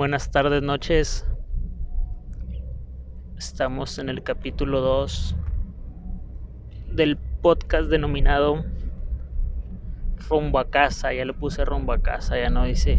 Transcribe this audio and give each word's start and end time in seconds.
Buenas 0.00 0.30
tardes, 0.30 0.62
noches. 0.62 1.28
Estamos 3.36 3.98
en 3.98 4.08
el 4.08 4.22
capítulo 4.22 4.80
2 4.80 5.36
del 6.90 7.18
podcast 7.18 7.90
denominado 7.90 8.64
Rumbo 10.26 10.58
a 10.58 10.70
casa. 10.70 11.12
Ya 11.12 11.26
le 11.26 11.34
puse 11.34 11.66
rumbo 11.66 11.92
a 11.92 11.98
casa, 11.98 12.38
ya 12.38 12.48
no 12.48 12.64
dice 12.64 12.98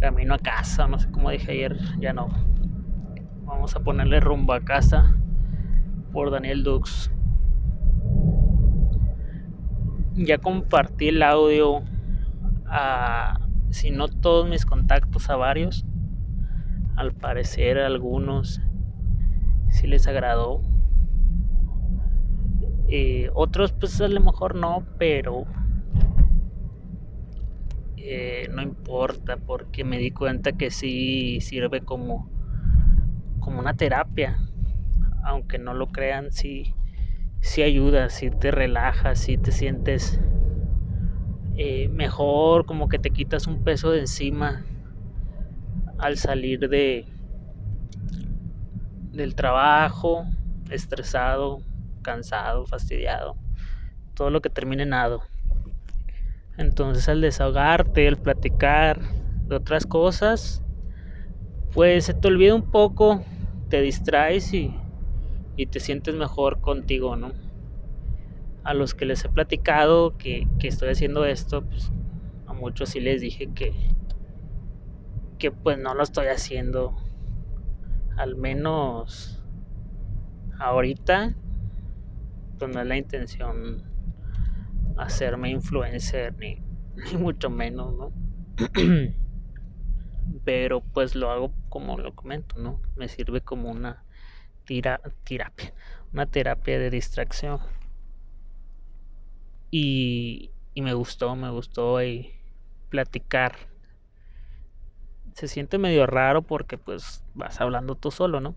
camino 0.00 0.32
a 0.32 0.38
casa, 0.38 0.88
no 0.88 0.98
sé 0.98 1.10
cómo 1.10 1.28
dije 1.28 1.52
ayer, 1.52 1.76
ya 2.00 2.14
no. 2.14 2.28
Vamos 3.44 3.76
a 3.76 3.80
ponerle 3.80 4.18
rumbo 4.20 4.54
a 4.54 4.60
casa 4.60 5.14
por 6.14 6.30
Daniel 6.30 6.64
Dux. 6.64 7.10
Ya 10.14 10.38
compartí 10.38 11.08
el 11.08 11.22
audio 11.22 11.82
a, 12.64 13.40
si 13.68 13.90
no 13.90 14.08
todos 14.08 14.48
mis 14.48 14.64
contactos, 14.64 15.28
a 15.28 15.36
varios. 15.36 15.84
Al 16.98 17.12
parecer 17.12 17.78
algunos 17.78 18.60
si 19.70 19.86
les 19.86 20.08
agradó. 20.08 20.62
Eh, 22.88 23.30
otros 23.34 23.72
pues 23.72 24.00
a 24.00 24.08
lo 24.08 24.20
mejor 24.20 24.56
no, 24.56 24.84
pero 24.98 25.44
eh, 27.96 28.48
no 28.52 28.62
importa 28.62 29.36
porque 29.36 29.84
me 29.84 29.98
di 29.98 30.10
cuenta 30.10 30.50
que 30.50 30.72
sí 30.72 31.40
sirve 31.40 31.82
como, 31.82 32.28
como 33.38 33.60
una 33.60 33.74
terapia. 33.74 34.40
Aunque 35.22 35.58
no 35.58 35.74
lo 35.74 35.86
crean, 35.86 36.32
sí, 36.32 36.74
sí 37.40 37.62
ayuda, 37.62 38.08
sí 38.08 38.30
te 38.30 38.50
relaja, 38.50 39.14
sí 39.14 39.38
te 39.38 39.52
sientes 39.52 40.20
eh, 41.54 41.88
mejor, 41.90 42.66
como 42.66 42.88
que 42.88 42.98
te 42.98 43.10
quitas 43.10 43.46
un 43.46 43.62
peso 43.62 43.92
de 43.92 44.00
encima 44.00 44.64
al 45.98 46.16
salir 46.16 46.68
de 46.68 47.06
del 49.12 49.34
trabajo, 49.34 50.24
estresado, 50.70 51.62
cansado, 52.02 52.66
fastidiado, 52.66 53.36
todo 54.14 54.30
lo 54.30 54.40
que 54.40 54.50
termine 54.50 54.86
en. 54.86 55.22
Entonces 56.56 57.08
al 57.08 57.20
desahogarte, 57.20 58.06
al 58.08 58.16
platicar 58.16 59.00
de 59.46 59.56
otras 59.56 59.86
cosas, 59.86 60.62
pues 61.72 62.04
se 62.04 62.14
te 62.14 62.28
olvida 62.28 62.54
un 62.54 62.70
poco, 62.70 63.24
te 63.68 63.80
distraes 63.80 64.52
y, 64.54 64.74
y 65.56 65.66
te 65.66 65.80
sientes 65.80 66.14
mejor 66.14 66.60
contigo, 66.60 67.16
¿no? 67.16 67.32
A 68.64 68.74
los 68.74 68.94
que 68.94 69.06
les 69.06 69.24
he 69.24 69.28
platicado 69.28 70.16
que, 70.16 70.46
que 70.58 70.68
estoy 70.68 70.90
haciendo 70.90 71.24
esto, 71.24 71.62
pues 71.62 71.90
a 72.46 72.52
muchos 72.52 72.90
sí 72.90 73.00
les 73.00 73.20
dije 73.20 73.48
que, 73.54 73.72
que 75.38 75.50
pues 75.52 75.78
no 75.78 75.94
lo 75.94 76.02
estoy 76.02 76.26
haciendo 76.26 76.94
al 78.16 78.34
menos 78.34 79.40
ahorita, 80.58 81.36
pues 82.58 82.74
no 82.74 82.80
es 82.80 82.86
la 82.86 82.96
intención 82.96 83.84
hacerme 84.96 85.50
influencer, 85.50 86.34
ni, 86.36 86.60
mucho 87.18 87.48
menos, 87.48 87.94
¿no? 87.94 88.12
Pero 90.44 90.80
pues 90.80 91.14
lo 91.14 91.30
hago 91.30 91.52
como 91.68 91.96
lo 91.98 92.14
comento, 92.14 92.58
¿no? 92.58 92.80
Me 92.96 93.08
sirve 93.08 93.40
como 93.40 93.70
una 93.70 94.04
tira, 94.64 95.00
terapia, 95.24 95.72
una 96.12 96.26
terapia 96.26 96.78
de 96.78 96.90
distracción. 96.90 97.60
Y, 99.70 100.50
y 100.74 100.82
me 100.82 100.94
gustó, 100.94 101.36
me 101.36 101.50
gustó 101.50 101.98
ahí 101.98 102.34
platicar 102.88 103.67
se 105.34 105.48
siente 105.48 105.78
medio 105.78 106.06
raro 106.06 106.42
porque 106.42 106.78
pues 106.78 107.24
vas 107.34 107.60
hablando 107.60 107.94
tú 107.94 108.10
solo, 108.10 108.40
¿no? 108.40 108.54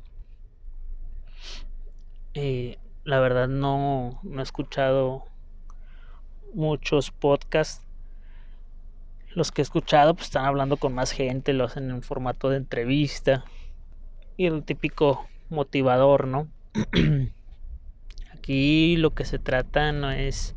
Eh, 2.33 2.77
la 3.03 3.19
verdad 3.19 3.47
no, 3.47 4.19
no 4.23 4.39
he 4.39 4.43
escuchado 4.43 5.25
muchos 6.53 7.11
podcasts. 7.11 7.85
Los 9.33 9.51
que 9.51 9.61
he 9.61 9.63
escuchado 9.63 10.13
pues 10.13 10.27
están 10.27 10.45
hablando 10.45 10.77
con 10.77 10.93
más 10.93 11.11
gente, 11.11 11.53
lo 11.53 11.65
hacen 11.65 11.89
en 11.89 12.03
formato 12.03 12.49
de 12.49 12.57
entrevista. 12.57 13.43
Y 14.37 14.45
el 14.45 14.63
típico 14.63 15.27
motivador, 15.49 16.27
¿no? 16.27 16.47
Aquí 18.33 18.97
lo 18.97 19.11
que 19.11 19.25
se 19.25 19.39
trata 19.39 19.91
no 19.91 20.11
es 20.11 20.55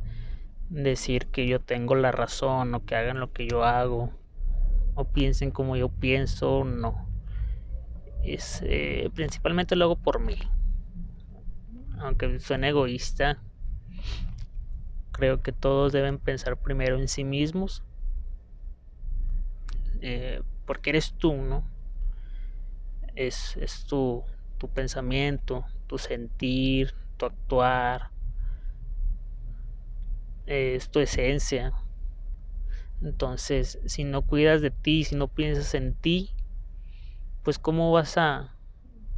decir 0.71 1.27
que 1.27 1.47
yo 1.47 1.61
tengo 1.61 1.95
la 1.95 2.11
razón 2.11 2.75
o 2.75 2.85
que 2.85 2.97
hagan 2.97 3.21
lo 3.21 3.33
que 3.33 3.47
yo 3.47 3.65
hago 3.65 4.11
o 4.95 5.05
piensen 5.05 5.51
como 5.51 5.77
yo 5.77 5.89
pienso, 5.89 6.65
no. 6.65 7.09
Es, 8.23 8.63
eh, 8.65 9.11
principalmente 9.15 9.77
lo 9.77 9.85
hago 9.85 9.97
por 9.97 10.21
mí. 10.21 10.39
Aunque 11.99 12.39
suene 12.39 12.69
egoísta, 12.69 13.43
creo 15.13 15.43
que 15.43 15.53
todos 15.53 15.93
deben 15.93 16.19
pensar 16.19 16.57
primero 16.57 16.99
en 16.99 17.09
sí 17.09 17.25
mismos. 17.25 17.83
Eh, 20.01 20.43
porque 20.67 20.91
eres 20.91 21.15
tú, 21.15 21.35
¿no? 21.35 21.65
Es, 23.15 23.57
es 23.57 23.85
tu, 23.85 24.25
tu 24.59 24.69
pensamiento, 24.69 25.65
tu 25.87 25.99
sentir, 25.99 26.95
tu 27.17 27.27
actuar, 27.27 28.11
es 30.47 30.91
tu 30.91 31.01
esencia 31.01 31.73
entonces, 33.05 33.79
si 33.85 34.03
no 34.03 34.23
cuidas 34.23 34.63
de 34.63 34.71
ti, 34.71 35.05
si 35.05 35.15
no 35.15 35.29
piensas 35.29 35.75
en 35.75 35.95
ti, 35.95 36.31
pues 37.43 37.59
cómo 37.59 37.93
vas 37.93 38.17
a, 38.17 38.57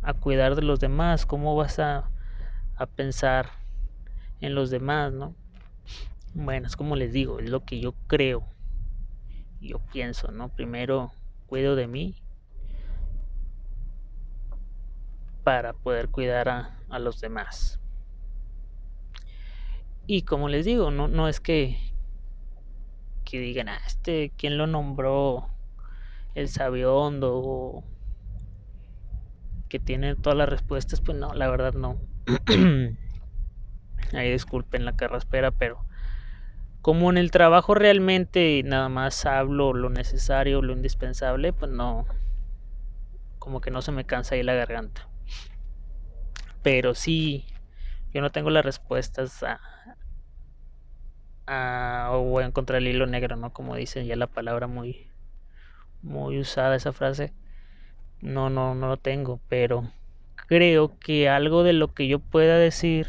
a 0.03 0.13
cuidar 0.15 0.57
de 0.57 0.63
los 0.63 0.81
demás, 0.81 1.25
cómo 1.25 1.55
vas 1.55 1.79
a, 1.79 2.11
a 2.77 2.87
pensar 2.87 3.51
en 4.41 4.57
los 4.57 4.71
demás, 4.71 5.13
¿no? 5.13 5.37
Bueno, 6.35 6.67
es 6.67 6.75
como 6.75 6.97
les 6.97 7.13
digo, 7.13 7.39
es 7.39 7.49
lo 7.49 7.65
que 7.65 7.79
yo 7.79 7.95
creo, 8.09 8.49
yo 9.61 9.79
pienso, 9.93 10.33
¿no? 10.33 10.49
Primero 10.49 11.13
cuido 11.47 11.77
de 11.77 11.87
mí 11.87 12.17
para 15.45 15.73
poder 15.75 16.09
cuidar 16.09 16.49
a, 16.49 16.77
a 16.89 16.99
los 16.99 17.21
demás. 17.21 17.79
Y 20.09 20.23
como 20.23 20.49
les 20.49 20.65
digo, 20.65 20.91
no, 20.91 21.07
no 21.07 21.29
es 21.29 21.39
que, 21.39 21.79
que 23.27 23.39
digan, 23.41 23.69
ah, 23.69 23.81
este, 23.87 24.33
¿quién 24.39 24.57
lo 24.57 24.67
nombró? 24.67 25.51
El 26.35 26.49
sabiondo 26.49 27.33
o 27.35 27.85
que 29.69 29.79
tiene 29.79 30.15
todas 30.15 30.39
las 30.39 30.49
respuestas, 30.49 31.01
pues 31.01 31.19
no, 31.19 31.35
la 31.35 31.51
verdad 31.51 31.75
no. 31.75 31.99
Ahí 34.13 34.31
disculpen 34.31 34.85
la 34.85 34.97
carraspera, 34.97 35.51
pero 35.51 35.85
como 36.81 37.11
en 37.11 37.19
el 37.19 37.33
trabajo 37.33 37.75
realmente 37.75 38.63
nada 38.65 38.89
más 38.89 39.27
hablo 39.27 39.73
lo 39.73 39.91
necesario, 39.91 40.63
lo 40.63 40.73
indispensable, 40.73 41.53
pues 41.53 41.71
no, 41.71 42.07
como 43.41 43.61
que 43.61 43.73
no 43.73 43.83
se 43.83 43.91
me 43.91 44.05
cansa 44.05 44.37
ahí 44.37 44.45
la 44.45 44.55
garganta. 44.55 45.09
Pero 46.63 46.95
sí, 46.95 47.47
yo 48.13 48.21
no 48.21 48.31
tengo 48.31 48.51
las 48.51 48.65
respuestas 48.65 49.43
a, 49.43 49.61
o 51.49 52.23
voy 52.23 52.45
a 52.45 52.47
encontrar 52.47 52.79
el 52.79 52.89
hilo 52.89 53.07
negro, 53.07 53.37
¿no? 53.37 53.53
Como 53.53 53.77
dicen 53.77 54.07
ya 54.07 54.17
la 54.17 54.27
palabra 54.27 54.67
muy, 54.67 55.07
muy 56.03 56.39
usada 56.39 56.77
esa 56.77 56.93
frase. 56.93 57.33
No, 58.21 58.51
no, 58.51 58.75
no 58.75 58.89
lo 58.89 58.97
tengo, 58.97 59.41
pero 59.49 59.91
creo 60.49 60.99
que 60.99 61.29
algo 61.29 61.63
de 61.63 61.73
lo 61.73 61.95
que 61.95 62.09
yo 62.09 62.19
pueda 62.19 62.57
decir 62.57 63.07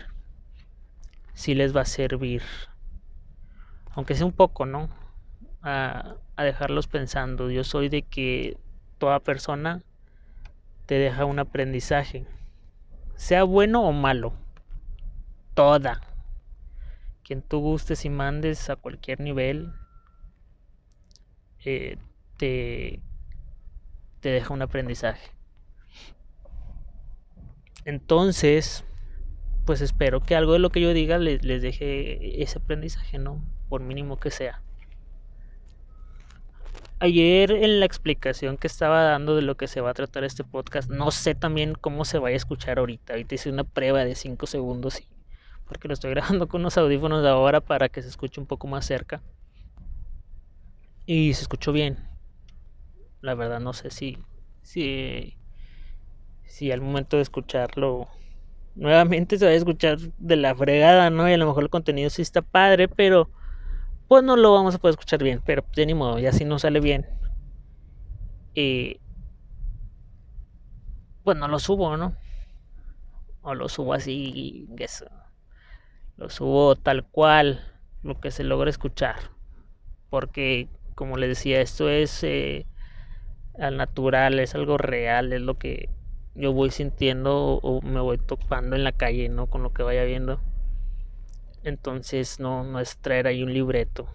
sí 1.34 1.56
les 1.56 1.76
va 1.76 1.82
a 1.82 1.86
servir. 1.86 2.44
Aunque 3.94 4.16
sea 4.16 4.26
un 4.26 4.34
poco, 4.34 4.66
¿no? 4.66 4.90
A, 5.62 6.16
a 6.36 6.44
dejarlos 6.44 6.88
pensando. 6.88 7.50
Yo 7.50 7.64
soy 7.64 7.90
de 7.90 8.04
que 8.04 8.58
toda 9.00 9.20
persona 9.20 9.82
te 10.86 10.96
deja 10.96 11.26
un 11.26 11.40
aprendizaje. 11.40 12.28
Sea 13.16 13.44
bueno 13.44 13.84
o 13.84 13.92
malo. 13.92 14.34
Toda 15.56 16.02
quien 17.28 17.42
tú 17.42 17.60
gustes 17.60 18.06
y 18.06 18.10
mandes 18.10 18.70
a 18.70 18.78
cualquier 18.78 19.20
nivel, 19.20 19.74
eh, 21.66 21.98
te, 22.38 23.02
te 24.22 24.30
deja 24.30 24.54
un 24.54 24.62
aprendizaje. 24.62 25.30
Entonces, 27.84 28.86
pues 29.66 29.82
espero 29.82 30.22
que 30.22 30.36
algo 30.36 30.54
de 30.54 30.60
lo 30.60 30.70
que 30.70 30.80
yo 30.80 30.94
diga 30.94 31.18
les, 31.18 31.44
les 31.44 31.62
deje 31.62 32.42
ese 32.42 32.60
aprendizaje, 32.60 33.18
¿no? 33.18 33.44
Por 33.68 33.82
mínimo 33.82 34.18
que 34.18 34.32
sea. 34.32 34.62
Ayer 37.00 37.52
en 37.52 37.82
la 37.82 37.86
explicación 37.86 38.58
que 38.58 38.68
estaba 38.68 39.04
dando 39.04 39.36
de 39.36 39.42
lo 39.42 39.58
que 39.58 39.68
se 39.68 39.82
va 39.82 39.90
a 39.90 39.94
tratar 39.94 40.24
este 40.24 40.46
podcast, 40.46 40.90
no 40.90 41.12
sé 41.12 41.36
también 41.36 41.76
cómo 41.76 42.06
se 42.06 42.20
vaya 42.20 42.36
a 42.36 42.38
escuchar 42.38 42.80
ahorita. 42.80 43.14
Ahorita 43.14 43.36
hice 43.36 43.50
una 43.50 43.66
prueba 43.66 44.06
de 44.06 44.16
5 44.16 44.48
segundos 44.48 45.02
y 45.02 45.17
porque 45.68 45.88
lo 45.88 45.94
estoy 45.94 46.12
grabando 46.16 46.48
con 46.48 46.62
unos 46.62 46.78
audífonos 46.78 47.26
ahora 47.26 47.62
para 47.62 47.90
que 47.90 48.02
se 48.02 48.10
escuche 48.10 48.40
un 48.40 48.48
poco 48.48 48.68
más 48.68 48.86
cerca. 48.86 49.22
Y 51.06 51.34
se 51.34 51.44
escuchó 51.44 51.72
bien. 51.72 51.98
La 53.22 53.34
verdad 53.34 53.60
no 53.60 53.74
sé 53.74 53.90
si, 53.90 54.18
si, 54.62 55.36
si 56.46 56.72
al 56.72 56.82
momento 56.82 57.18
de 57.18 57.24
escucharlo 57.24 58.08
nuevamente 58.76 59.38
se 59.38 59.46
va 59.46 59.52
a 59.52 59.56
escuchar 59.56 59.98
de 60.00 60.36
la 60.36 60.56
fregada, 60.56 61.10
¿no? 61.10 61.28
Y 61.30 61.34
a 61.34 61.38
lo 61.38 61.48
mejor 61.48 61.64
el 61.64 61.70
contenido 61.70 62.10
sí 62.10 62.22
está 62.22 62.42
padre, 62.42 62.88
pero 62.88 63.30
pues 64.08 64.24
no 64.24 64.36
lo 64.36 64.54
vamos 64.54 64.76
a 64.76 64.78
poder 64.78 64.94
escuchar 64.94 65.24
bien. 65.24 65.42
Pero 65.46 65.66
de 65.76 65.86
ni 65.86 65.94
modo, 65.94 66.20
ya 66.20 66.32
si 66.32 66.46
no 66.46 66.60
sale 66.60 66.80
bien. 66.80 67.06
Y 68.54 69.00
pues 71.24 71.38
no 71.38 71.48
lo 71.48 71.60
subo, 71.60 71.98
¿no? 71.98 72.16
O 73.42 73.54
lo 73.54 73.68
subo 73.70 73.94
así, 73.94 74.68
eso. 74.78 75.06
Lo 76.18 76.30
subo 76.30 76.76
tal 76.76 77.06
cual, 77.06 77.64
lo 78.04 78.20
que 78.20 78.32
se 78.32 78.44
logra 78.44 78.70
escuchar. 78.70 79.16
Porque, 80.10 80.68
como 80.96 81.18
les 81.18 81.30
decía, 81.30 81.62
esto 81.62 81.90
es 81.90 82.24
eh, 82.24 82.66
al 83.60 83.78
natural, 83.78 84.40
es 84.40 84.56
algo 84.56 84.78
real, 84.78 85.34
es 85.34 85.42
lo 85.42 85.58
que 85.58 85.90
yo 86.36 86.54
voy 86.54 86.72
sintiendo 86.72 87.60
o 87.62 87.82
me 87.82 88.00
voy 88.00 88.18
topando 88.18 88.76
en 88.76 88.84
la 88.84 88.92
calle, 88.92 89.30
¿no? 89.30 89.48
Con 89.48 89.64
lo 89.64 89.74
que 89.74 89.84
vaya 89.84 90.04
viendo. 90.06 90.40
Entonces 91.64 92.40
no, 92.40 92.64
no 92.64 92.80
es 92.80 92.98
traer 92.98 93.28
ahí 93.28 93.44
un 93.44 93.54
libreto. 93.54 94.08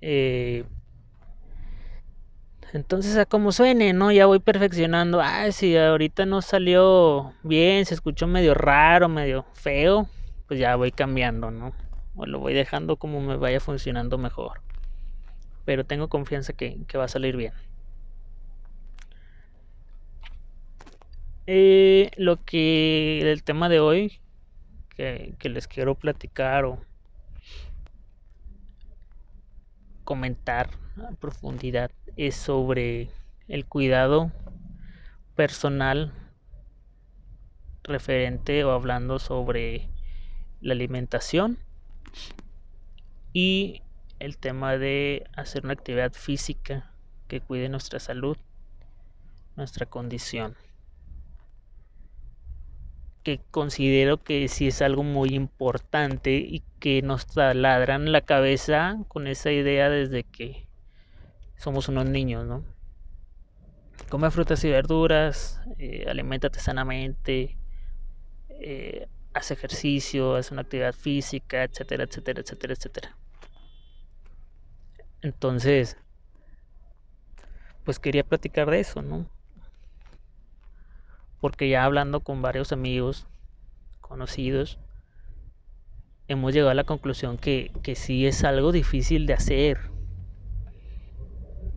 Eh, 0.00 0.64
entonces 2.74 3.16
a 3.16 3.26
como 3.26 3.52
suene, 3.52 3.92
¿no? 3.92 4.12
Ya 4.12 4.26
voy 4.26 4.40
perfeccionando. 4.40 5.20
Ah, 5.20 5.50
si 5.52 5.76
ahorita 5.76 6.26
no 6.26 6.42
salió 6.42 7.32
bien, 7.42 7.86
se 7.86 7.94
escuchó 7.94 8.26
medio 8.26 8.54
raro, 8.54 9.08
medio 9.08 9.46
feo, 9.54 10.08
pues 10.46 10.60
ya 10.60 10.76
voy 10.76 10.92
cambiando, 10.92 11.50
¿no? 11.50 11.72
O 12.14 12.26
lo 12.26 12.40
voy 12.40 12.54
dejando 12.54 12.96
como 12.96 13.20
me 13.20 13.36
vaya 13.36 13.60
funcionando 13.60 14.18
mejor. 14.18 14.60
Pero 15.64 15.84
tengo 15.84 16.08
confianza 16.08 16.52
que, 16.52 16.84
que 16.86 16.98
va 16.98 17.04
a 17.04 17.08
salir 17.08 17.36
bien. 17.36 17.52
Eh, 21.46 22.10
lo 22.16 22.42
que 22.44 23.20
el 23.30 23.44
tema 23.44 23.68
de 23.68 23.80
hoy 23.80 24.20
que, 24.96 25.36
les 25.42 25.68
quiero 25.68 25.94
platicar 25.94 26.64
o 26.64 26.78
comentar 30.04 30.70
a 30.96 31.12
profundidad 31.12 31.90
es 32.16 32.36
sobre 32.36 33.10
el 33.48 33.66
cuidado 33.66 34.32
personal 35.34 36.12
referente 37.82 38.64
o 38.64 38.70
hablando 38.70 39.18
sobre 39.18 39.90
la 40.60 40.72
alimentación 40.72 41.58
y 43.32 43.82
el 44.20 44.38
tema 44.38 44.78
de 44.78 45.26
hacer 45.34 45.64
una 45.64 45.74
actividad 45.74 46.12
física 46.12 46.92
que 47.28 47.40
cuide 47.40 47.68
nuestra 47.68 47.98
salud, 47.98 48.36
nuestra 49.56 49.86
condición 49.86 50.56
que 53.24 53.40
considero 53.50 54.22
que 54.22 54.46
sí 54.48 54.68
es 54.68 54.82
algo 54.82 55.02
muy 55.02 55.30
importante 55.34 56.36
y 56.36 56.62
que 56.78 57.02
nos 57.02 57.26
taladran 57.26 58.12
la 58.12 58.20
cabeza 58.20 58.98
con 59.08 59.26
esa 59.26 59.50
idea 59.50 59.88
desde 59.88 60.24
que 60.24 60.68
somos 61.56 61.88
unos 61.88 62.04
niños, 62.04 62.46
¿no? 62.46 62.64
Come 64.10 64.30
frutas 64.30 64.62
y 64.64 64.70
verduras, 64.70 65.62
eh, 65.78 66.04
alimentate 66.06 66.60
sanamente, 66.60 67.56
eh, 68.50 69.08
haz 69.32 69.50
ejercicio, 69.50 70.36
haz 70.36 70.50
una 70.50 70.62
actividad 70.62 70.94
física, 70.94 71.64
etcétera, 71.64 72.04
etcétera, 72.04 72.42
etcétera, 72.42 72.74
etcétera. 72.74 73.16
Entonces, 75.22 75.96
pues 77.84 77.98
quería 77.98 78.24
platicar 78.24 78.70
de 78.70 78.80
eso, 78.80 79.00
¿no? 79.00 79.33
Porque 81.44 81.68
ya 81.68 81.84
hablando 81.84 82.20
con 82.20 82.40
varios 82.40 82.72
amigos 82.72 83.26
conocidos, 84.00 84.78
hemos 86.26 86.54
llegado 86.54 86.70
a 86.70 86.74
la 86.74 86.84
conclusión 86.84 87.36
que, 87.36 87.70
que 87.82 87.96
sí 87.96 88.26
es 88.26 88.44
algo 88.44 88.72
difícil 88.72 89.26
de 89.26 89.34
hacer. 89.34 89.90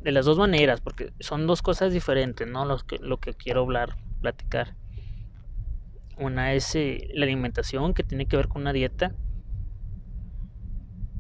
De 0.03 0.13
las 0.13 0.23
dos 0.23 0.37
maneras, 0.37 0.79
porque 0.79 1.11
son 1.19 1.47
dos 1.47 1.61
cosas 1.61 1.91
diferentes, 1.91 2.47
¿no? 2.47 2.77
Que, 2.87 2.97
lo 2.99 3.17
que 3.17 3.33
quiero 3.33 3.63
hablar, 3.63 3.97
platicar. 4.21 4.73
Una 6.17 6.53
es 6.53 6.73
eh, 6.75 7.09
la 7.13 7.25
alimentación, 7.25 7.93
que 7.93 8.03
tiene 8.03 8.25
que 8.25 8.37
ver 8.37 8.47
con 8.47 8.61
una 8.61 8.71
dieta. 8.71 9.11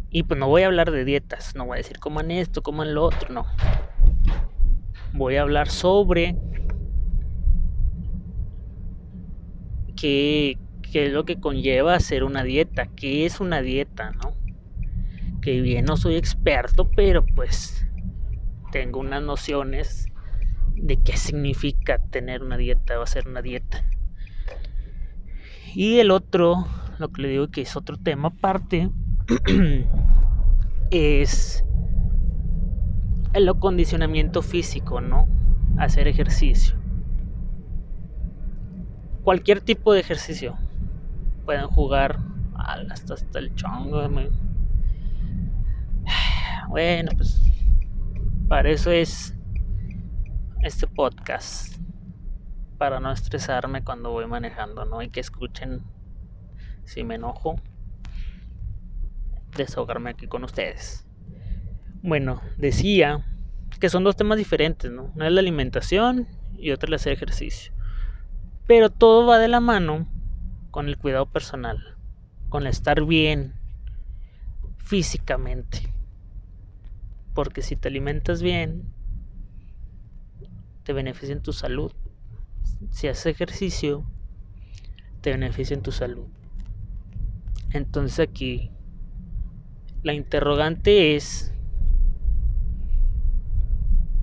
Y 0.09 0.23
pues 0.23 0.39
no 0.39 0.47
voy 0.47 0.61
a 0.61 0.67
hablar 0.67 0.91
de 0.91 1.03
dietas, 1.03 1.53
no 1.53 1.65
voy 1.65 1.75
a 1.75 1.77
decir 1.79 1.99
coman 1.99 2.31
esto, 2.31 2.63
coman 2.63 2.93
lo 2.93 3.03
otro, 3.03 3.27
no. 3.27 3.45
Voy 5.11 5.35
a 5.35 5.41
hablar 5.41 5.67
sobre 5.67 6.37
qué, 9.97 10.57
es 10.93 11.11
lo 11.11 11.25
que 11.25 11.39
conlleva 11.39 11.95
hacer 11.95 12.23
una 12.23 12.43
dieta, 12.43 12.87
qué 12.87 13.25
es 13.25 13.39
una 13.41 13.61
dieta, 13.61 14.11
¿no? 14.11 14.33
Que 15.41 15.61
bien 15.61 15.85
no 15.85 15.97
soy 15.97 16.15
experto, 16.15 16.89
pero 16.95 17.25
pues 17.25 17.85
tengo 18.71 18.99
unas 18.99 19.21
nociones 19.21 20.09
de 20.75 20.97
qué 20.97 21.17
significa 21.17 21.97
tener 21.97 22.41
una 22.41 22.57
dieta 22.57 22.99
o 22.99 23.03
hacer 23.03 23.27
una 23.27 23.41
dieta. 23.41 23.83
Y 25.73 25.99
el 25.99 26.11
otro, 26.11 26.65
lo 26.97 27.09
que 27.09 27.21
le 27.23 27.27
digo 27.29 27.49
que 27.49 27.61
es 27.61 27.75
otro 27.75 27.97
tema 27.97 28.29
aparte, 28.29 28.89
es 30.91 31.63
el 33.33 33.49
acondicionamiento 33.49 34.41
físico, 34.41 35.01
¿no? 35.01 35.27
Hacer 35.77 36.07
ejercicio 36.07 36.86
cualquier 39.27 39.59
tipo 39.59 39.91
de 39.91 39.99
ejercicio. 39.99 40.57
Pueden 41.43 41.67
jugar 41.67 42.17
hasta, 42.55 43.15
hasta 43.15 43.39
el 43.39 43.53
chongo. 43.55 44.01
Bueno, 46.69 47.11
pues 47.17 47.41
para 48.47 48.69
eso 48.69 48.89
es 48.89 49.35
este 50.61 50.87
podcast. 50.87 51.75
Para 52.77 53.01
no 53.01 53.11
estresarme 53.11 53.83
cuando 53.83 54.11
voy 54.11 54.27
manejando, 54.27 54.85
¿no? 54.85 55.01
Y 55.01 55.09
que 55.09 55.19
escuchen 55.19 55.81
si 56.85 57.03
me 57.03 57.15
enojo. 57.15 57.59
Desahogarme 59.57 60.11
aquí 60.11 60.27
con 60.27 60.45
ustedes. 60.45 61.05
Bueno, 62.01 62.41
decía 62.57 63.25
que 63.81 63.89
son 63.89 64.05
dos 64.05 64.15
temas 64.15 64.37
diferentes, 64.37 64.89
¿no? 64.89 65.11
Una 65.15 65.27
es 65.27 65.33
la 65.33 65.41
alimentación 65.41 66.29
y 66.57 66.71
otra 66.71 66.87
es 66.87 66.91
el 66.91 66.95
hacer 66.95 67.11
ejercicio. 67.11 67.76
Pero 68.67 68.89
todo 68.89 69.25
va 69.25 69.39
de 69.39 69.47
la 69.47 69.61
mano 69.61 70.07
con 70.71 70.87
el 70.89 70.97
cuidado 70.97 71.25
personal, 71.25 71.95
con 72.49 72.67
estar 72.67 73.05
bien 73.05 73.53
físicamente. 74.77 75.91
Porque 77.33 77.61
si 77.61 77.75
te 77.75 77.87
alimentas 77.87 78.41
bien, 78.41 78.93
te 80.83 80.93
beneficia 80.93 81.33
en 81.33 81.41
tu 81.41 81.53
salud. 81.53 81.91
Si 82.91 83.07
haces 83.07 83.25
ejercicio, 83.27 84.05
te 85.21 85.31
beneficia 85.31 85.73
en 85.73 85.81
tu 85.81 85.91
salud. 85.91 86.27
Entonces 87.71 88.19
aquí 88.19 88.71
la 90.03 90.13
interrogante 90.13 91.15
es, 91.15 91.53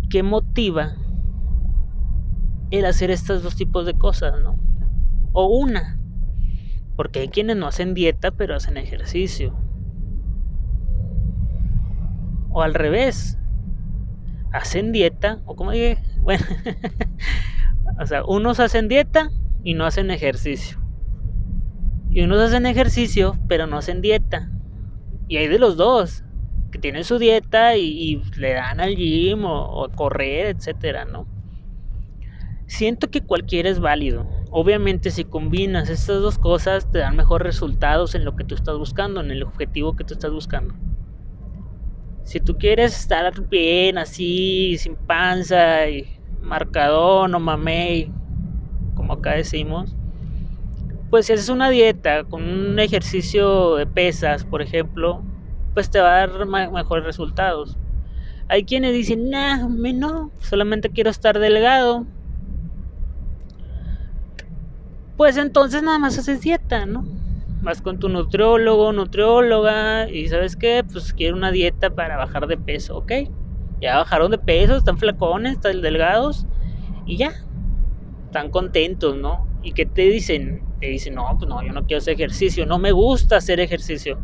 ¿qué 0.09 0.23
motiva 0.23 0.97
el 2.79 2.87
hacer 2.87 3.11
estos 3.11 3.43
dos 3.43 3.57
tipos 3.57 3.87
de 3.87 3.95
cosas, 3.95 4.35
¿no? 4.43 4.59
O 5.33 5.47
una. 5.47 5.99
Porque 6.97 7.21
hay 7.21 7.29
quienes 7.29 7.57
no 7.57 7.67
hacen 7.67 7.95
dieta, 7.95 8.31
pero 8.31 8.55
hacen 8.55 8.77
ejercicio. 8.77 9.55
O 12.51 12.63
al 12.63 12.75
revés. 12.75 13.39
Hacen 14.53 14.93
dieta, 14.93 15.41
o 15.47 15.57
como 15.57 15.73
dije, 15.73 15.99
bueno, 16.23 16.45
o 18.01 18.07
sea, 18.07 18.25
unos 18.25 18.61
hacen 18.61 18.89
dieta 18.89 19.31
y 19.65 19.75
no 19.75 19.85
hacen 19.85 20.11
ejercicio. 20.11 20.79
Y 22.11 22.23
unos 22.23 22.41
hacen 22.41 22.67
ejercicio, 22.67 23.37
pero 23.49 23.67
no 23.67 23.79
hacen 23.79 24.01
dieta. 24.01 24.51
Y 25.27 25.39
hay 25.39 25.49
de 25.49 25.59
los 25.59 25.77
dos, 25.77 26.23
que 26.71 26.79
tienen 26.79 27.03
su 27.03 27.19
dieta 27.19 27.77
y, 27.77 28.23
le 28.37 28.55
dan 28.55 28.81
al 28.81 28.95
gym 28.95 29.45
o, 29.45 29.65
o 29.65 29.89
correr, 29.91 30.55
etcétera, 30.55 31.05
¿no? 31.05 31.34
Siento 32.67 33.11
que 33.11 33.21
cualquiera 33.21 33.69
es 33.69 33.81
válido. 33.81 34.27
Obviamente 34.51 35.11
si 35.11 35.25
combinas 35.25 35.91
estas 35.91 36.23
dos 36.23 36.39
cosas 36.39 36.91
te 36.91 36.99
dan 36.99 37.17
mejores 37.17 37.47
resultados 37.47 38.15
en 38.15 38.25
lo 38.25 38.35
que 38.37 38.45
tú 38.45 38.55
estás 38.55 38.79
buscando, 38.79 39.21
en 39.21 39.31
el 39.31 39.43
objetivo 39.43 39.97
que 39.97 40.05
tú 40.05 40.15
estás 40.15 40.33
buscando. 40.33 40.75
Si 42.25 42.41
tú 42.41 42.57
quieres 42.57 42.99
estar 42.99 43.49
bien 43.49 43.99
así, 43.99 44.79
sin 44.79 44.97
panza 44.97 45.89
y 45.89 46.07
marcadón 46.41 47.35
o 47.35 47.41
mamey, 47.41 48.11
como 48.95 49.13
acá 49.13 49.33
decimos, 49.33 49.95
pues 51.11 51.27
si 51.27 51.35
haces 51.35 51.51
una 51.51 51.69
dieta 51.69 52.25
con 52.25 52.43
un 52.43 52.79
ejercicio 52.79 53.77
de 53.77 53.87
pesas, 53.87 54.45
por 54.45 54.63
ejemplo, 54.63 55.23
pues 55.75 55.91
te 55.91 56.01
va 56.01 56.23
a 56.23 56.27
dar 56.27 56.47
mejores 56.47 57.05
resultados. 57.05 57.77
Hay 58.49 58.65
quienes 58.65 58.95
dicen, 58.95 59.31
nah, 59.31 59.69
no, 59.69 60.33
solamente 60.39 60.91
quiero 60.91 61.11
estar 61.11 61.39
delgado. 61.39 62.07
Pues 65.17 65.37
entonces 65.37 65.83
nada 65.83 65.99
más 65.99 66.19
haces 66.19 66.41
dieta, 66.41 66.87
¿no? 66.87 67.05
Vas 67.63 67.81
con 67.81 67.99
tu 67.99 68.09
nutriólogo, 68.09 68.93
nutrióloga 68.93 70.11
y 70.11 70.29
sabes 70.29 70.57
qué, 70.57 70.85
pues 70.91 71.13
quiero 71.13 71.37
una 71.37 71.53
dieta 71.53 71.91
para 71.91 72.17
bajar 72.17 72.49
de 72.49 72.57
peso, 72.57 72.97
¿ok? 72.99 73.13
Ya 73.81 73.99
bajaron 73.99 74.33
de 74.33 74.39
peso, 74.39 74.77
están 74.77 74.99
flacones, 74.99 75.53
están 75.53 75.81
delgados 75.81 76.47
y 77.07 77.17
ya. 77.17 77.33
Están 78.27 78.51
contentos, 78.51 79.17
¿no? 79.17 79.47
¿Y 79.63 79.73
qué 79.73 79.87
te 79.87 80.03
dicen? 80.03 80.65
Te 80.81 80.89
dicen, 80.89 81.15
no, 81.15 81.25
pues 81.39 81.49
no, 81.49 81.63
yo 81.63 81.73
no 81.73 81.87
quiero 81.87 81.99
hacer 81.99 82.15
ejercicio, 82.15 82.67
no 82.67 82.79
me 82.79 82.91
gusta 82.91 83.37
hacer 83.37 83.61
ejercicio, 83.61 84.19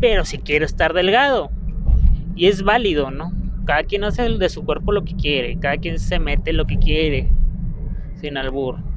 pero 0.00 0.24
si 0.24 0.38
quiero 0.38 0.64
estar 0.64 0.94
delgado. 0.94 1.50
Y 2.36 2.46
es 2.46 2.62
válido, 2.62 3.10
¿no? 3.10 3.32
Cada 3.66 3.82
quien 3.82 4.04
hace 4.04 4.28
de 4.28 4.48
su 4.48 4.64
cuerpo 4.64 4.92
lo 4.92 5.04
que 5.04 5.16
quiere, 5.16 5.58
cada 5.58 5.76
quien 5.76 5.98
se 5.98 6.20
mete 6.20 6.52
lo 6.52 6.66
que 6.66 6.78
quiere, 6.78 7.32
sin 8.20 8.36
albur. 8.36 8.93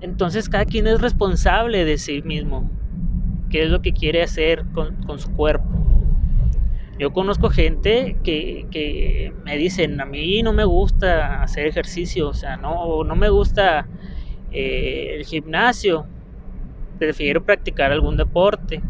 Entonces 0.00 0.48
cada 0.48 0.64
quien 0.64 0.86
es 0.86 1.00
responsable 1.00 1.84
de 1.84 1.98
sí 1.98 2.22
mismo, 2.22 2.70
qué 3.50 3.64
es 3.64 3.70
lo 3.70 3.82
que 3.82 3.92
quiere 3.92 4.22
hacer 4.22 4.64
con, 4.72 5.18
su 5.18 5.32
cuerpo. 5.32 5.66
Yo 6.98 7.12
conozco 7.12 7.50
gente 7.50 8.16
que, 8.24 9.32
me 9.44 9.56
dicen, 9.56 10.00
a 10.00 10.04
mí 10.04 10.42
no 10.42 10.52
me 10.52 10.64
gusta 10.64 11.42
hacer 11.42 11.66
ejercicio, 11.66 12.28
o 12.28 12.34
sea, 12.34 12.56
no, 12.56 13.04
no 13.04 13.16
me 13.16 13.28
gusta 13.28 13.86
eh, 14.50 15.14
el 15.16 15.24
gimnasio, 15.24 16.06
prefiero 16.98 17.44
practicar 17.44 17.92
algún 17.92 18.16
deporte. 18.16 18.82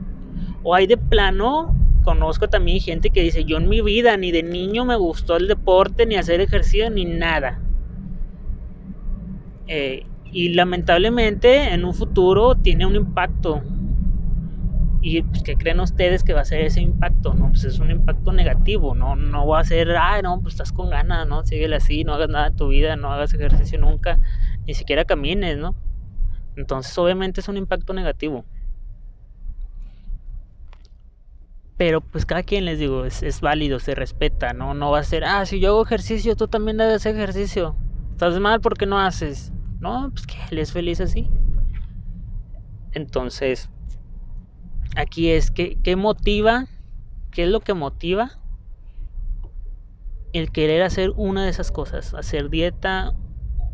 O 0.62 0.74
hay 0.74 0.86
de 0.86 0.96
plano, 0.96 1.74
conozco 2.02 2.48
también 2.48 2.80
gente 2.80 3.10
que 3.10 3.22
dice, 3.22 3.44
yo 3.44 3.58
en 3.58 3.68
mi 3.68 3.80
vida 3.82 4.16
ni 4.16 4.32
de 4.32 4.42
niño 4.42 4.84
me 4.84 4.96
gustó 4.96 5.36
el 5.36 5.46
deporte, 5.46 6.06
ni 6.06 6.16
hacer 6.16 6.40
ejercicio, 6.40 6.90
ni 6.90 7.04
nada. 7.04 7.60
Eh, 9.66 10.07
y 10.32 10.50
lamentablemente 10.50 11.72
en 11.72 11.84
un 11.84 11.94
futuro 11.94 12.54
tiene 12.54 12.86
un 12.86 12.96
impacto. 12.96 13.62
¿Y 15.00 15.22
pues, 15.22 15.42
qué 15.42 15.56
creen 15.56 15.80
ustedes 15.80 16.24
que 16.24 16.34
va 16.34 16.40
a 16.40 16.44
ser 16.44 16.60
ese 16.62 16.80
impacto? 16.80 17.32
No, 17.32 17.48
pues 17.48 17.64
es 17.64 17.78
un 17.78 17.90
impacto 17.90 18.32
negativo, 18.32 18.94
no, 18.94 19.16
no 19.16 19.46
va 19.46 19.60
a 19.60 19.64
ser, 19.64 19.96
ay, 19.96 20.22
no, 20.22 20.40
pues 20.40 20.54
estás 20.54 20.72
con 20.72 20.90
ganas, 20.90 21.26
¿no? 21.26 21.44
Síguele 21.44 21.76
así, 21.76 22.04
no 22.04 22.14
hagas 22.14 22.28
nada 22.28 22.48
en 22.48 22.56
tu 22.56 22.68
vida, 22.68 22.96
no 22.96 23.12
hagas 23.12 23.32
ejercicio 23.32 23.78
nunca, 23.78 24.20
ni 24.66 24.74
siquiera 24.74 25.04
camines, 25.04 25.56
¿no? 25.56 25.74
Entonces 26.56 26.96
obviamente 26.98 27.40
es 27.40 27.48
un 27.48 27.56
impacto 27.56 27.92
negativo. 27.92 28.44
Pero 31.76 32.00
pues 32.00 32.26
cada 32.26 32.42
quien 32.42 32.64
les 32.64 32.80
digo, 32.80 33.04
es, 33.04 33.22
es 33.22 33.40
válido, 33.40 33.78
se 33.78 33.94
respeta, 33.94 34.52
¿no? 34.52 34.74
No 34.74 34.90
va 34.90 34.98
a 34.98 35.04
ser, 35.04 35.24
ah, 35.24 35.46
si 35.46 35.60
yo 35.60 35.68
hago 35.70 35.84
ejercicio, 35.84 36.34
tú 36.34 36.48
también 36.48 36.76
debes 36.76 36.96
hacer 36.96 37.14
ejercicio. 37.14 37.76
Estás 38.10 38.38
mal 38.40 38.60
porque 38.60 38.84
no 38.84 38.98
haces. 38.98 39.52
No, 39.80 40.10
pues 40.10 40.26
que 40.26 40.36
él 40.50 40.58
es 40.58 40.72
feliz 40.72 41.00
así. 41.00 41.28
Entonces, 42.92 43.70
aquí 44.96 45.30
es 45.30 45.50
que, 45.50 45.78
¿qué 45.82 45.94
motiva? 45.94 46.66
¿Qué 47.30 47.44
es 47.44 47.48
lo 47.48 47.60
que 47.60 47.74
motiva? 47.74 48.32
El 50.32 50.50
querer 50.50 50.82
hacer 50.82 51.12
una 51.16 51.44
de 51.44 51.50
esas 51.50 51.70
cosas, 51.70 52.14
hacer 52.14 52.50
dieta 52.50 53.14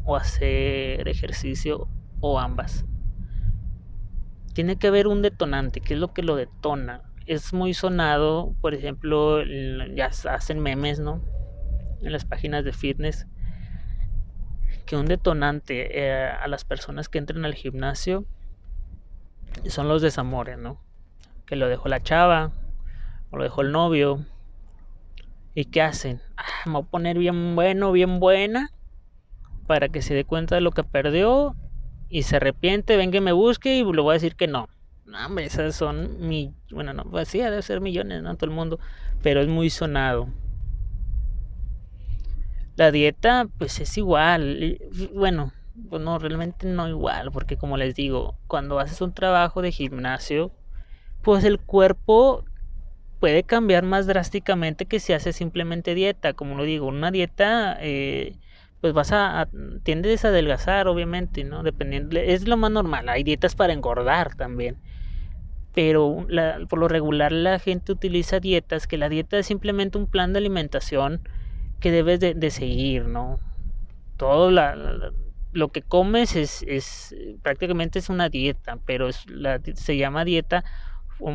o 0.05 0.17
hacer 0.17 1.09
ejercicio 1.09 1.89
o 2.21 2.39
ambas. 2.39 2.85
Tiene 4.53 4.77
que 4.77 4.89
haber 4.89 5.07
un 5.07 5.23
detonante, 5.23 5.81
¿qué 5.81 5.95
es 5.95 6.01
lo 6.01 6.13
que 6.13 6.23
lo 6.23 6.37
detona? 6.37 7.03
Es 7.27 7.53
muy 7.53 7.73
sonado, 7.73 8.55
por 8.61 8.75
ejemplo, 8.75 9.43
ya 9.95 10.11
hacen 10.31 10.61
memes, 10.61 11.01
¿no? 11.01 11.23
En 12.03 12.13
las 12.13 12.25
páginas 12.25 12.65
de 12.65 12.73
fitness 12.73 13.27
que 14.85 14.97
un 14.97 15.07
detonante 15.07 15.99
eh, 15.99 16.29
a 16.29 16.47
las 16.49 16.65
personas 16.65 17.09
que 17.09 17.19
entran 17.19 17.45
al 17.45 17.55
gimnasio 17.55 18.25
son 19.69 19.89
los 19.89 20.03
desamores, 20.03 20.59
¿no? 20.59 20.81
Que 21.47 21.57
lo 21.57 21.69
dejó 21.69 21.89
la 21.89 22.03
chava, 22.03 22.53
o 23.31 23.37
lo 23.37 23.45
dejó 23.45 23.63
el 23.63 23.73
novio. 23.73 24.25
¿Y 25.55 25.67
qué 25.67 25.83
hacen? 25.83 26.21
Ah, 26.37 26.45
me 26.67 26.73
voy 26.73 26.83
a 26.83 26.91
poner 26.91 27.19
bien 27.19 27.55
bueno, 27.55 27.93
bien 27.93 28.19
buena, 28.19 28.71
para 29.67 29.89
que 29.89 30.03
se 30.03 30.15
dé 30.15 30.25
cuenta 30.25 30.57
de 30.57 30.61
lo 30.61 30.73
que 30.73 30.85
perdió 30.85 31.55
y 32.09 32.23
se 32.23 32.37
arrepiente, 32.37 32.97
venga 32.97 33.19
y 33.19 33.21
me 33.21 33.33
busque 33.33 33.77
y 33.77 33.85
le 33.85 34.03
voy 34.03 34.11
a 34.11 34.15
decir 34.15 34.37
que 34.37 34.49
no. 34.49 34.69
No, 35.07 35.27
hombre, 35.27 35.45
esas 35.45 35.77
son 35.77 36.27
mi... 36.27 36.55
Bueno, 36.71 36.93
no, 36.93 37.05
pues 37.05 37.29
sí, 37.29 37.39
debe 37.39 37.63
ser 37.63 37.81
millones, 37.81 38.23
¿no? 38.23 38.35
Todo 38.37 38.51
el 38.51 38.57
mundo, 38.57 38.81
pero 39.23 39.41
es 39.41 39.49
muy 39.49 39.71
sonado. 39.71 40.29
La 42.77 42.91
dieta, 42.91 43.47
pues 43.59 43.81
es 43.81 43.97
igual. 43.99 44.79
Bueno, 45.15 45.53
pues 45.89 46.03
no, 46.03 46.19
realmente 46.19 46.67
no 46.67 46.89
igual, 46.89 47.31
porque 47.33 47.57
como 47.57 47.77
les 47.77 47.95
digo, 47.95 48.35
cuando 48.47 48.79
haces 48.81 49.01
un 49.01 49.13
trabajo 49.13 49.63
de 49.63 49.73
gimnasio, 49.73 50.53
pues 51.23 51.45
el 51.45 51.61
cuerpo 51.61 52.45
puede 53.21 53.45
cambiar 53.45 53.85
más 53.85 54.07
drásticamente 54.07 54.87
que 54.87 55.01
si 55.01 55.13
haces 55.13 55.37
simplemente 55.37 55.95
dieta. 55.95 56.35
Como 56.35 56.57
lo 56.57 56.65
digo, 56.65 56.87
una 56.87 57.11
dieta, 57.11 57.77
eh, 57.81 58.37
pues 58.81 58.93
vas 58.93 59.13
a, 59.13 59.49
tiendes 59.83 60.25
a 60.25 60.29
adelgazar, 60.29 60.89
obviamente, 60.89 61.45
¿no? 61.45 61.63
Dependiendo, 61.63 62.19
es 62.19 62.47
lo 62.49 62.57
más 62.57 62.71
normal. 62.71 63.09
Hay 63.09 63.23
dietas 63.23 63.55
para 63.55 63.73
engordar 63.73 64.35
también. 64.35 64.77
Pero 65.73 66.27
por 66.69 66.79
lo 66.79 66.89
regular 66.89 67.33
la 67.33 67.59
gente 67.59 67.93
utiliza 67.93 68.41
dietas, 68.41 68.87
que 68.87 68.99
la 68.99 69.09
dieta 69.09 69.39
es 69.39 69.47
simplemente 69.47 69.99
un 69.99 70.07
plan 70.07 70.33
de 70.33 70.39
alimentación 70.39 71.21
que 71.85 71.91
debes 71.91 72.19
de, 72.19 72.51
seguir, 72.51 73.05
¿no? 73.05 73.39
Todo 74.17 74.51
lo 75.53 75.69
que 75.69 75.83
comes 75.83 76.35
es, 76.35 77.15
prácticamente 77.43 77.99
es 77.99 78.09
una 78.09 78.31
dieta, 78.31 78.79
pero 78.87 79.11
se 79.13 79.99
llama 79.99 80.25
dieta 80.25 80.65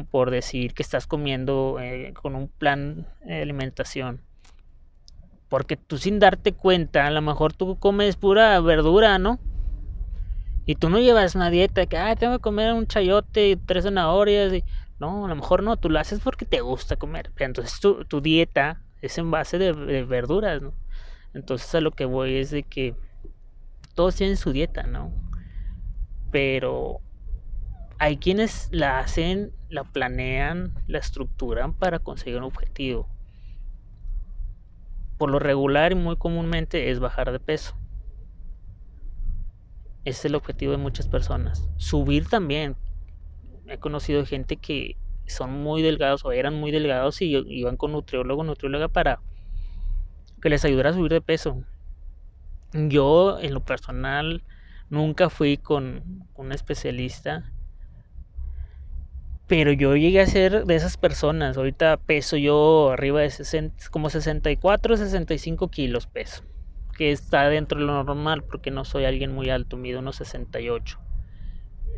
por 0.09 0.31
decir 0.31 0.73
que 0.73 0.81
estás 0.81 1.05
comiendo 1.05 1.77
eh, 1.79 2.13
con 2.19 2.33
un 2.33 2.47
plan 2.47 3.05
de 3.23 3.43
alimentación. 3.43 4.21
Porque 5.49 5.77
tú 5.77 5.99
sin 5.99 6.17
darte 6.17 6.51
cuenta, 6.53 7.05
a 7.05 7.11
lo 7.11 7.21
mejor 7.21 7.53
tú 7.53 7.77
comes 7.77 8.15
pura 8.15 8.59
verdura, 8.59 9.19
¿no? 9.19 9.37
Y 10.65 10.77
tú 10.77 10.89
no 10.89 10.97
llevas 10.97 11.35
una 11.35 11.51
dieta 11.51 11.85
que, 11.85 11.95
ah, 11.95 12.15
tengo 12.15 12.37
que 12.37 12.41
comer 12.41 12.73
un 12.73 12.87
chayote 12.87 13.51
y 13.51 13.55
tres 13.55 13.83
zanahorias. 13.83 14.51
No, 14.99 15.25
a 15.25 15.29
lo 15.29 15.35
mejor 15.35 15.61
no, 15.61 15.77
tú 15.77 15.91
lo 15.91 15.99
haces 15.99 16.19
porque 16.21 16.45
te 16.45 16.61
gusta 16.61 16.95
comer. 16.95 17.31
Entonces 17.37 17.79
tu 17.79 18.19
dieta 18.19 18.81
es 19.01 19.17
en 19.17 19.31
base 19.31 19.57
de, 19.57 19.71
verduras, 20.03 20.61
¿no? 20.61 20.73
Entonces 21.33 21.73
a 21.75 21.81
lo 21.81 21.91
que 21.91 22.05
voy 22.05 22.37
es 22.37 22.51
de 22.51 22.63
que 22.63 22.95
todos 23.95 24.15
tienen 24.15 24.37
su 24.37 24.51
dieta, 24.51 24.83
¿no? 24.83 25.11
Pero 26.31 27.01
hay 27.97 28.17
quienes 28.17 28.69
la 28.71 28.99
hacen, 28.99 29.51
la 29.69 29.83
planean, 29.83 30.73
la 30.87 30.99
estructuran 30.99 31.73
para 31.73 31.99
conseguir 31.99 32.37
un 32.37 32.45
objetivo. 32.45 33.07
Por 35.17 35.29
lo 35.29 35.39
regular 35.39 35.91
y 35.91 35.95
muy 35.95 36.15
comúnmente 36.15 36.91
es 36.91 36.99
bajar 36.99 37.31
de 37.31 37.39
peso. 37.39 37.75
Ese 40.05 40.19
es 40.19 40.25
el 40.25 40.35
objetivo 40.35 40.71
de 40.71 40.77
muchas 40.77 41.07
personas. 41.07 41.69
Subir 41.77 42.27
también. 42.27 42.75
He 43.67 43.77
conocido 43.77 44.25
gente 44.25 44.55
que 44.55 44.95
son 45.29 45.51
muy 45.51 45.81
delgados 45.81 46.25
o 46.25 46.31
eran 46.31 46.55
muy 46.55 46.71
delgados 46.71 47.21
y 47.21 47.35
iban 47.47 47.77
con 47.77 47.91
nutriólogo, 47.91 48.43
nutrióloga 48.43 48.87
para 48.87 49.19
que 50.41 50.49
les 50.49 50.65
ayudara 50.65 50.91
a 50.91 50.93
subir 50.93 51.11
de 51.11 51.21
peso. 51.21 51.63
Yo, 52.73 53.39
en 53.39 53.53
lo 53.53 53.61
personal, 53.61 54.43
nunca 54.89 55.29
fui 55.29 55.57
con 55.57 56.27
un 56.35 56.51
especialista, 56.51 57.51
pero 59.47 59.71
yo 59.71 59.95
llegué 59.95 60.21
a 60.21 60.27
ser 60.27 60.65
de 60.65 60.75
esas 60.75 60.97
personas. 60.97 61.57
Ahorita 61.57 61.97
peso 61.97 62.37
yo 62.37 62.91
arriba 62.91 63.21
de 63.21 63.31
60, 63.31 63.89
como 63.89 64.09
64, 64.09 64.97
65 64.97 65.69
kilos 65.69 66.05
peso, 66.07 66.43
que 66.97 67.11
está 67.11 67.49
dentro 67.49 67.79
de 67.79 67.85
lo 67.85 68.03
normal 68.03 68.43
porque 68.43 68.71
no 68.71 68.85
soy 68.85 69.05
alguien 69.05 69.33
muy 69.33 69.49
alto, 69.49 69.77
mido 69.77 69.99
unos 69.99 70.17
68. 70.17 70.99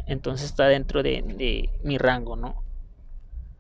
Entonces 0.08 0.48
está 0.48 0.68
dentro 0.68 1.04
de, 1.04 1.24
de 1.24 1.70
mi 1.84 1.98
rango, 1.98 2.36
¿no? 2.38 2.64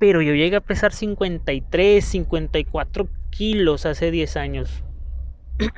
Pero 0.01 0.24
yo 0.24 0.34
llegué 0.34 0.55
a 0.55 0.62
pesar 0.62 0.93
53, 0.93 2.03
54 2.03 3.08
kilos 3.29 3.86
hace 3.86 4.10
10 4.10 4.36
años. 4.36 4.84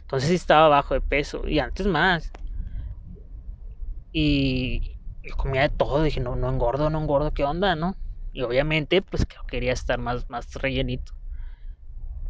Entonces 0.00 0.30
estaba 0.30 0.68
bajo 0.68 0.94
de 0.94 1.02
peso 1.02 1.46
y 1.46 1.58
antes 1.58 1.86
más. 1.86 2.32
Y 4.12 4.96
yo 5.22 5.36
comía 5.36 5.60
de 5.60 5.68
todo, 5.68 6.02
dije, 6.02 6.20
no, 6.20 6.36
no 6.36 6.48
engordo, 6.48 6.88
no 6.88 7.02
engordo, 7.02 7.34
¿qué 7.34 7.44
onda, 7.44 7.76
no? 7.76 7.94
Y 8.32 8.40
obviamente, 8.40 9.02
pues 9.02 9.26
quería 9.46 9.74
estar 9.74 9.98
más, 9.98 10.30
más 10.30 10.54
rellenito. 10.54 11.12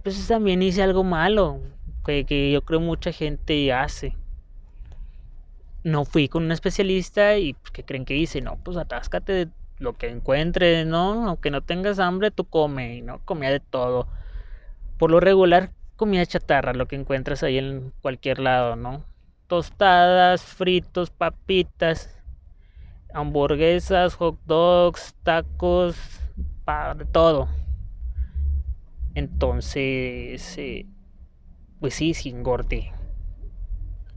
Pues 0.02 0.26
también 0.26 0.62
hice 0.62 0.82
algo 0.82 1.04
malo, 1.04 1.60
que, 2.04 2.26
que 2.26 2.50
yo 2.50 2.62
creo 2.62 2.80
mucha 2.80 3.12
gente 3.12 3.72
hace 3.72 4.16
no 5.82 6.04
fui 6.04 6.28
con 6.28 6.44
un 6.44 6.52
especialista 6.52 7.38
y 7.38 7.54
pues, 7.54 7.70
¿qué 7.70 7.84
creen 7.84 8.04
que 8.04 8.16
hice? 8.16 8.40
No, 8.40 8.56
pues 8.62 8.76
atáscate 8.76 9.48
lo 9.80 9.94
que 9.94 10.08
encuentres, 10.08 10.86
¿no? 10.86 11.26
Aunque 11.28 11.50
no 11.50 11.62
tengas 11.62 11.98
hambre, 11.98 12.30
tú 12.30 12.44
come, 12.44 13.02
¿no? 13.02 13.18
Comía 13.24 13.50
de 13.50 13.60
todo. 13.60 14.06
Por 14.98 15.10
lo 15.10 15.18
regular, 15.18 15.72
comida 15.96 16.24
chatarra, 16.26 16.72
lo 16.74 16.86
que 16.86 16.96
encuentras 16.96 17.42
ahí 17.42 17.58
en 17.58 17.92
cualquier 18.02 18.38
lado, 18.38 18.76
¿no? 18.76 19.04
Tostadas, 19.48 20.42
fritos, 20.42 21.10
papitas, 21.10 22.16
hamburguesas, 23.12 24.14
hot 24.14 24.38
dogs, 24.46 25.14
tacos, 25.24 25.96
de 26.96 27.04
todo. 27.06 27.48
Entonces, 29.14 30.56
eh, 30.56 30.86
pues 31.80 31.94
sí, 31.94 32.14
sí 32.14 32.28
engordé. 32.28 32.92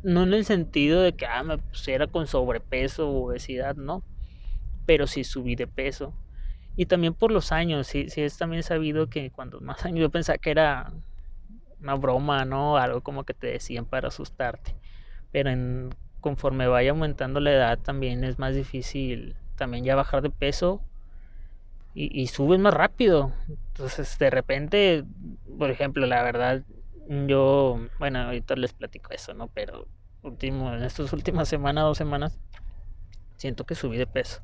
No 0.04 0.24
en 0.24 0.34
el 0.34 0.46
sentido 0.46 1.02
de 1.02 1.14
que 1.14 1.26
ah, 1.26 1.42
me 1.44 1.58
pusiera 1.58 2.06
con 2.08 2.28
sobrepeso 2.28 3.10
o 3.10 3.26
obesidad, 3.26 3.76
no. 3.76 4.04
Pero 4.86 5.08
sí 5.08 5.24
subí 5.24 5.56
de 5.56 5.68
peso. 5.68 6.14
Y 6.76 6.88
también 6.88 7.14
por 7.14 7.32
los 7.32 7.52
años, 7.52 7.88
sí, 7.88 8.10
sí 8.10 8.22
es 8.22 8.38
también 8.38 8.64
sabido 8.64 9.10
que 9.10 9.32
cuando 9.32 9.62
más 9.62 9.86
años 9.86 10.00
yo 10.02 10.10
pensaba 10.10 10.38
que 10.38 10.52
era 10.52 10.92
una 11.80 11.96
broma, 11.96 12.46
¿no? 12.46 12.78
Algo 12.78 13.02
como 13.02 13.24
que 13.26 13.34
te 13.34 13.48
decían 13.48 13.86
para 13.86 14.08
asustarte. 14.08 14.76
Pero 15.32 15.50
en, 15.50 15.90
conforme 16.22 16.68
vaya 16.68 16.92
aumentando 16.92 17.40
la 17.40 17.52
edad 17.52 17.80
también 17.80 18.24
es 18.24 18.40
más 18.40 18.56
difícil 18.56 19.36
también 19.56 19.84
ya 19.84 19.96
bajar 19.96 20.22
de 20.22 20.30
peso 20.30 20.82
y, 21.94 22.22
y 22.22 22.28
subes 22.28 22.60
más 22.60 22.74
rápido. 22.74 23.34
Entonces 23.48 24.18
de 24.18 24.30
repente, 24.30 25.04
por 25.58 25.70
ejemplo, 25.70 26.06
la 26.06 26.24
verdad, 26.24 26.64
yo, 27.28 27.80
bueno, 28.00 28.20
ahorita 28.20 28.56
les 28.56 28.74
platico 28.74 29.12
eso, 29.12 29.34
¿no? 29.34 29.48
Pero 29.50 29.88
último, 30.22 30.74
en 30.74 30.84
estas 30.84 31.12
últimas 31.14 31.50
semanas, 31.50 31.84
dos 31.84 31.98
semanas, 31.98 32.40
siento 33.38 33.66
que 33.66 33.76
subí 33.76 33.98
de 33.98 34.08
peso. 34.08 34.42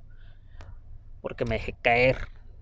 Porque 1.21 1.45
me 1.45 1.55
dejé 1.55 1.75
caer. 1.81 2.17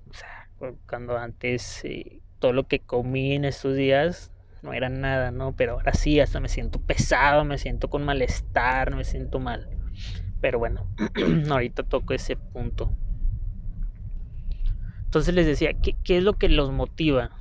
O 0.10 0.14
sea, 0.14 0.50
cuando 0.88 1.18
antes 1.18 1.84
eh, 1.86 2.22
todo 2.40 2.54
lo 2.54 2.68
que 2.68 2.80
comí 2.80 3.34
en 3.34 3.46
estos 3.46 3.76
días 3.76 4.32
no 4.62 4.74
era 4.74 4.90
nada, 4.90 5.32
¿no? 5.32 5.56
Pero 5.56 5.74
ahora 5.74 5.94
sí, 5.94 6.20
hasta 6.20 6.40
me 6.40 6.50
siento 6.50 6.80
pesado, 6.80 7.46
me 7.46 7.58
siento 7.58 7.90
con 7.90 8.04
malestar, 8.04 8.96
me 8.96 9.04
siento 9.04 9.40
mal. 9.40 9.70
Pero 10.42 10.60
bueno, 10.60 10.88
ahorita 11.50 11.84
toco 11.84 12.14
ese 12.14 12.36
punto. 12.36 12.96
Entonces 15.06 15.34
les 15.34 15.46
decía, 15.46 15.74
¿qué, 15.74 15.96
qué 16.04 16.18
es 16.18 16.24
lo 16.24 16.34
que 16.34 16.50
los 16.50 16.72
motiva? 16.72 17.32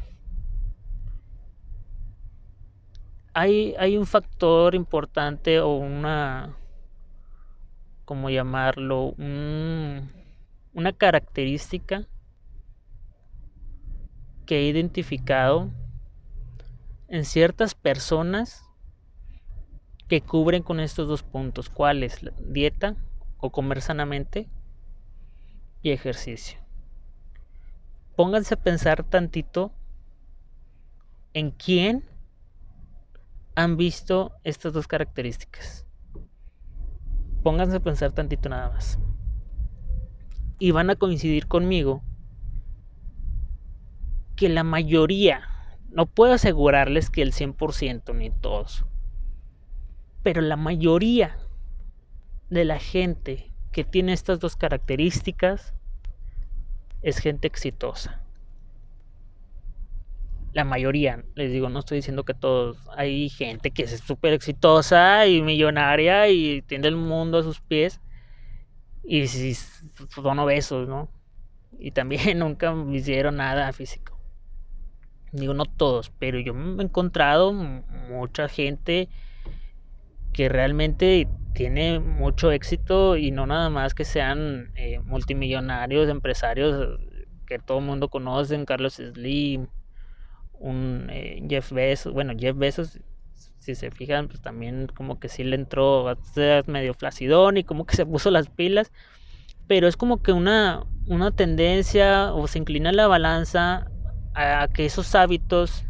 Hay, 3.35 3.75
hay, 3.79 3.99
un 3.99 4.07
factor 4.07 4.75
importante 4.75 5.61
o 5.61 5.77
una, 5.77 6.57
¿cómo 8.07 8.31
llamarlo? 8.31 9.15
Una 10.77 10.93
característica 10.93 12.07
que 14.45 14.59
he 14.59 14.63
identificado 14.65 15.71
en 17.09 17.25
ciertas 17.25 17.75
personas 17.75 18.63
que 20.07 20.21
cubren 20.21 20.63
con 20.63 20.79
estos 20.79 21.09
dos 21.09 21.23
puntos. 21.23 21.71
¿Cuáles? 21.71 22.21
Dieta 22.47 22.95
o 23.39 23.51
comer 23.51 23.81
sanamente 23.81 24.51
y 25.81 25.93
ejercicio. 25.93 26.59
Pónganse 28.15 28.53
a 28.53 28.63
pensar 28.63 29.03
tantito 29.03 29.73
en 31.33 31.53
quién 31.53 32.05
han 33.55 33.79
visto 33.79 34.33
estas 34.45 34.75
dos 34.75 34.87
características. 34.87 35.87
Pónganse 37.43 37.79
a 37.79 37.81
pensar 37.81 38.13
tantito 38.13 38.51
nada 38.51 38.69
más. 38.69 38.99
Y 40.59 40.71
van 40.71 40.91
a 40.91 40.97
coincidir 40.97 41.47
conmigo 41.47 42.03
que 44.37 44.49
la 44.49 44.65
mayoría 44.65 45.43
no 45.91 46.07
puedo 46.07 46.35
asegurarles 46.35 47.11
que 47.11 47.23
el 47.23 47.33
100% 47.33 48.15
ni 48.15 48.31
todos. 48.31 48.85
Pero 50.23 50.43
la 50.43 50.57
mayoría 50.57 51.39
de 52.51 52.65
la 52.65 52.79
gente 52.79 53.51
que 53.73 53.85
tiene 53.85 54.13
estas 54.13 54.41
dos 54.41 54.57
características 54.57 55.75
es 57.03 57.19
gente 57.19 57.47
exitosa. 57.47 58.21
La 60.53 60.65
mayoría, 60.65 61.25
les 61.35 61.53
digo, 61.53 61.69
no 61.69 61.81
estoy 61.81 61.97
diciendo 61.97 62.25
que 62.25 62.35
todos. 62.35 62.79
Hay 62.97 63.29
gente 63.29 63.71
que 63.71 63.83
es 63.83 64.01
súper 64.01 64.33
exitosa 64.33 65.27
y 65.27 65.43
millonaria 65.43 66.29
y 66.29 66.63
tiene 66.63 66.89
el 66.89 66.97
mundo 66.97 67.39
a 67.39 67.43
sus 67.43 67.61
pies. 67.61 68.01
Y 69.07 69.27
son 69.27 70.39
obesos, 70.39 70.89
¿no? 70.89 71.09
Y 71.79 71.93
también 71.93 72.39
nunca 72.39 72.75
hicieron 72.93 73.37
nada 73.37 73.73
físico 73.73 74.17
digo 75.33 75.55
no 75.55 75.65
todos, 75.67 76.11
pero 76.19 76.39
yo 76.39 76.55
me 76.55 76.83
he 76.83 76.87
encontrado 76.87 77.53
mucha 77.53 78.49
gente 78.49 79.09
que 80.33 80.49
realmente 80.49 81.29
tiene 81.55 81.99
mucho 82.01 82.53
éxito 82.53 83.17
y 83.17 83.31
no 83.31 83.47
nada 83.47 83.71
más 83.71 83.95
que 83.95 84.05
sean 84.05 84.73
eh, 84.77 84.99
multimillonarios, 85.01 86.09
empresarios 86.09 87.01
que 87.47 87.59
todo 87.59 87.79
el 87.79 87.85
mundo 87.85 88.09
conoce, 88.09 88.63
Carlos 88.65 88.95
Slim, 88.95 89.69
un 90.59 91.09
eh, 91.11 91.43
Jeff 91.49 91.73
Bezos, 91.73 92.13
bueno, 92.13 92.35
Jeff 92.39 92.57
Bezos, 92.57 93.01
si 93.67 93.75
se 93.75 93.91
fijan, 93.91 94.29
pues 94.29 94.41
también 94.41 94.87
como 94.95 95.19
que 95.19 95.29
sí 95.29 95.43
le 95.43 95.57
entró 95.57 96.17
medio 96.67 96.95
flacidón 96.95 97.57
y 97.57 97.65
como 97.65 97.85
que 97.85 97.97
se 97.97 98.07
puso 98.07 98.31
las 98.31 98.49
pilas, 98.49 98.93
pero 99.67 99.89
es 99.89 99.97
como 99.97 100.23
que 100.23 100.33
una, 100.33 100.85
una 101.07 101.33
tendencia 101.33 102.33
o 102.33 102.47
se 102.47 102.59
inclina 102.59 102.93
la 102.93 103.09
balanza 103.09 103.91
a 104.35 104.69
que 104.69 104.87
esos 104.87 105.15
hábitos 105.15 105.85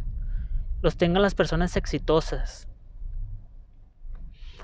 los 0.80 0.96
tengan 0.96 1.20
las 1.20 1.34
personas 1.34 1.76
exitosas. 1.76 2.66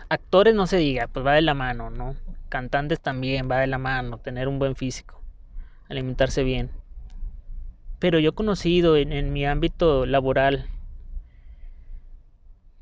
Actores 0.09 0.55
no 0.55 0.66
se 0.66 0.79
diga, 0.79 1.07
pues 1.09 1.25
va 1.25 1.35
de 1.35 1.42
la 1.42 1.55
mano, 1.55 1.90
¿no? 1.90 2.16
Cantantes 2.48 3.01
también 3.01 3.51
va 3.51 3.61
de 3.61 3.66
la 3.66 3.79
mano, 3.79 4.18
tener 4.18 4.48
un 4.48 4.59
buen 4.59 4.75
físico, 4.75 5.22
alimentarse 5.88 6.44
bien. 6.44 6.70
Pero 7.98 8.18
yo 8.18 8.31
he 8.31 8.35
conocido 8.35 8.96
en, 8.96 9.33
mi 9.33 9.46
ámbito 9.46 10.07
laboral, 10.07 10.68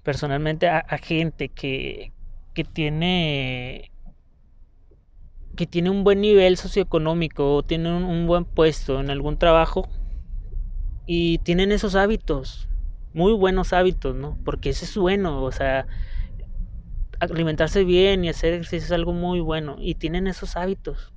personalmente, 0.03 0.69
a, 0.69 0.85
gente 0.99 1.49
que, 1.49 2.13
que 2.55 2.65
tiene 2.65 3.91
que 5.57 5.67
tiene 5.67 5.91
un 5.91 6.05
buen 6.05 6.21
nivel 6.21 6.57
socioeconómico 6.57 7.57
o 7.57 7.63
tiene 7.63 7.95
un 7.95 8.27
buen 8.27 8.45
puesto 8.45 9.01
en 9.01 9.11
algún 9.11 9.37
trabajo 9.37 9.89
y 11.07 11.39
tienen 11.39 11.73
esos 11.73 11.97
hábitos, 11.97 12.69
muy 13.13 13.33
buenos 13.33 13.73
hábitos, 13.73 14.15
¿no? 14.15 14.39
Porque 14.45 14.71
ese 14.71 14.85
es 14.85 14.97
bueno, 14.97 15.43
o 15.43 15.53
sea, 15.53 15.87
alimentarse 17.19 17.85
bien 17.85 18.25
y 18.25 18.29
hacer 18.29 18.55
ejercicio 18.55 18.87
es 18.87 18.93
algo 18.93 19.13
muy 19.13 19.41
bueno 19.41 19.77
y 19.79 19.97
tienen 19.97 20.27
esos 20.27 20.57
hábitos. 20.57 21.13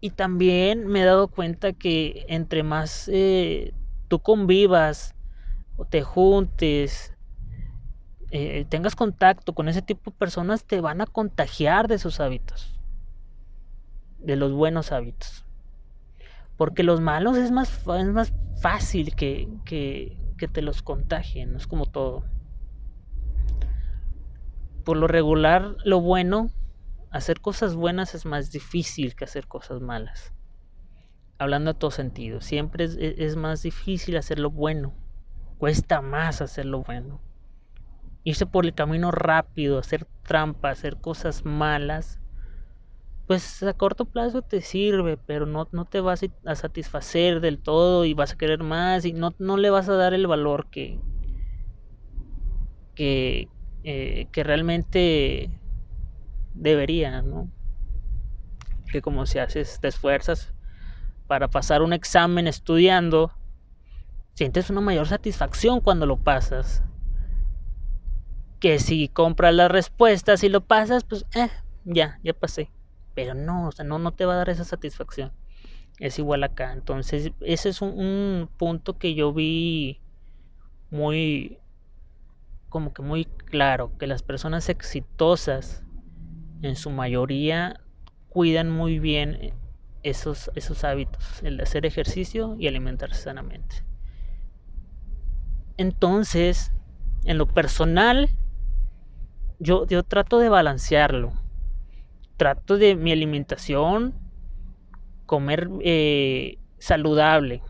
Y 0.00 0.10
también 0.10 0.86
me 0.86 1.02
he 1.02 1.04
dado 1.04 1.28
cuenta 1.28 1.72
que 1.74 2.24
entre 2.28 2.62
más 2.62 3.08
eh, 3.12 3.74
tú 4.08 4.18
convivas 4.20 5.14
te 5.88 6.02
juntes, 6.02 7.14
eh, 8.30 8.64
tengas 8.68 8.94
contacto 8.94 9.54
con 9.54 9.68
ese 9.68 9.82
tipo 9.82 10.10
de 10.10 10.16
personas, 10.16 10.64
te 10.64 10.80
van 10.80 11.00
a 11.00 11.06
contagiar 11.06 11.88
de 11.88 11.96
esos 11.96 12.20
hábitos, 12.20 12.78
de 14.18 14.36
los 14.36 14.52
buenos 14.52 14.92
hábitos. 14.92 15.44
Porque 16.56 16.82
los 16.82 17.00
malos 17.00 17.36
es 17.36 17.50
más, 17.50 17.84
es 17.98 18.06
más 18.08 18.32
fácil 18.60 19.16
que, 19.16 19.48
que, 19.64 20.16
que 20.36 20.46
te 20.46 20.62
los 20.62 20.82
contagien, 20.82 21.52
no 21.52 21.58
es 21.58 21.66
como 21.66 21.86
todo. 21.86 22.24
Por 24.84 24.96
lo 24.96 25.06
regular, 25.06 25.76
lo 25.84 26.00
bueno, 26.00 26.50
hacer 27.10 27.40
cosas 27.40 27.74
buenas 27.74 28.14
es 28.14 28.26
más 28.26 28.52
difícil 28.52 29.16
que 29.16 29.24
hacer 29.24 29.46
cosas 29.48 29.80
malas. 29.80 30.32
Hablando 31.38 31.70
a 31.70 31.74
todo 31.74 31.90
sentido, 31.90 32.40
siempre 32.40 32.84
es, 32.84 32.96
es 33.00 33.36
más 33.36 33.62
difícil 33.62 34.16
hacer 34.16 34.38
lo 34.38 34.50
bueno. 34.50 34.94
Cuesta 35.60 36.00
más 36.00 36.40
hacer 36.40 36.64
lo 36.64 36.82
bueno. 36.82 37.20
Irse 38.24 38.46
por 38.46 38.64
el 38.64 38.74
camino 38.74 39.10
rápido, 39.10 39.78
hacer 39.78 40.06
trampa, 40.22 40.70
hacer 40.70 40.96
cosas 40.96 41.44
malas, 41.44 42.18
pues 43.26 43.62
a 43.62 43.74
corto 43.74 44.06
plazo 44.06 44.40
te 44.40 44.62
sirve, 44.62 45.18
pero 45.18 45.44
no, 45.44 45.68
no 45.70 45.84
te 45.84 46.00
vas 46.00 46.22
a 46.46 46.54
satisfacer 46.54 47.42
del 47.42 47.58
todo 47.58 48.06
y 48.06 48.14
vas 48.14 48.32
a 48.32 48.38
querer 48.38 48.62
más 48.62 49.04
y 49.04 49.12
no, 49.12 49.34
no 49.38 49.58
le 49.58 49.68
vas 49.68 49.90
a 49.90 49.96
dar 49.96 50.14
el 50.14 50.26
valor 50.26 50.70
que, 50.70 50.98
que, 52.94 53.46
eh, 53.84 54.28
que 54.32 54.42
realmente 54.42 55.50
debería, 56.54 57.20
¿no? 57.20 57.50
Que 58.90 59.02
como 59.02 59.26
si 59.26 59.38
haces, 59.38 59.78
te 59.78 59.88
esfuerzas 59.88 60.54
para 61.26 61.48
pasar 61.48 61.82
un 61.82 61.92
examen 61.92 62.46
estudiando, 62.46 63.30
sientes 64.40 64.70
una 64.70 64.80
mayor 64.80 65.06
satisfacción 65.06 65.80
cuando 65.80 66.06
lo 66.06 66.16
pasas. 66.16 66.82
Que 68.58 68.78
si 68.78 69.08
compras 69.08 69.54
las 69.54 69.70
respuestas 69.70 70.42
y 70.44 70.48
lo 70.48 70.62
pasas, 70.62 71.04
pues 71.04 71.26
eh, 71.34 71.50
ya, 71.84 72.18
ya 72.22 72.32
pasé 72.32 72.70
pero 73.14 73.34
no, 73.34 73.68
o 73.68 73.72
sea, 73.72 73.84
no, 73.84 73.98
no 73.98 74.12
te 74.12 74.24
va 74.24 74.32
a 74.32 74.36
dar 74.36 74.48
esa 74.48 74.64
satisfacción. 74.64 75.32
Es 75.98 76.18
igual 76.18 76.42
acá. 76.42 76.72
Entonces, 76.72 77.32
ese 77.40 77.68
es 77.68 77.82
un, 77.82 78.48
punto 78.56 78.96
que 78.96 79.14
yo 79.14 79.32
vi 79.32 80.00
muy, 80.90 81.58
como 82.70 82.94
que 82.94 83.02
muy 83.02 83.26
claro, 83.26 83.96
que 83.98 84.06
las 84.06 84.22
personas 84.22 84.70
exitosas, 84.70 85.84
en 86.62 86.76
su 86.76 86.88
mayoría, 86.88 87.80
cuidan 88.30 88.70
muy 88.70 88.98
bien 88.98 89.52
esos, 90.02 90.50
esos 90.54 90.84
hábitos, 90.84 91.42
el 91.42 91.60
hacer 91.60 91.84
ejercicio 91.84 92.56
y 92.58 92.68
alimentarse 92.68 93.22
sanamente. 93.22 93.89
Entonces, 95.76 96.72
en 97.24 97.38
lo 97.38 97.46
personal, 97.46 98.30
yo, 99.58 99.86
yo 99.86 100.02
trato 100.02 100.38
de 100.38 100.48
balancearlo. 100.48 101.32
Trato 102.36 102.78
de 102.78 102.96
mi 102.96 103.12
alimentación, 103.12 104.14
comer 105.26 105.68
eh, 105.82 106.58
saludable, 106.78 107.62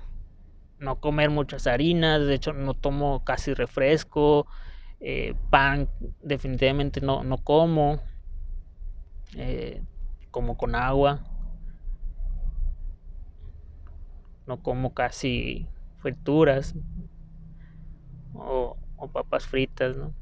no 0.78 1.00
comer 1.00 1.30
muchas 1.30 1.66
harinas, 1.66 2.24
de 2.26 2.34
hecho 2.34 2.52
no 2.52 2.74
tomo 2.74 3.24
casi 3.24 3.52
refresco, 3.52 4.46
eh, 5.00 5.34
pan 5.50 5.88
definitivamente 6.22 7.00
no, 7.00 7.24
no 7.24 7.38
como, 7.38 8.00
eh, 9.36 9.82
como 10.30 10.56
con 10.56 10.76
agua, 10.76 11.20
no 14.46 14.62
como 14.62 14.94
casi 14.94 15.66
frituras 15.98 16.74
o, 18.40 18.76
papas 19.12 19.46
fritas, 19.46 19.96
¿no? 19.96 20.12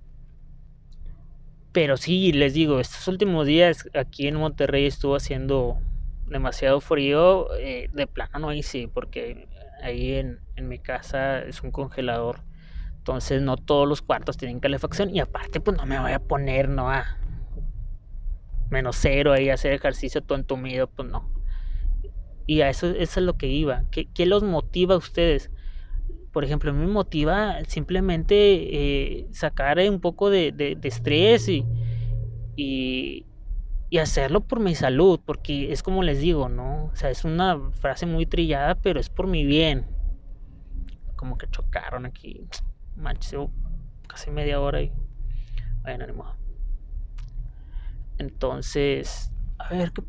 Pero 1.72 1.96
sí, 1.96 2.32
les 2.32 2.54
digo, 2.54 2.80
estos 2.80 3.06
últimos 3.08 3.46
días 3.46 3.88
aquí 3.94 4.26
en 4.26 4.36
Monterrey 4.36 4.86
estuvo 4.86 5.16
haciendo 5.16 5.78
demasiado 6.26 6.80
frío. 6.80 7.54
Eh, 7.56 7.88
de 7.92 8.06
plano 8.06 8.38
no 8.38 8.52
hice, 8.52 8.88
porque 8.92 9.48
ahí 9.82 10.14
en, 10.14 10.40
mi 10.56 10.78
casa 10.78 11.40
es 11.40 11.62
un 11.62 11.70
congelador. 11.70 12.42
Entonces 12.96 13.42
no 13.42 13.56
todos 13.56 13.88
los 13.88 14.02
cuartos 14.02 14.36
tienen 14.36 14.60
calefacción. 14.60 15.14
Y 15.14 15.20
aparte, 15.20 15.60
pues 15.60 15.76
no 15.76 15.86
me 15.86 16.00
voy 16.00 16.12
a 16.12 16.18
poner, 16.18 16.68
¿no? 16.68 16.90
A 16.90 17.18
menos 18.70 18.96
cero 18.96 19.32
ahí 19.32 19.48
a 19.48 19.54
hacer 19.54 19.72
ejercicio 19.72 20.22
todo 20.22 20.38
entumido, 20.38 20.88
pues 20.88 21.08
no. 21.08 21.30
Y 22.46 22.62
a 22.62 22.70
eso, 22.70 22.88
eso 22.88 23.20
es 23.20 23.26
lo 23.26 23.36
que 23.36 23.46
iba. 23.46 23.84
¿Qué, 23.90 24.08
qué 24.12 24.26
los 24.26 24.42
motiva 24.42 24.94
a 24.94 24.98
ustedes? 24.98 25.50
Por 26.32 26.44
ejemplo, 26.44 26.72
me 26.72 26.86
motiva 26.86 27.64
simplemente 27.66 28.34
eh, 28.36 29.26
sacar 29.32 29.78
un 29.78 30.00
poco 30.00 30.30
de, 30.30 30.78
estrés 30.82 31.48
y, 31.48 31.64
y, 32.56 33.24
hacerlo 33.98 34.42
por 34.42 34.60
mi 34.60 34.74
salud, 34.74 35.20
porque 35.24 35.72
es 35.72 35.82
como 35.82 36.02
les 36.02 36.20
digo, 36.20 36.48
¿no? 36.48 36.86
O 36.86 36.96
sea, 36.96 37.10
es 37.10 37.24
una 37.24 37.70
frase 37.72 38.06
muy 38.06 38.26
trillada, 38.26 38.74
pero 38.74 39.00
es 39.00 39.08
por 39.08 39.26
mi 39.26 39.44
bien. 39.44 39.86
Como 41.16 41.38
que 41.38 41.48
chocaron 41.48 42.06
aquí, 42.06 42.46
manches, 42.96 43.40
casi 44.06 44.30
media 44.30 44.60
hora 44.60 44.82
y... 44.82 44.92
Bueno, 45.82 46.04
ánimo. 46.04 46.26
Entonces, 48.18 49.32
a 49.58 49.70
ver 49.70 49.92
qué 49.92 50.02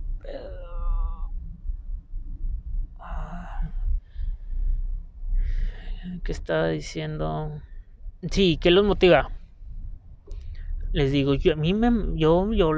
¿Qué 6.24 6.32
estaba 6.32 6.68
diciendo? 6.70 7.62
Sí, 8.32 8.58
¿qué 8.58 8.72
los 8.72 8.86
motiva? 8.86 9.32
Les 10.92 11.12
digo, 11.12 11.36
yo 11.36 11.54
a 11.54 11.56
mí 11.56 11.74
me, 11.74 11.92
yo, 12.16 12.52
yo 12.54 12.72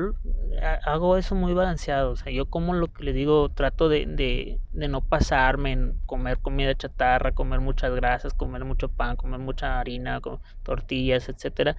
hago 0.84 1.18
eso 1.18 1.34
muy 1.36 1.54
balanceado. 1.54 2.12
O 2.12 2.16
sea, 2.16 2.32
yo 2.32 2.46
como 2.46 2.74
lo 2.74 2.92
que 2.92 3.04
les 3.04 3.16
digo, 3.16 3.50
trato 3.50 3.88
de, 3.90 4.06
de, 4.06 4.60
de 4.74 4.88
no 4.88 5.02
pasarme 5.02 5.72
en 5.72 5.94
comer 6.06 6.40
comida 6.40 6.76
chatarra, 6.76 7.32
comer 7.32 7.62
muchas 7.62 7.94
grasas, 7.96 8.34
comer 8.34 8.66
mucho 8.66 8.90
pan, 8.90 9.16
comer 9.16 9.40
mucha 9.40 9.80
harina, 9.80 10.20
tortillas, 10.64 11.30
etcétera. 11.30 11.78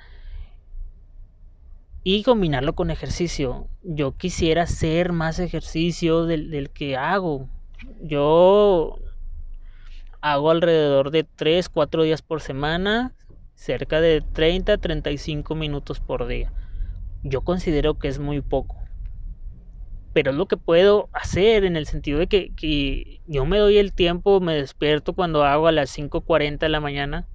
Y 2.05 2.23
combinarlo 2.23 2.75
con 2.75 2.91
ejercicio. 2.91 3.69
Yo 3.83 4.13
quisiera 4.17 4.63
hacer 4.63 5.13
más 5.13 5.39
ejercicio 5.39 6.25
del, 6.25 6.51
del 6.51 6.71
que 6.71 6.97
hago. 6.97 7.49
Yo 8.01 8.99
hago 10.23 10.51
alrededor 10.51 11.11
de 11.11 11.25
3, 11.25 11.69
4 11.69 12.05
días 12.05 12.23
por 12.23 12.41
semana, 12.41 13.13
cerca 13.55 14.01
de 14.01 14.23
30, 14.23 14.79
35 14.79 15.55
minutos 15.55 16.01
por 16.01 16.27
día. 16.27 16.53
Yo 17.23 17.43
considero 17.43 17.99
que 17.99 18.09
es 18.09 18.19
muy 18.19 18.41
poco. 18.41 18.79
Pero 20.15 20.31
es 20.31 20.37
lo 20.37 20.47
que 20.47 20.57
puedo 20.57 21.09
hacer 21.13 21.65
en 21.65 21.77
el 21.77 21.87
sentido 21.87 22.19
de 22.19 22.29
que, 22.29 23.21
yo 23.27 23.47
me 23.47 23.59
doy 23.59 23.79
el 23.79 23.93
tiempo, 23.93 24.41
me 24.41 24.55
despierto 24.55 25.13
cuando 25.15 25.45
hago 25.45 25.67
a 25.67 25.73
las 25.73 25.97
5.40 25.97 26.59
de 26.59 26.69
la 26.69 26.81
mañana, 26.81 27.27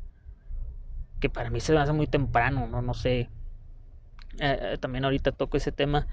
que 1.19 1.30
para 1.30 1.50
mí 1.50 1.60
se 1.60 1.73
me 1.73 1.80
hace 1.80 1.93
muy 1.93 2.08
temprano, 2.08 2.67
no, 2.67 2.82
no 2.82 2.93
sé. 2.93 3.30
Eh, 4.39 4.60
eh, 4.62 4.78
también 4.80 5.04
ahorita 5.04 5.32
toco 5.32 5.58
ese 5.58 5.71
tema. 5.71 6.08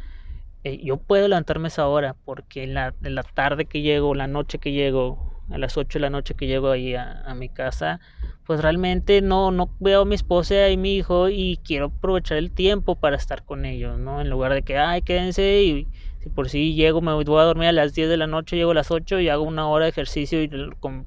Eh, 0.65 0.81
yo 0.83 0.97
puedo 0.97 1.29
levantarme 1.29 1.69
esa 1.69 1.87
hora 1.87 2.17
porque 2.25 2.65
en 2.65 2.75
la, 2.75 2.95
en 3.03 3.15
la 3.15 3.23
tarde 3.23 3.67
que 3.67 3.83
llego, 3.83 4.15
la 4.15 4.27
noche 4.27 4.59
que 4.59 4.73
llego, 4.73 5.34
a 5.51 5.59
las 5.59 5.77
8 5.77 5.99
de 5.99 6.01
la 6.01 6.11
noche 6.11 6.35
que 6.35 6.47
llego 6.47 6.71
ahí 6.71 6.95
a, 6.95 7.35
mi 7.35 7.49
casa, 7.49 8.01
pues 8.47 8.61
realmente 8.61 9.23
no, 9.23 9.51
no 9.51 9.71
veo 9.79 10.03
a 10.03 10.05
mi 10.05 10.15
esposa 10.15 10.69
y 10.71 10.77
mi 10.77 10.97
hijo 10.97 11.29
y 11.29 11.61
quiero 11.65 11.87
aprovechar 11.87 12.39
el 12.39 12.51
tiempo 12.51 12.97
para 12.97 13.17
estar 13.17 13.45
con 13.45 13.65
ellos, 13.65 13.99
¿no? 13.99 14.21
En 14.21 14.31
lugar 14.31 14.55
de 14.55 14.63
que, 14.63 14.79
ay, 14.79 15.03
quédense 15.03 15.63
y 15.63 15.89
si 16.21 16.31
por 16.31 16.49
si 16.49 16.75
llego, 16.75 17.01
me 17.01 17.13
voy 17.13 17.25
a 17.41 17.45
dormir 17.45 17.69
a 17.69 17.73
las 17.73 17.95
10 17.95 18.09
de 18.09 18.17
la 18.17 18.27
noche, 18.27 18.57
llego 18.57 18.71
a 18.71 18.75
las 18.75 18.91
8 18.91 19.21
y 19.21 19.29
hago 19.29 19.43
una 19.43 19.69
hora 19.69 19.85
de 19.85 19.91
ejercicio 19.91 20.43
y 20.43 20.51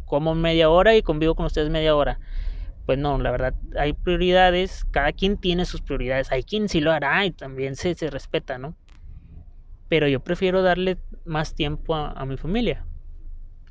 como 0.05 0.35
media 0.35 0.69
hora 0.69 0.95
y 0.95 1.01
convivo 1.01 1.35
con 1.35 1.45
ustedes 1.45 1.69
media 1.69 1.95
hora. 1.95 2.19
Pues 2.85 2.97
no, 2.97 3.17
la 3.17 3.31
verdad, 3.31 3.53
hay 3.77 3.93
prioridades, 3.93 4.85
cada 4.91 5.11
quien 5.11 5.37
tiene 5.37 5.65
sus 5.65 5.81
prioridades, 5.81 6.31
hay 6.31 6.43
quien 6.43 6.69
sí 6.69 6.79
lo 6.79 6.91
hará 6.91 7.25
y 7.25 7.31
también 7.31 7.75
se, 7.75 7.95
se 7.95 8.09
respeta, 8.09 8.57
¿no? 8.57 8.75
Pero 9.89 10.07
yo 10.07 10.19
prefiero 10.21 10.61
darle 10.61 10.97
más 11.25 11.53
tiempo 11.53 11.95
a 11.95 12.25
mi 12.25 12.37
familia. 12.37 12.86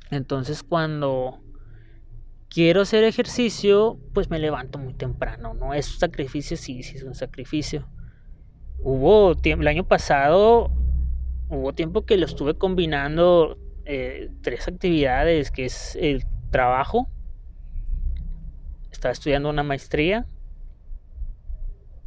Entonces 0.09 0.63
cuando 0.63 1.41
quiero 2.49 2.81
hacer 2.81 3.03
ejercicio, 3.03 3.99
pues 4.13 4.29
me 4.29 4.39
levanto 4.39 4.79
muy 4.79 4.93
temprano, 4.93 5.53
¿no? 5.53 5.73
Es 5.73 5.91
un 5.93 5.99
sacrificio, 5.99 6.57
sí, 6.57 6.83
sí 6.83 6.97
es 6.97 7.03
un 7.03 7.15
sacrificio. 7.15 7.89
Hubo 8.79 9.35
tiempo, 9.35 9.61
el 9.61 9.67
año 9.67 9.83
pasado, 9.83 10.71
hubo 11.49 11.73
tiempo 11.73 12.05
que 12.05 12.17
lo 12.17 12.25
estuve 12.25 12.55
combinando 12.55 13.57
eh, 13.85 14.29
tres 14.41 14.67
actividades, 14.67 15.51
que 15.51 15.65
es 15.65 15.95
el 15.97 16.23
trabajo, 16.51 17.09
estaba 18.91 19.11
estudiando 19.11 19.49
una 19.49 19.63
maestría 19.63 20.25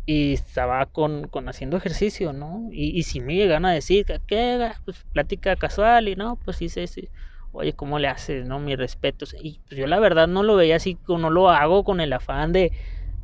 y 0.07 0.33
estaba 0.33 0.87
con, 0.87 1.31
haciendo 1.47 1.77
ejercicio, 1.77 2.33
¿no? 2.33 2.69
Y, 2.73 3.03
si 3.05 3.21
me 3.21 3.37
llegan 3.37 3.65
a 3.65 3.73
decir, 3.73 4.07
¿qué? 4.27 4.73
Pues 4.85 5.05
plática 5.13 5.55
casual 5.57 6.09
y 6.09 6.17
no, 6.17 6.37
pues 6.37 6.57
sí, 6.57 6.69
sí, 6.69 6.87
sí 6.87 7.09
oye, 7.53 7.73
¿cómo 7.73 7.99
le 7.99 8.09
haces? 8.09 8.47
No, 8.47 8.59
mis 8.59 8.77
respetos. 8.77 9.35
Y 9.41 9.61
pues 9.67 9.79
yo 9.79 9.87
la 9.87 9.99
verdad 9.99 10.29
no 10.29 10.43
lo 10.43 10.57
veía 10.57 10.77
así, 10.77 10.99
no 11.09 11.31
lo 11.31 11.51
hago 11.51 11.85
con 11.85 12.01
el 12.01 12.13
afán 12.13 12.53
de, 12.53 12.73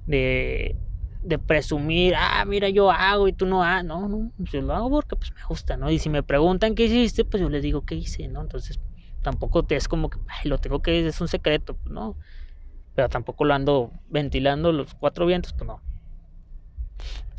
de, 0.06 0.76
de 1.22 1.38
presumir, 1.38 2.14
ah, 2.16 2.44
mira, 2.46 2.68
yo 2.68 2.90
hago 2.90 3.28
y 3.28 3.32
tú 3.32 3.46
no 3.46 3.62
hagas. 3.62 3.84
No, 3.84 4.08
no, 4.08 4.32
pues, 4.36 4.50
yo 4.52 4.62
lo 4.62 4.74
hago 4.74 4.90
porque 4.90 5.16
pues 5.16 5.32
me 5.34 5.44
gusta, 5.48 5.76
¿no? 5.76 5.90
Y 5.90 5.98
si 5.98 6.08
me 6.10 6.22
preguntan 6.22 6.74
qué 6.74 6.84
hiciste, 6.84 7.24
pues 7.24 7.40
yo 7.40 7.48
les 7.48 7.62
digo 7.62 7.84
qué 7.84 7.94
hice, 7.94 8.28
¿no? 8.28 8.40
Entonces 8.40 8.80
tampoco 9.22 9.64
te 9.64 9.76
es 9.76 9.88
como 9.88 10.10
que, 10.10 10.18
ay, 10.28 10.48
lo 10.48 10.58
tengo 10.58 10.80
que 10.82 11.06
es 11.06 11.20
un 11.20 11.28
secreto, 11.28 11.74
pues 11.74 11.92
no. 11.92 12.16
Pero 12.94 13.08
tampoco 13.08 13.44
lo 13.44 13.54
ando 13.54 13.92
ventilando 14.08 14.72
los 14.72 14.94
cuatro 14.94 15.26
vientos, 15.26 15.52
pues 15.52 15.66
no. 15.66 15.80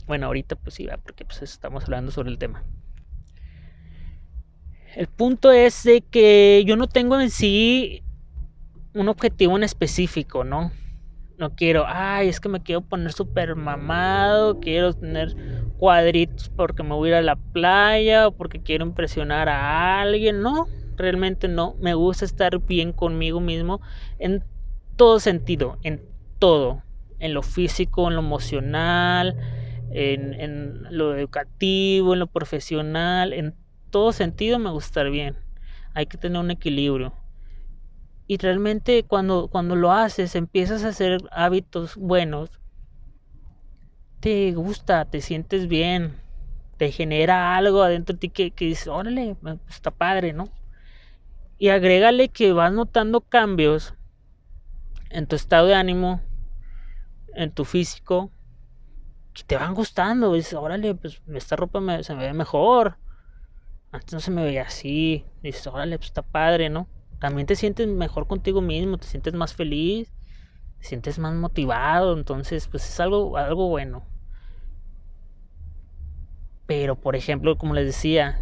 Bueno, 0.06 0.28
ahorita 0.28 0.56
pues 0.56 0.76
sí, 0.76 0.88
porque 1.04 1.26
pues 1.26 1.42
estamos 1.42 1.84
hablando 1.86 2.12
sobre 2.12 2.30
el 2.30 2.38
tema. 2.38 2.64
El 4.98 5.06
punto 5.06 5.52
es 5.52 5.84
de 5.84 6.02
que 6.02 6.64
yo 6.66 6.76
no 6.76 6.88
tengo 6.88 7.22
en 7.22 7.30
sí 7.30 8.02
un 8.96 9.10
objetivo 9.10 9.56
en 9.56 9.62
específico, 9.62 10.44
¿no? 10.44 10.72
No 11.38 11.52
quiero, 11.56 11.84
ay, 11.86 12.30
es 12.30 12.40
que 12.40 12.50
me 12.50 12.64
quiero 12.64 12.82
poner 12.82 13.14
súper 13.14 13.56
mamado, 13.56 14.60
quiero 14.60 14.94
tener 14.94 15.36
cuadritos 15.78 16.50
porque 16.50 16.82
me 16.82 16.96
voy 16.96 17.10
a 17.10 17.12
ir 17.12 17.16
a 17.18 17.22
la 17.22 17.36
playa 17.36 18.28
o 18.28 18.32
porque 18.32 18.60
quiero 18.60 18.88
impresionar 18.88 19.50
a 19.50 20.02
alguien. 20.02 20.42
No, 20.42 20.68
realmente 20.96 21.48
no. 21.48 21.76
Me 21.80 21.94
gusta 21.94 22.26
estar 22.26 22.58
bien 22.58 22.92
conmigo 22.92 23.40
mismo 23.40 23.82
en 24.18 24.44
todo 24.96 25.20
sentido, 25.20 25.78
en 25.84 26.02
todo. 26.40 26.82
En 27.20 27.36
lo 27.36 27.44
físico, 27.44 28.08
en 28.08 28.16
lo 28.16 28.22
emocional, 28.22 29.36
en, 29.92 30.34
en 30.34 30.88
lo 30.90 31.16
educativo, 31.16 32.14
en 32.14 32.20
lo 32.20 32.26
profesional, 32.26 33.34
en 33.34 33.54
todo 33.90 34.12
sentido 34.14 34.60
me 34.60 34.72
gusta 34.72 35.04
bien. 35.04 35.38
Hay 35.94 36.08
que 36.08 36.18
tener 36.18 36.40
un 36.42 36.52
equilibrio. 36.52 37.14
Y 38.28 38.38
realmente 38.38 39.04
cuando, 39.08 39.48
cuando 39.50 39.76
lo 39.76 39.92
haces, 39.92 40.36
empiezas 40.36 40.84
a 40.84 40.90
hacer 40.90 41.18
hábitos 41.32 41.96
buenos, 41.96 42.52
te 44.20 44.52
gusta, 44.54 45.06
te 45.06 45.22
sientes 45.22 45.68
bien. 45.68 46.16
te 46.78 46.92
genera 46.92 47.58
algo 47.58 47.84
adentro 47.84 48.14
de 48.16 48.20
ti 48.20 48.30
que, 48.30 48.52
que 48.52 48.66
dices, 48.66 48.88
órale, 48.88 49.38
está 49.70 49.92
padre, 49.92 50.34
¿no? 50.34 50.46
Y 51.60 51.70
agrégale 51.70 52.30
que 52.30 52.52
vas 52.52 52.72
notando 52.74 53.22
cambios 53.22 53.94
en 55.10 55.28
tu 55.28 55.36
estado 55.36 55.68
de 55.68 55.76
ánimo, 55.76 56.22
en 57.36 57.52
tu 57.52 57.66
físico, 57.66 58.32
que 59.34 59.44
te 59.44 59.56
van 59.56 59.74
gustando. 59.74 60.34
Dices, 60.34 60.54
órale, 60.54 60.96
pues 60.96 61.22
esta 61.28 61.56
ropa 61.56 62.04
se 62.04 62.16
me 62.16 62.26
ve 62.26 62.34
mejor. 62.34 62.98
Antes 63.92 64.14
no 64.14 64.20
se 64.20 64.32
me 64.32 64.44
veía 64.44 64.64
así. 64.64 65.26
Dices, 65.42 65.66
órale, 65.68 65.98
pues 65.98 66.08
está 66.08 66.22
padre, 66.22 66.70
¿no? 66.70 66.88
También 67.20 67.48
te 67.48 67.56
sientes 67.56 67.88
mejor 67.88 68.28
contigo 68.28 68.62
mismo, 68.62 68.98
te 68.98 69.08
sientes 69.08 69.34
más 69.34 69.54
feliz, 69.54 70.14
te 70.80 70.86
sientes 70.86 71.20
más 71.20 71.34
motivado. 71.34 72.18
Entonces, 72.18 72.68
pues 72.68 72.88
es 72.88 73.00
algo, 73.00 73.38
algo 73.38 73.70
bueno. 73.70 74.04
Pero, 76.66 76.96
por 76.96 77.16
ejemplo, 77.16 77.58
como 77.58 77.74
les 77.74 77.86
decía, 77.86 78.40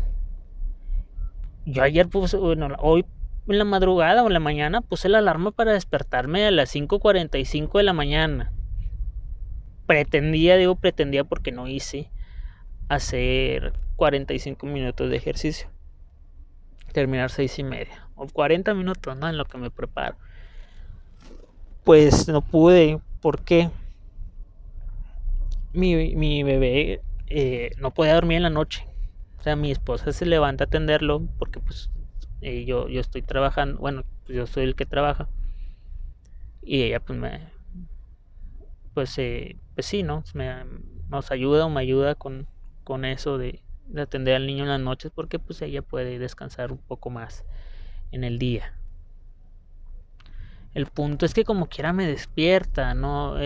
yo 1.66 1.84
ayer 1.84 2.08
puse, 2.10 2.38
bueno, 2.38 2.70
hoy 2.80 3.06
en 3.48 3.60
la 3.60 3.66
madrugada 3.66 4.24
o 4.24 4.28
en 4.28 4.34
la 4.34 4.40
mañana 4.40 4.82
puse 4.82 5.10
la 5.10 5.20
alarma 5.20 5.52
para 5.52 5.74
despertarme 5.74 6.48
a 6.48 6.52
las 6.52 6.74
5.45 6.74 7.78
de 7.78 7.84
la 7.84 7.94
mañana. 7.94 8.52
Pretendía, 9.86 10.58
digo 10.58 10.76
pretendía 10.76 11.24
porque 11.24 11.52
no 11.52 11.68
hice 11.68 12.10
hacer 12.88 13.74
45 13.95 14.65
minutos 14.65 15.10
de 15.10 15.17
ejercicio. 15.17 15.69
Terminar 16.91 17.30
6 17.30 17.60
y 17.60 17.63
media. 17.63 18.10
O 18.15 18.28
40 18.28 18.74
minutos, 18.74 19.17
¿no? 19.17 19.28
En 19.28 19.38
lo 19.38 19.45
que 19.45 19.58
me 19.58 19.69
preparo. 19.69 20.17
Pues 21.84 22.28
no 22.28 22.41
pude. 22.41 23.00
¿Por 23.21 23.41
qué? 23.41 23.69
Mi, 25.74 26.15
mi 26.15 26.43
bebé 26.43 27.02
eh, 27.28 27.71
no 27.78 27.91
podía 27.91 28.13
dormir 28.13 28.38
en 28.38 28.43
la 28.43 28.50
noche. 28.50 28.88
O 29.39 29.43
sea, 29.43 29.56
mi 29.56 29.71
esposa 29.71 30.12
se 30.12 30.26
levanta 30.26 30.63
a 30.63 30.67
atenderlo 30.67 31.21
porque 31.38 31.60
pues 31.60 31.89
eh, 32.41 32.65
yo, 32.65 32.88
yo 32.88 33.02
estoy 33.02 33.21
trabajando, 33.21 33.80
bueno, 33.80 34.04
pues 34.26 34.38
yo 34.38 34.48
soy 34.48 34.63
el 34.63 34.76
que 34.76 34.86
trabaja. 34.86 35.28
Y 36.62 36.82
ella 36.84 37.00
pues 37.00 37.19
me, 37.19 37.41
pues, 38.95 39.17
eh, 39.19 39.58
pues 39.76 39.86
sí, 39.86 40.04
¿no? 40.04 40.24
Me, 40.34 40.63
nos 41.10 41.30
ayuda 41.30 41.65
o 41.65 41.69
me 41.69 41.82
ayuda 41.82 42.15
con, 42.15 42.48
con 42.86 43.04
eso 43.04 43.38
de, 43.38 43.62
de, 43.88 44.02
atender 44.02 44.36
al 44.36 44.48
niño 44.48 44.63
en 44.63 44.69
las 44.69 44.80
noches 44.80 45.12
porque 45.13 45.39
pues 45.39 45.62
ella 45.62 45.82
puede 45.82 46.17
descansar 46.17 46.71
un 46.71 46.78
poco 46.78 47.10
más 47.10 47.43
en 48.12 48.24
el 48.24 48.39
día. 48.39 48.74
El 50.74 50.88
punto 50.88 51.26
es 51.26 51.34
que 51.34 51.45
como 51.45 51.67
quiera 51.67 51.93
me 51.93 52.06
despierta, 52.06 52.93
¿no? 52.93 53.38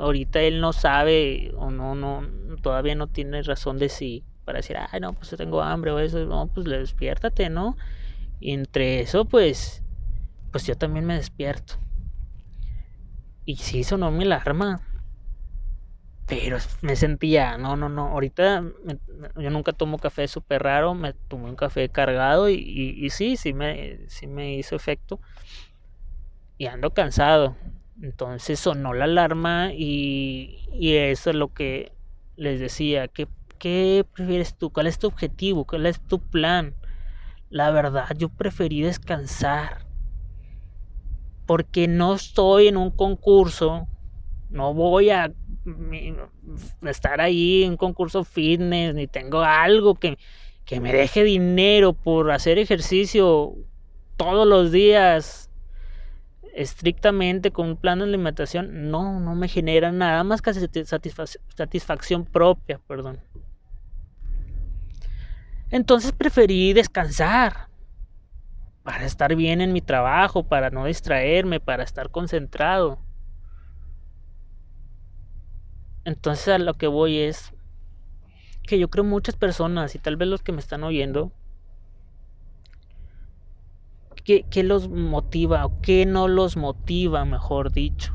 ahorita 0.00 0.40
él 0.40 0.60
no 0.60 0.72
sabe 0.74 1.52
o 1.56 1.70
no, 1.70 1.94
no, 1.94 2.22
todavía 2.60 2.94
no 2.94 3.06
tiene 3.06 3.42
razón 3.42 3.78
de 3.78 3.88
sí 3.88 4.24
para 4.44 4.58
decir, 4.58 4.76
ay, 4.78 5.00
no, 5.00 5.12
pues 5.12 5.34
tengo 5.36 5.60
hambre 5.60 5.90
o 5.90 5.98
eso, 5.98 6.24
no, 6.24 6.46
pues 6.46 6.68
le 6.68 6.78
despiértate, 6.78 7.50
¿no? 7.50 7.76
Y 8.38 8.52
entre 8.52 9.00
eso, 9.00 9.24
pues, 9.24 9.82
pues 10.52 10.66
yo 10.66 10.76
también 10.76 11.04
me 11.04 11.14
despierto. 11.16 11.74
Y 13.44 13.56
sí 13.56 13.82
sonó 13.82 14.10
mi 14.10 14.24
alarma. 14.24 14.80
Pero 16.26 16.58
me 16.82 16.96
sentía, 16.96 17.56
no, 17.56 17.76
no, 17.76 17.88
no. 17.88 18.08
Ahorita 18.08 18.64
yo 19.36 19.50
nunca 19.50 19.72
tomo 19.72 19.98
café 19.98 20.26
súper 20.26 20.62
raro. 20.62 20.94
Me 20.94 21.12
tomé 21.28 21.44
un 21.48 21.56
café 21.56 21.88
cargado 21.88 22.48
y, 22.48 22.56
y, 22.56 23.10
sí, 23.10 23.36
sí 23.36 23.52
me, 23.52 24.00
sí 24.08 24.26
me 24.26 24.54
hizo 24.54 24.74
efecto. 24.74 25.20
Y 26.58 26.66
ando 26.66 26.92
cansado. 26.92 27.56
Entonces 28.02 28.58
sonó 28.60 28.92
la 28.92 29.04
alarma 29.04 29.70
y, 29.72 30.66
y 30.72 30.94
eso 30.96 31.30
es 31.30 31.36
lo 31.36 31.52
que 31.52 31.92
les 32.36 32.60
decía. 32.60 33.08
¿Qué, 33.08 33.28
¿Qué 33.58 34.04
prefieres 34.14 34.56
tú? 34.56 34.70
¿Cuál 34.70 34.86
es 34.86 34.98
tu 34.98 35.06
objetivo? 35.06 35.64
¿Cuál 35.64 35.86
es 35.86 36.00
tu 36.00 36.18
plan? 36.18 36.74
La 37.50 37.70
verdad, 37.70 38.08
yo 38.16 38.28
preferí 38.30 38.82
descansar. 38.82 39.86
Porque 41.46 41.86
no 41.88 42.14
estoy 42.14 42.68
en 42.68 42.76
un 42.76 42.90
concurso. 42.90 43.88
No 44.48 44.74
voy 44.74 45.10
a 45.10 45.32
estar 46.82 47.20
ahí 47.20 47.64
en 47.64 47.72
un 47.72 47.76
concurso 47.76 48.24
fitness. 48.24 48.94
Ni 48.94 49.06
tengo 49.06 49.40
algo 49.40 49.94
que, 49.94 50.18
que 50.64 50.80
me 50.80 50.92
deje 50.92 51.24
dinero 51.24 51.92
por 51.92 52.30
hacer 52.30 52.58
ejercicio 52.58 53.54
todos 54.16 54.46
los 54.46 54.72
días 54.72 55.46
estrictamente 56.56 57.50
con 57.50 57.68
un 57.68 57.76
plan 57.76 57.98
de 57.98 58.06
alimentación, 58.06 58.90
no, 58.90 59.20
no 59.20 59.34
me 59.34 59.46
genera 59.46 59.92
nada 59.92 60.24
más 60.24 60.40
que 60.40 60.54
satisfacción 60.54 62.24
propia, 62.24 62.80
perdón. 62.86 63.20
Entonces 65.70 66.12
preferí 66.12 66.72
descansar 66.72 67.68
para 68.82 69.04
estar 69.04 69.34
bien 69.36 69.60
en 69.60 69.74
mi 69.74 69.82
trabajo, 69.82 70.44
para 70.44 70.70
no 70.70 70.86
distraerme, 70.86 71.60
para 71.60 71.84
estar 71.84 72.10
concentrado. 72.10 72.98
Entonces 76.06 76.46
a 76.46 76.58
lo 76.58 76.74
que 76.74 76.86
voy 76.86 77.18
es 77.18 77.52
que 78.62 78.78
yo 78.78 78.88
creo 78.88 79.02
muchas 79.02 79.34
personas 79.34 79.96
y 79.96 79.98
tal 79.98 80.16
vez 80.16 80.28
los 80.28 80.40
que 80.40 80.52
me 80.52 80.60
están 80.60 80.84
oyendo, 80.84 81.32
¿qué, 84.22 84.44
qué 84.48 84.62
los 84.62 84.88
motiva 84.88 85.66
o 85.66 85.80
qué 85.80 86.06
no 86.06 86.28
los 86.28 86.56
motiva, 86.56 87.24
mejor 87.24 87.72
dicho? 87.72 88.14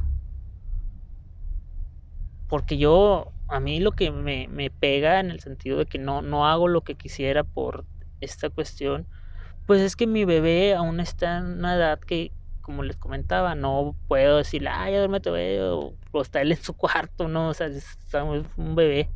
Porque 2.48 2.78
yo 2.78 3.34
a 3.50 3.60
mí 3.60 3.82
lo 3.82 3.92
que 3.92 4.10
me, 4.10 4.48
me, 4.48 4.70
pega 4.70 5.20
en 5.20 5.30
el 5.30 5.42
sentido 5.42 5.78
de 5.78 5.86
que 5.86 6.00
no, 6.00 6.22
no 6.22 6.48
hago 6.48 6.70
lo 6.70 6.86
que 6.86 6.96
quisiera 6.96 7.44
por 7.44 7.84
esta 8.22 8.50
cuestión, 8.50 9.06
pues 9.68 9.82
es 9.82 9.98
que 9.98 10.08
mi 10.08 10.24
bebé 10.24 10.76
aún 10.76 11.02
está 11.02 11.40
en 11.40 11.60
una 11.60 11.76
edad 11.76 12.00
que, 12.00 12.32
como 12.62 12.84
les 12.84 12.98
comentaba, 12.98 13.56
no 13.56 13.96
puedo 14.08 14.38
decirle, 14.38 14.70
ay, 14.72 14.94
ya 14.94 15.00
duérmete, 15.00 15.30
bebé, 15.30 15.62
o, 15.62 15.94
está 16.22 16.42
él 16.42 16.52
en 16.52 16.62
su 16.62 16.74
cuarto, 16.78 17.28
no, 17.28 17.50
o 17.50 17.54
sea, 17.54 17.68
está 17.68 18.24
un 18.24 18.76
bebé. 18.76 19.10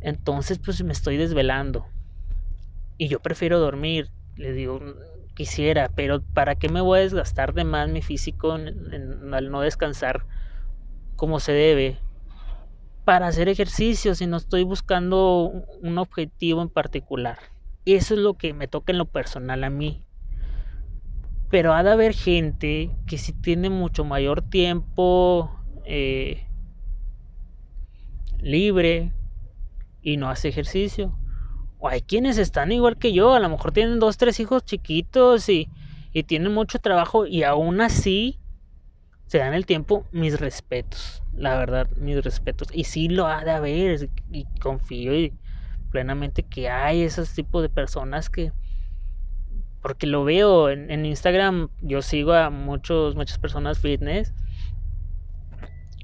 Entonces, 0.00 0.58
pues 0.58 0.82
me 0.82 0.92
estoy 0.92 1.16
desvelando. 1.16 1.86
Y 2.98 3.08
yo 3.08 3.20
prefiero 3.20 3.58
dormir, 3.58 4.10
le 4.36 4.52
digo, 4.52 4.80
quisiera, 5.34 5.90
pero 5.94 6.22
¿para 6.34 6.54
qué 6.54 6.68
me 6.68 6.80
voy 6.80 6.98
a 6.98 7.02
desgastar 7.02 7.54
de 7.54 7.64
más 7.64 7.88
mi 7.88 8.02
físico 8.02 8.52
al 8.52 9.50
no 9.50 9.60
descansar 9.60 10.26
como 11.16 11.40
se 11.40 11.52
debe? 11.52 11.98
para 13.10 13.26
hacer 13.26 13.48
ejercicio, 13.48 14.14
si 14.14 14.28
no 14.28 14.36
estoy 14.36 14.62
buscando 14.62 15.50
un 15.82 15.98
objetivo 15.98 16.62
en 16.62 16.68
particular. 16.68 17.38
Eso 17.84 18.14
es 18.14 18.20
lo 18.20 18.34
que 18.34 18.54
me 18.54 18.68
toca 18.68 18.92
en 18.92 18.98
lo 18.98 19.06
personal 19.06 19.64
a 19.64 19.70
mí. 19.70 20.04
Pero 21.50 21.74
ha 21.74 21.82
de 21.82 21.90
haber 21.90 22.14
gente 22.14 22.90
que 23.06 23.18
si 23.18 23.32
tiene 23.32 23.70
mucho 23.70 24.04
mayor 24.04 24.42
tiempo 24.42 25.50
eh, 25.84 26.46
libre 28.38 29.12
y 30.02 30.16
no 30.16 30.30
hace 30.30 30.48
ejercicio. 30.48 31.12
O 31.78 31.88
hay 31.88 32.02
quienes 32.02 32.38
están 32.38 32.72
igual 32.72 32.98
que 32.98 33.12
yo, 33.12 33.34
a 33.34 33.40
lo 33.40 33.48
mejor 33.48 33.72
tienen 33.72 33.98
dos, 33.98 34.16
tres 34.16 34.38
hijos 34.38 34.64
chiquitos 34.64 35.48
y, 35.48 35.68
y 36.12 36.24
tienen 36.24 36.52
mucho 36.52 36.78
trabajo 36.78 37.26
y 37.26 37.42
aún 37.42 37.80
así 37.80 38.38
se 39.30 39.38
dan 39.38 39.54
el 39.54 39.64
tiempo, 39.64 40.06
mis 40.10 40.40
respetos, 40.40 41.22
la 41.32 41.56
verdad, 41.56 41.88
mis 41.96 42.22
respetos. 42.22 42.66
Y 42.72 42.82
sí 42.82 43.08
lo 43.08 43.28
ha 43.28 43.44
de 43.44 43.52
haber, 43.52 44.10
y 44.32 44.44
confío 44.60 45.12
plenamente 45.92 46.42
que 46.42 46.68
hay 46.68 47.02
esos 47.02 47.32
tipos 47.32 47.62
de 47.62 47.68
personas 47.68 48.28
que, 48.28 48.52
porque 49.82 50.06
lo 50.06 50.24
veo 50.24 50.68
en, 50.68 51.06
Instagram, 51.06 51.68
yo 51.80 52.02
sigo 52.02 52.32
a 52.32 52.50
muchos, 52.50 53.14
muchas 53.16 53.38
personas 53.38 53.78
fitness 53.78 54.32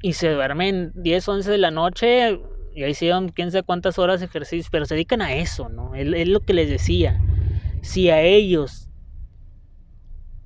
y 0.03 0.15
se 0.15 0.31
duermen 0.31 0.93
10, 0.95 1.29
11 1.29 1.51
de 1.51 1.59
la 1.59 1.71
noche 1.71 2.41
y 2.75 2.83
ahí 2.83 2.91
hicieron 2.91 3.31
quién 3.31 3.51
sabe 3.51 3.65
cuántas 3.65 3.99
horas 3.99 4.21
de 4.21 4.27
ejercicio, 4.27 4.69
pero 4.71 4.85
se 4.85 4.95
dedican 4.95 5.23
a 5.23 5.35
eso, 5.35 5.69
¿no? 5.69 5.95
Es, 5.95 6.29
lo 6.29 6.41
que 6.41 6.53
les 6.53 6.69
decía. 6.69 7.21
Si 7.81 8.11
a 8.11 8.21
ellos 8.21 8.91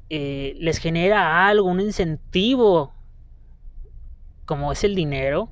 eh, 0.09 0.55
les 0.59 0.79
genera 0.79 1.49
algo, 1.49 1.69
un 1.69 1.81
incentivo, 1.81 2.95
como 4.45 4.71
es 4.73 4.85
el 4.85 4.95
dinero, 4.95 5.51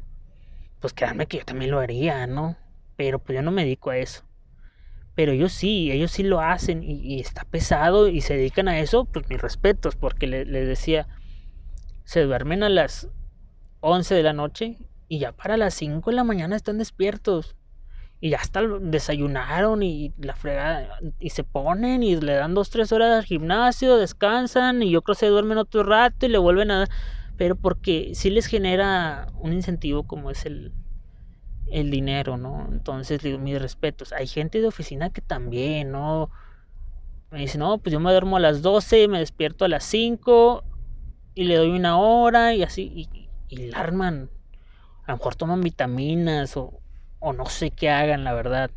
pues 0.81 0.93
créanme 0.93 1.27
que 1.27 1.39
yo 1.39 1.45
también 1.45 1.71
lo 1.71 1.81
haría, 1.81 2.27
¿no? 2.27 2.57
Pero 2.97 3.19
pues 3.19 3.35
yo 3.37 3.43
no 3.43 3.51
me 3.51 3.65
dedico 3.65 3.91
a 3.91 3.97
eso. 3.97 4.28
Pero 5.19 5.33
ellos 5.33 5.51
sí, 5.51 5.91
ellos 5.91 6.13
sí 6.13 6.23
lo 6.23 6.41
hacen 6.41 6.85
y, 6.85 7.19
está 7.19 7.43
pesado 7.43 8.07
y 8.07 8.21
se 8.21 8.37
dedican 8.37 8.69
a 8.69 8.79
eso, 8.79 9.05
pues 9.05 9.29
mis 9.29 9.43
respetos, 9.43 9.97
porque 9.97 10.29
les 10.29 10.69
decía, 10.69 11.09
se 12.05 12.23
duermen 12.23 12.63
a 12.63 12.69
las 12.69 13.09
11 13.81 14.15
de 14.15 14.23
la 14.23 14.33
noche 14.33 14.77
y 15.09 15.19
ya 15.19 15.33
para 15.33 15.57
las 15.57 15.75
5 15.75 16.11
de 16.11 16.15
la 16.15 16.23
mañana 16.23 16.55
están 16.55 16.79
despiertos. 16.79 17.57
Y 18.21 18.31
ya 18.31 18.37
hasta 18.37 18.63
desayunaron 18.63 19.83
y 19.83 20.15
la 20.19 20.37
fregada 20.37 21.01
y 21.19 21.31
se 21.31 21.43
ponen 21.43 22.05
y 22.05 22.15
le 22.15 22.35
dan 22.35 22.55
dos 22.55 22.71
tres 22.71 22.93
horas 22.93 23.19
al 23.19 23.25
gimnasio 23.25 23.97
descansan 23.97 24.85
y 24.85 24.93
yo 24.93 25.03
creo 25.03 25.17
se 25.17 25.27
duermen 25.27 25.59
otro 25.59 25.83
rato 25.83 26.27
y 26.27 26.29
le 26.29 26.39
vuelven 26.39 26.71
a 26.71 26.87
pero 27.37 27.57
porque 27.57 28.13
sí 28.15 28.31
les 28.31 28.47
genera 28.47 29.27
un 29.35 29.53
incentivo 29.53 30.05
como 30.05 30.31
es 30.31 30.47
el 30.47 30.73
el 31.71 31.91
dinero, 31.91 32.37
¿no? 32.37 32.69
Entonces, 32.71 33.23
digo, 33.23 33.39
mis 33.39 33.61
respetos. 33.61 34.13
Hay 34.13 34.27
gente 34.27 34.61
de 34.61 34.69
oficina 34.69 35.11
que 35.11 35.21
también, 35.21 35.93
¿no? 35.93 36.31
Me 37.31 37.41
dice, 37.41 37.59
no, 37.59 37.79
pues 37.79 37.93
yo 37.93 38.01
me 38.01 38.11
duermo 38.11 38.37
a 38.37 38.41
las 38.41 38.63
12, 38.63 39.07
me 39.09 39.19
despierto 39.19 39.65
a 39.65 39.69
las 39.69 39.85
5 39.85 40.65
y 41.35 41.45
le 41.45 41.57
doy 41.57 41.71
una 41.71 41.99
hora 41.99 42.55
y 42.55 42.63
así, 42.63 42.91
y, 43.13 43.31
y 43.49 43.69
la 43.69 43.81
arman. 43.81 44.31
A 45.05 45.13
lo 45.13 45.19
mejor 45.19 45.37
toman 45.37 45.63
vitaminas 45.63 46.57
o, 46.57 46.81
o 47.21 47.33
no 47.33 47.47
sé 47.47 47.71
qué 47.71 47.91
hagan, 47.91 48.25
la 48.25 48.35
verdad. 48.35 48.71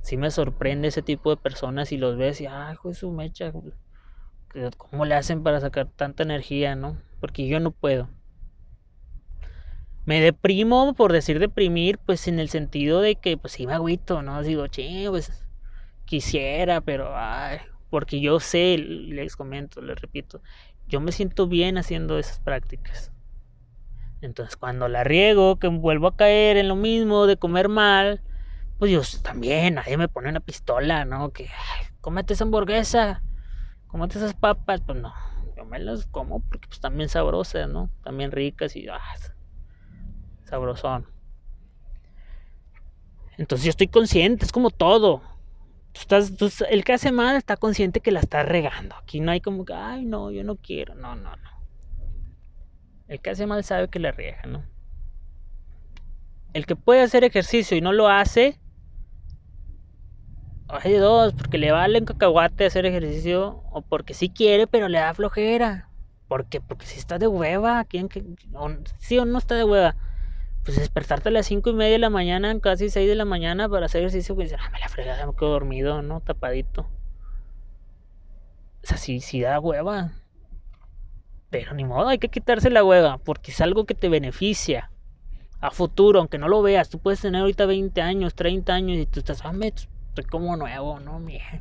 Sí 0.00 0.16
me 0.16 0.30
sorprende 0.30 0.88
ese 0.88 1.02
tipo 1.02 1.30
de 1.30 1.36
personas 1.36 1.90
y 1.92 1.96
los 1.96 2.16
ves 2.16 2.40
y, 2.40 2.46
ay, 2.46 2.76
pues 2.82 2.98
su 2.98 3.10
mecha, 3.10 3.52
¿cómo 4.76 5.04
le 5.04 5.14
hacen 5.14 5.42
para 5.42 5.60
sacar 5.60 5.88
tanta 5.96 6.22
energía, 6.22 6.76
no? 6.76 6.96
Porque 7.20 7.46
yo 7.46 7.60
no 7.60 7.70
puedo. 7.72 8.08
Me 10.06 10.20
deprimo, 10.20 10.92
por 10.94 11.12
decir 11.12 11.38
deprimir, 11.38 11.98
pues 11.98 12.28
en 12.28 12.38
el 12.38 12.50
sentido 12.50 13.00
de 13.00 13.16
que, 13.16 13.38
pues 13.38 13.54
sí 13.54 13.66
me 13.66 13.72
agüito, 13.72 14.20
¿no? 14.20 14.42
Digo, 14.42 14.66
che, 14.66 15.06
pues 15.08 15.46
quisiera, 16.04 16.82
pero, 16.82 17.12
ay, 17.16 17.58
porque 17.90 18.20
yo 18.20 18.40
sé, 18.40 18.76
les 18.78 19.36
comento, 19.36 19.80
les 19.82 19.98
repito, 20.00 20.42
yo 20.86 21.00
me 21.00 21.12
siento 21.12 21.48
bien 21.48 21.78
haciendo 21.78 22.18
esas 22.18 22.40
prácticas. 22.40 23.12
Entonces, 24.20 24.56
cuando 24.56 24.88
la 24.88 25.04
riego, 25.04 25.58
que 25.58 25.68
vuelvo 25.68 26.08
a 26.08 26.16
caer 26.16 26.56
en 26.56 26.68
lo 26.68 26.76
mismo 26.76 27.26
de 27.26 27.36
comer 27.36 27.68
mal, 27.68 28.22
pues 28.78 28.90
yo 28.90 29.00
también, 29.22 29.74
nadie 29.74 29.96
me 29.96 30.08
pone 30.08 30.28
una 30.30 30.40
pistola, 30.40 31.04
¿no? 31.04 31.30
Que, 31.32 31.44
ay, 31.44 31.86
cómete 32.00 32.34
esa 32.34 32.44
hamburguesa, 32.44 33.24
cómete 33.86 34.18
esas 34.18 34.34
papas, 34.34 34.82
pues 34.86 34.98
no, 35.00 35.14
yo 35.56 35.64
me 35.66 35.78
las 35.80 36.06
como 36.06 36.40
porque 36.42 36.68
pues 36.68 36.80
también 36.80 37.08
sabrosas, 37.08 37.68
¿no? 37.68 37.90
También 38.02 38.32
ricas 38.32 38.76
y, 38.76 38.88
ah, 38.88 39.00
sabrosón. 40.44 41.06
Entonces 43.36 43.64
yo 43.64 43.70
estoy 43.70 43.88
consciente, 43.88 44.44
es 44.44 44.52
como 44.52 44.70
todo. 44.70 45.22
El 46.70 46.84
que 46.84 46.92
hace 46.92 47.12
mal 47.12 47.36
está 47.36 47.56
consciente 47.56 48.00
que 48.00 48.10
la 48.10 48.20
está 48.20 48.42
regando. 48.42 48.96
Aquí 48.96 49.20
no 49.20 49.32
hay 49.32 49.40
como 49.40 49.64
que, 49.64 49.74
ay, 49.74 50.04
no, 50.04 50.30
yo 50.30 50.44
no 50.44 50.56
quiero. 50.56 50.94
No, 50.94 51.14
no, 51.14 51.36
no. 51.36 51.50
El 53.06 53.20
que 53.20 53.30
hace 53.30 53.46
mal 53.46 53.62
sabe 53.64 53.88
que 53.88 53.98
la 53.98 54.12
riega, 54.12 54.42
¿no? 54.46 54.64
El 56.52 56.66
que 56.66 56.76
puede 56.76 57.02
hacer 57.02 57.24
ejercicio 57.24 57.76
y 57.76 57.80
no 57.80 57.92
lo 57.92 58.08
hace, 58.08 58.58
hay 60.68 60.94
dos, 60.94 61.34
porque 61.34 61.58
le 61.58 61.72
vale 61.72 61.98
un 61.98 62.04
cacahuate 62.04 62.66
hacer 62.66 62.86
ejercicio 62.86 63.62
o 63.70 63.82
porque 63.82 64.14
sí 64.14 64.30
quiere, 64.30 64.66
pero 64.66 64.88
le 64.88 64.98
da 64.98 65.14
flojera. 65.14 65.88
Porque, 66.26 66.60
porque 66.60 66.86
si 66.86 66.98
está 66.98 67.18
de 67.18 67.28
hueva, 67.28 67.84
¿quién 67.84 68.08
que, 68.08 68.24
sí 68.98 69.18
o 69.18 69.24
no 69.24 69.38
está 69.38 69.54
de 69.54 69.64
hueva? 69.64 69.96
Pues 70.64 70.78
despertarte 70.78 71.28
a 71.28 71.32
las 71.32 71.46
cinco 71.46 71.70
y 71.70 71.74
media 71.74 71.92
de 71.92 71.98
la 71.98 72.10
mañana, 72.10 72.58
casi 72.58 72.88
6 72.88 73.06
de 73.06 73.14
la 73.14 73.26
mañana 73.26 73.68
para 73.68 73.86
hacer 73.86 74.00
ejercicio, 74.00 74.34
pues 74.34 74.52
ah, 74.54 74.70
me 74.72 74.80
la 74.80 74.88
fregada, 74.88 75.26
me 75.26 75.34
quedo 75.34 75.50
dormido, 75.50 76.00
¿no? 76.00 76.20
Tapadito. 76.20 76.82
O 78.82 78.86
sea, 78.86 78.96
sí, 78.96 79.20
sí 79.20 79.42
da 79.42 79.60
hueva. 79.60 80.12
Pero 81.50 81.74
ni 81.74 81.84
modo, 81.84 82.08
hay 82.08 82.18
que 82.18 82.30
quitarse 82.30 82.70
la 82.70 82.82
hueva, 82.82 83.18
porque 83.18 83.52
es 83.52 83.60
algo 83.60 83.84
que 83.84 83.94
te 83.94 84.08
beneficia 84.08 84.90
a 85.60 85.70
futuro, 85.70 86.18
aunque 86.18 86.38
no 86.38 86.48
lo 86.48 86.62
veas. 86.62 86.88
Tú 86.88 86.98
puedes 86.98 87.20
tener 87.20 87.42
ahorita 87.42 87.66
20 87.66 88.00
años, 88.00 88.34
30 88.34 88.72
años 88.72 88.96
y 88.98 89.06
tú 89.06 89.20
estás, 89.20 89.44
ah, 89.44 89.52
me, 89.52 89.68
estoy 89.68 90.24
como 90.24 90.56
nuevo, 90.56 90.98
¿no? 90.98 91.18
Mije, 91.18 91.60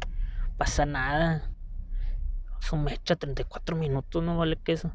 pasa 0.58 0.86
nada. 0.86 1.52
Su 2.62 2.78
mecha, 2.78 3.18
34 3.18 3.76
minutos, 3.76 4.24
no 4.24 4.38
vale 4.38 4.56
que 4.56 4.72
eso. 4.72 4.92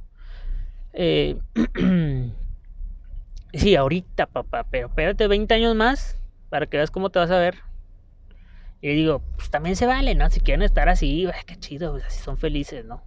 Eh. 0.94 1.38
Sí, 3.52 3.76
ahorita, 3.76 4.26
papá, 4.26 4.64
pero 4.70 4.88
espérate 4.88 5.26
20 5.26 5.54
años 5.54 5.74
más 5.74 6.20
para 6.50 6.66
que 6.66 6.76
veas 6.76 6.90
cómo 6.90 7.10
te 7.10 7.18
vas 7.18 7.30
a 7.30 7.38
ver. 7.38 7.56
Y 8.80 8.88
digo, 8.94 9.22
pues 9.36 9.50
también 9.50 9.74
se 9.76 9.86
vale, 9.86 10.14
¿no? 10.14 10.30
Si 10.30 10.40
quieren 10.40 10.62
estar 10.62 10.88
así, 10.88 11.26
qué 11.46 11.56
chido, 11.56 11.92
pues 11.92 12.04
así 12.04 12.22
son 12.22 12.36
felices, 12.36 12.84
¿no? 12.84 13.02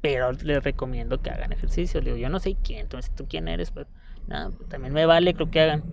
Pero 0.00 0.32
les 0.32 0.62
recomiendo 0.62 1.20
que 1.22 1.30
hagan 1.30 1.52
ejercicio. 1.52 2.00
digo, 2.00 2.16
yo 2.16 2.28
no 2.28 2.40
sé 2.40 2.56
quién, 2.62 2.80
entonces 2.80 3.14
tú 3.14 3.26
quién 3.28 3.48
eres, 3.48 3.70
pues, 3.70 3.86
nada, 4.26 4.50
pues, 4.50 4.68
también 4.68 4.92
me 4.92 5.06
vale, 5.06 5.34
creo 5.34 5.50
que 5.50 5.60
hagan. 5.60 5.84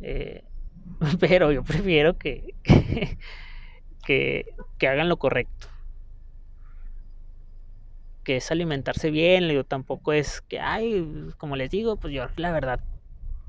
Eh, 0.00 0.42
pero 1.20 1.52
yo 1.52 1.62
prefiero 1.64 2.16
que, 2.18 2.54
que 4.78 4.88
hagan 4.88 5.08
lo 5.08 5.16
correcto 5.18 5.68
que 8.24 8.36
es 8.36 8.50
alimentarse 8.50 9.10
bien, 9.10 9.46
le 9.46 9.52
digo, 9.52 9.64
tampoco 9.64 10.12
es 10.12 10.40
que, 10.40 10.58
ay, 10.58 11.06
como 11.36 11.56
les 11.56 11.70
digo, 11.70 11.96
pues 11.96 12.12
yo 12.14 12.26
la 12.36 12.52
verdad 12.52 12.80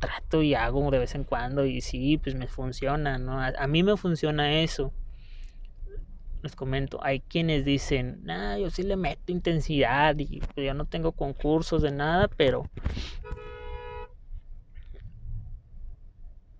trato 0.05 0.43
y 0.43 0.53
hago 0.53 0.91
de 0.91 0.99
vez 0.99 1.15
en 1.15 1.23
cuando 1.23 1.65
y 1.65 1.81
sí, 1.81 2.19
pues 2.19 2.35
me 2.35 2.45
funciona, 2.45 3.17
¿no? 3.17 3.41
A, 3.41 3.67
mí 3.67 3.81
me 3.81 3.97
funciona 3.97 4.61
eso. 4.61 4.93
Les 6.43 6.55
comento, 6.55 7.03
hay 7.03 7.21
quienes 7.21 7.65
dicen, 7.65 8.19
nah, 8.23 8.55
yo 8.55 8.69
sí 8.69 8.83
le 8.83 8.97
meto 8.97 9.31
intensidad 9.31 10.15
y 10.19 10.41
pues 10.53 10.67
yo 10.67 10.75
no 10.75 10.85
tengo 10.85 11.11
concursos 11.11 11.81
de 11.81 11.91
nada, 11.91 12.27
pero... 12.27 12.69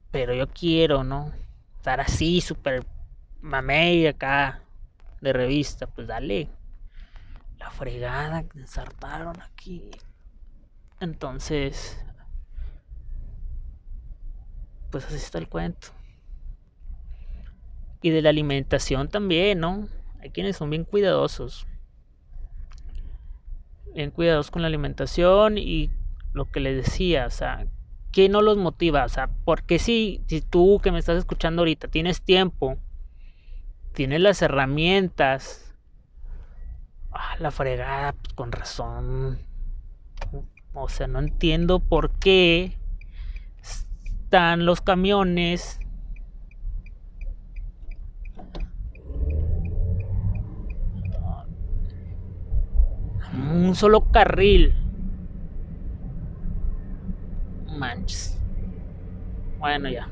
Pero 0.10 0.34
yo 0.34 0.48
quiero, 0.48 1.04
¿no? 1.04 1.32
Estar 1.78 2.02
así, 2.02 2.42
súper 2.42 2.84
mamey 3.42 4.08
acá, 4.08 4.64
de 5.22 5.34
revista, 5.34 5.86
pues 5.86 6.08
dale. 6.08 6.50
La 7.60 7.70
fregada 7.70 8.42
que 8.44 8.58
ensartaron 8.58 9.40
aquí. 9.40 9.92
Entonces, 11.00 12.04
pues 14.96 15.08
así 15.08 15.16
está 15.16 15.40
el 15.40 15.50
cuento. 15.50 15.90
Y 18.02 18.12
de 18.12 18.22
la 18.22 18.30
alimentación 18.30 19.10
también, 19.10 19.60
¿no? 19.60 19.90
Hay 20.22 20.30
quienes 20.30 20.56
son 20.56 20.70
bien 20.70 20.86
cuidadosos. 20.86 21.68
Bien 23.94 24.10
cuidadosos 24.10 24.52
con 24.52 24.62
la 24.62 24.70
alimentación 24.70 25.58
y 25.58 25.90
lo 26.32 26.50
que 26.50 26.62
les 26.62 26.78
decía, 26.86 27.26
o 27.26 27.30
sea, 27.30 27.68
¿qué 28.14 28.30
no 28.30 28.42
los 28.42 28.56
motiva? 28.56 29.04
O 29.04 29.10
sea, 29.10 29.30
porque 29.44 29.80
si, 29.80 30.24
si 30.28 30.40
tú 30.40 30.80
que 30.82 30.94
me 30.94 31.00
estás 31.00 31.18
escuchando 31.18 31.64
ahorita 31.64 31.90
tienes 31.90 32.22
tiempo, 32.22 32.78
tienes 33.92 34.22
las 34.22 34.42
herramientas, 34.42 35.76
ah, 37.12 37.36
la 37.40 37.52
fregada, 37.52 38.14
pues 38.14 38.34
con 38.34 38.54
razón. 38.54 39.40
O 40.74 40.88
sea, 40.88 41.08
no 41.08 41.20
entiendo 41.20 41.80
por 41.80 42.12
qué 42.12 42.78
están 44.26 44.66
los 44.66 44.82
camiones. 44.82 45.80
Un 53.34 53.76
solo 53.76 54.12
carril. 54.12 54.74
Manches. 57.78 58.42
Bueno, 59.60 59.90
ya. 59.90 60.10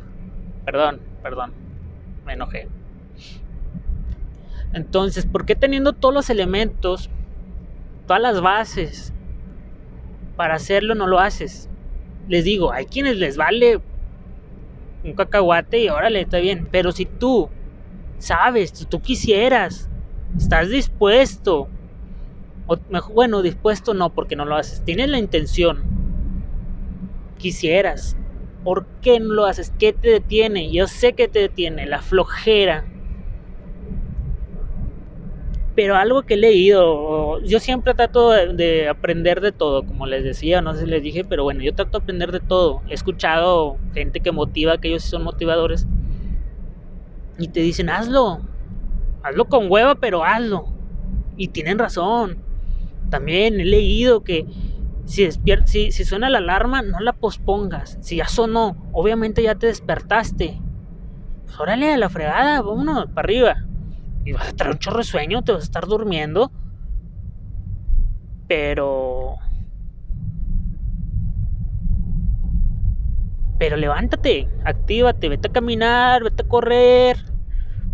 Perdón, 0.64 1.02
perdón. 1.24 1.52
Me 2.24 2.34
enojé. 2.34 2.68
Entonces, 4.74 5.26
¿por 5.26 5.48
qué 5.48 5.56
teniendo 5.56 5.94
todos 5.94 6.14
los 6.14 6.30
elementos, 6.30 7.10
todas 8.06 8.22
las 8.22 8.42
bases 8.42 9.12
para 10.38 10.54
hacerlo 10.54 10.94
no 10.94 11.08
lo 11.08 11.20
haces? 11.20 11.68
Les 12.28 12.44
digo, 12.44 12.72
hay 12.72 12.86
quienes 12.86 13.18
les 13.18 13.38
vale 13.38 13.82
un 15.04 15.14
cacahuate 15.14 15.80
y 15.84 15.90
órale, 15.90 16.22
está 16.22 16.38
bien. 16.38 16.68
Pero 16.72 16.92
si 16.92 17.06
tú 17.06 17.50
sabes, 18.18 18.72
si 18.74 18.86
tú 18.86 19.02
quisieras, 19.02 19.90
estás 20.38 20.70
dispuesto, 20.70 21.68
o 22.68 22.78
bueno, 23.14 23.42
dispuesto 23.42 23.94
no, 23.94 24.14
porque 24.14 24.36
no 24.36 24.46
lo 24.46 24.56
haces, 24.56 24.84
tienes 24.84 25.10
la 25.10 25.20
intención, 25.20 25.84
quisieras, 27.38 28.16
¿por 28.64 28.88
qué 29.02 29.20
no 29.20 29.34
lo 29.34 29.46
haces? 29.46 29.74
¿Qué 29.78 29.94
te 29.94 30.10
detiene? 30.10 30.72
Yo 30.72 30.88
sé 30.88 31.14
que 31.14 31.28
te 31.28 31.40
detiene, 31.40 31.86
la 31.86 32.02
flojera 32.02 32.93
pero 35.76 35.96
algo 35.96 36.22
que 36.24 36.36
he 36.36 36.38
leído, 36.38 37.40
yo 37.42 37.60
siempre 37.60 37.96
trato 37.96 38.30
de, 38.30 38.88
aprender 38.88 39.42
de 39.42 39.52
todo, 39.52 39.84
como 39.84 40.06
les 40.06 40.24
decía, 40.24 40.62
no 40.62 40.74
sé 40.74 40.82
si 40.82 40.86
les 40.86 41.02
dije, 41.02 41.24
pero 41.24 41.44
bueno, 41.44 41.62
yo 41.64 41.74
trato 41.74 41.98
de 41.98 42.04
aprender 42.04 42.32
de 42.32 42.40
todo. 42.40 42.82
He 42.88 42.94
escuchado 42.94 43.78
gente 43.94 44.20
que 44.20 44.32
motiva, 44.32 44.78
que 44.78 44.90
ellos 44.90 45.04
son 45.04 45.24
motivadores, 45.24 45.88
y 47.40 47.48
te 47.48 47.62
dicen, 47.62 47.90
hazlo, 47.90 48.42
hazlo 49.24 49.46
con 49.46 49.72
hueva, 49.72 49.96
pero 49.96 50.24
hazlo. 50.24 50.68
Y 51.38 51.48
tienen 51.48 51.80
razón. 51.80 52.38
También 53.10 53.60
he 53.60 53.66
leído 53.66 54.24
que 54.24 54.46
si, 55.06 55.28
si, 55.66 55.92
si 55.92 56.06
suena 56.06 56.30
la 56.30 56.38
alarma, 56.38 56.84
no 56.84 57.00
la 57.00 57.14
pospongas. 57.14 57.98
Si 58.02 58.18
ya 58.18 58.28
sonó, 58.28 58.78
obviamente 58.92 59.42
ya 59.42 59.56
te 59.56 59.68
despertaste. 59.68 60.62
Pues 61.46 61.60
órale 61.60 61.94
a 61.94 61.98
la 61.98 62.10
fregada, 62.10 62.62
vámonos, 62.62 63.08
para 63.08 63.26
arriba 63.26 63.56
y 64.26 64.34
vas 64.34 64.50
a 64.50 64.54
tener 64.54 64.74
un 64.74 64.80
chorro 64.80 64.98
de 64.98 65.04
sueño, 65.04 65.44
te 65.44 65.52
vas 65.52 65.62
a 65.62 65.66
estar 65.66 65.86
durmiendo. 65.86 66.52
Pero. 68.48 69.36
Pero 73.60 73.78
levántate, 73.78 74.50
actívate, 74.66 75.30
vete 75.30 75.48
a 75.48 75.52
caminar, 75.52 76.24
vete 76.24 76.44
a 76.44 76.48
correr, 76.48 77.18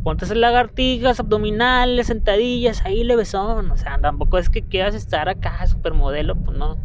ponte 0.03 0.25
a 0.25 0.33
lagartijas, 0.33 1.19
abdominales, 1.19 2.07
sentadillas, 2.07 2.83
ahí 2.85 3.03
levesón. 3.03 3.69
O 3.71 3.77
sea, 3.77 3.99
tampoco 3.99 4.37
es 4.37 4.49
que 4.49 4.63
quieras 4.63 4.95
estar 4.95 5.29
acá, 5.29 5.67
supermodelo, 5.67 6.35
pues 6.35 6.57
no. 6.57 6.77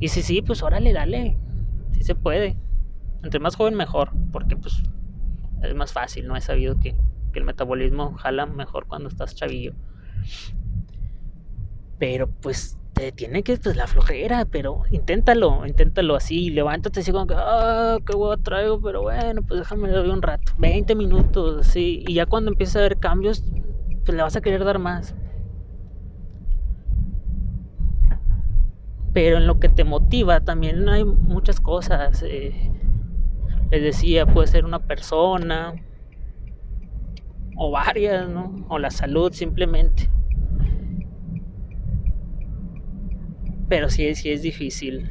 Y 0.00 0.08
si 0.08 0.22
sí, 0.22 0.42
pues 0.42 0.62
órale, 0.62 0.92
dale. 0.92 1.36
Sí 1.92 2.02
se 2.02 2.14
puede. 2.14 2.56
Entre 3.22 3.40
más 3.40 3.56
joven 3.56 3.74
mejor, 3.74 4.12
porque 4.32 4.56
pues 4.56 4.82
es 5.62 5.74
más 5.74 5.92
fácil, 5.92 6.26
¿no? 6.26 6.36
He 6.36 6.40
sabido 6.40 6.78
que, 6.78 6.94
que 7.36 7.40
el 7.40 7.44
metabolismo 7.44 8.14
jala 8.14 8.46
mejor 8.46 8.86
cuando 8.86 9.10
estás 9.10 9.34
chavillo. 9.34 9.74
Pero 11.98 12.30
pues 12.40 12.78
te 12.94 13.12
tiene 13.12 13.42
que, 13.42 13.58
pues 13.58 13.76
la 13.76 13.86
flojera, 13.86 14.46
pero 14.46 14.84
inténtalo, 14.90 15.66
inténtalo 15.66 16.16
así, 16.16 16.48
levántate 16.48 17.00
así 17.00 17.12
como 17.12 17.26
que, 17.26 17.34
ah, 17.36 17.98
qué 18.06 18.16
huevo 18.16 18.38
traigo, 18.38 18.80
pero 18.80 19.02
bueno, 19.02 19.42
pues 19.42 19.60
déjame 19.60 19.88
lo 19.88 20.10
un 20.10 20.22
rato, 20.22 20.52
20 20.56 20.94
minutos, 20.94 21.66
así, 21.68 22.02
y 22.08 22.14
ya 22.14 22.24
cuando 22.24 22.50
empieza 22.50 22.78
a 22.78 22.82
haber 22.82 22.96
cambios, 22.96 23.44
pues 24.06 24.16
le 24.16 24.22
vas 24.22 24.34
a 24.34 24.40
querer 24.40 24.64
dar 24.64 24.78
más. 24.78 25.14
Pero 29.12 29.36
en 29.36 29.46
lo 29.46 29.60
que 29.60 29.68
te 29.68 29.84
motiva 29.84 30.40
también 30.40 30.88
hay 30.88 31.04
muchas 31.04 31.60
cosas. 31.60 32.22
Eh, 32.22 32.72
les 33.70 33.82
decía, 33.82 34.24
puede 34.26 34.46
ser 34.46 34.64
una 34.64 34.78
persona 34.78 35.74
o 37.56 37.70
varias, 37.70 38.28
¿no? 38.28 38.66
O 38.68 38.78
la 38.78 38.90
salud 38.90 39.32
simplemente. 39.32 40.08
Pero 43.68 43.88
sí, 43.88 44.14
sí 44.14 44.30
es 44.30 44.42
difícil. 44.42 45.10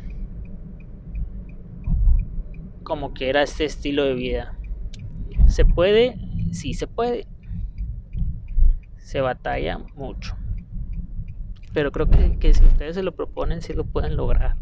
Como 2.84 3.14
que 3.14 3.30
era 3.30 3.42
este 3.42 3.66
estilo 3.66 4.06
de 4.06 4.14
vida. 4.14 4.54
¿Se 5.48 5.66
puede? 5.66 6.18
Sí 6.52 6.74
se 6.74 6.88
puede. 6.88 7.28
Se 8.98 9.22
batalla 9.22 9.80
mucho. 9.96 10.38
Pero 11.74 11.92
creo 11.92 12.08
que, 12.10 12.38
que 12.38 12.54
si 12.54 12.64
ustedes 12.64 12.96
se 12.96 13.04
lo 13.04 13.14
proponen, 13.16 13.62
sí 13.62 13.74
lo 13.74 13.84
pueden 13.84 14.16
lograr. 14.16 14.56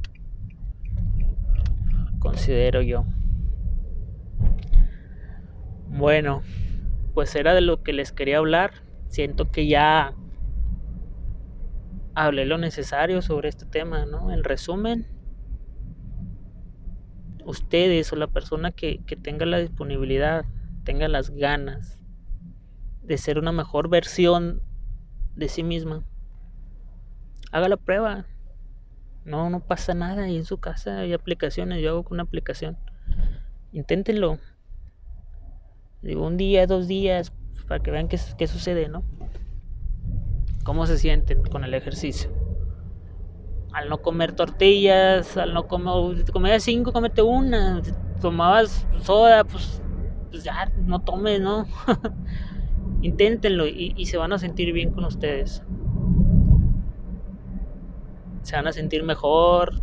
Considero 2.20 2.82
yo. 2.82 3.06
Bueno, 5.90 6.42
pues 7.14 7.36
era 7.36 7.54
de 7.54 7.62
lo 7.62 7.84
que 7.84 7.94
les 7.94 8.12
quería 8.12 8.38
hablar. 8.38 8.72
Siento 9.08 9.52
que 9.52 9.68
ya 9.68 10.16
hablé 12.16 12.46
lo 12.46 12.58
necesario 12.58 13.22
sobre 13.22 13.50
este 13.50 13.66
tema, 13.66 14.06
¿no? 14.06 14.32
En 14.32 14.44
resumen, 14.44 15.08
ustedes 17.46 18.12
o 18.14 18.16
la 18.16 18.28
persona 18.28 18.72
que, 18.72 19.02
tenga 19.22 19.46
la 19.46 19.60
disponibilidad, 19.60 20.46
tenga 20.84 21.08
las 21.08 21.32
ganas 21.32 22.00
de 23.02 23.18
ser 23.18 23.38
una 23.38 23.52
mejor 23.52 23.90
versión 23.90 24.62
de 25.36 25.50
sí 25.50 25.64
misma, 25.64 26.04
haga 27.52 27.70
la 27.70 27.78
prueba. 27.78 28.26
No, 29.26 29.50
no 29.50 29.62
pasa 29.62 29.94
nada. 29.94 30.28
Y 30.28 30.36
en 30.36 30.46
su 30.46 30.58
casa 30.58 31.00
hay 31.00 31.14
aplicaciones. 31.14 31.82
Yo 31.82 31.92
hago 31.92 32.04
con 32.04 32.16
una 32.16 32.24
aplicación. 32.24 32.78
Inténtenlo. 33.72 34.38
Digo, 36.04 36.28
un 36.28 36.38
día, 36.38 36.68
dos 36.68 36.88
días, 36.88 37.34
para 37.68 37.82
que 37.82 37.90
vean 37.90 38.08
qué, 38.08 38.20
qué 38.38 38.48
sucede, 38.48 38.90
¿no? 38.90 39.04
cómo 40.64 40.88
se 40.88 40.98
sienten 40.98 41.44
con 41.44 41.64
el 41.64 41.74
ejercicio. 41.74 42.30
Al 43.74 43.90
no 43.90 44.02
comer 44.02 44.34
tortillas, 44.34 45.38
al 45.38 45.54
no 45.54 45.68
comer, 45.68 46.24
comías 46.32 46.64
cinco, 46.64 46.94
comete 46.94 47.22
una. 47.22 47.84
Si 47.84 47.92
tomabas 48.22 48.88
soda, 49.02 49.44
pues, 49.44 49.82
pues 50.30 50.44
ya, 50.44 50.72
no 50.86 51.00
tomes, 51.00 51.42
¿no? 51.42 51.66
Inténtenlo 53.02 53.68
y, 53.68 53.94
y 53.98 54.06
se 54.06 54.18
van 54.18 54.32
a 54.32 54.38
sentir 54.38 54.72
bien 54.74 54.92
con 54.92 55.06
ustedes. 55.06 55.64
Se 58.44 58.56
van 58.56 58.68
a 58.68 58.72
sentir 58.72 59.04
mejor. 59.04 59.82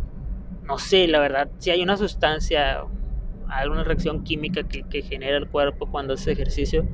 No 0.63 0.77
sé, 0.77 1.07
la 1.07 1.19
verdad, 1.19 1.49
si 1.57 1.69
hay 1.69 1.83
una 1.83 1.97
sustancia, 1.97 2.83
alguna 3.59 3.83
reacción 3.83 4.23
química 4.23 4.63
que, 4.63 4.83
que 4.83 5.01
genera 5.01 5.37
el 5.37 5.47
cuerpo 5.47 5.89
cuando 5.91 6.13
hace 6.13 6.31
ejercicio 6.31 6.85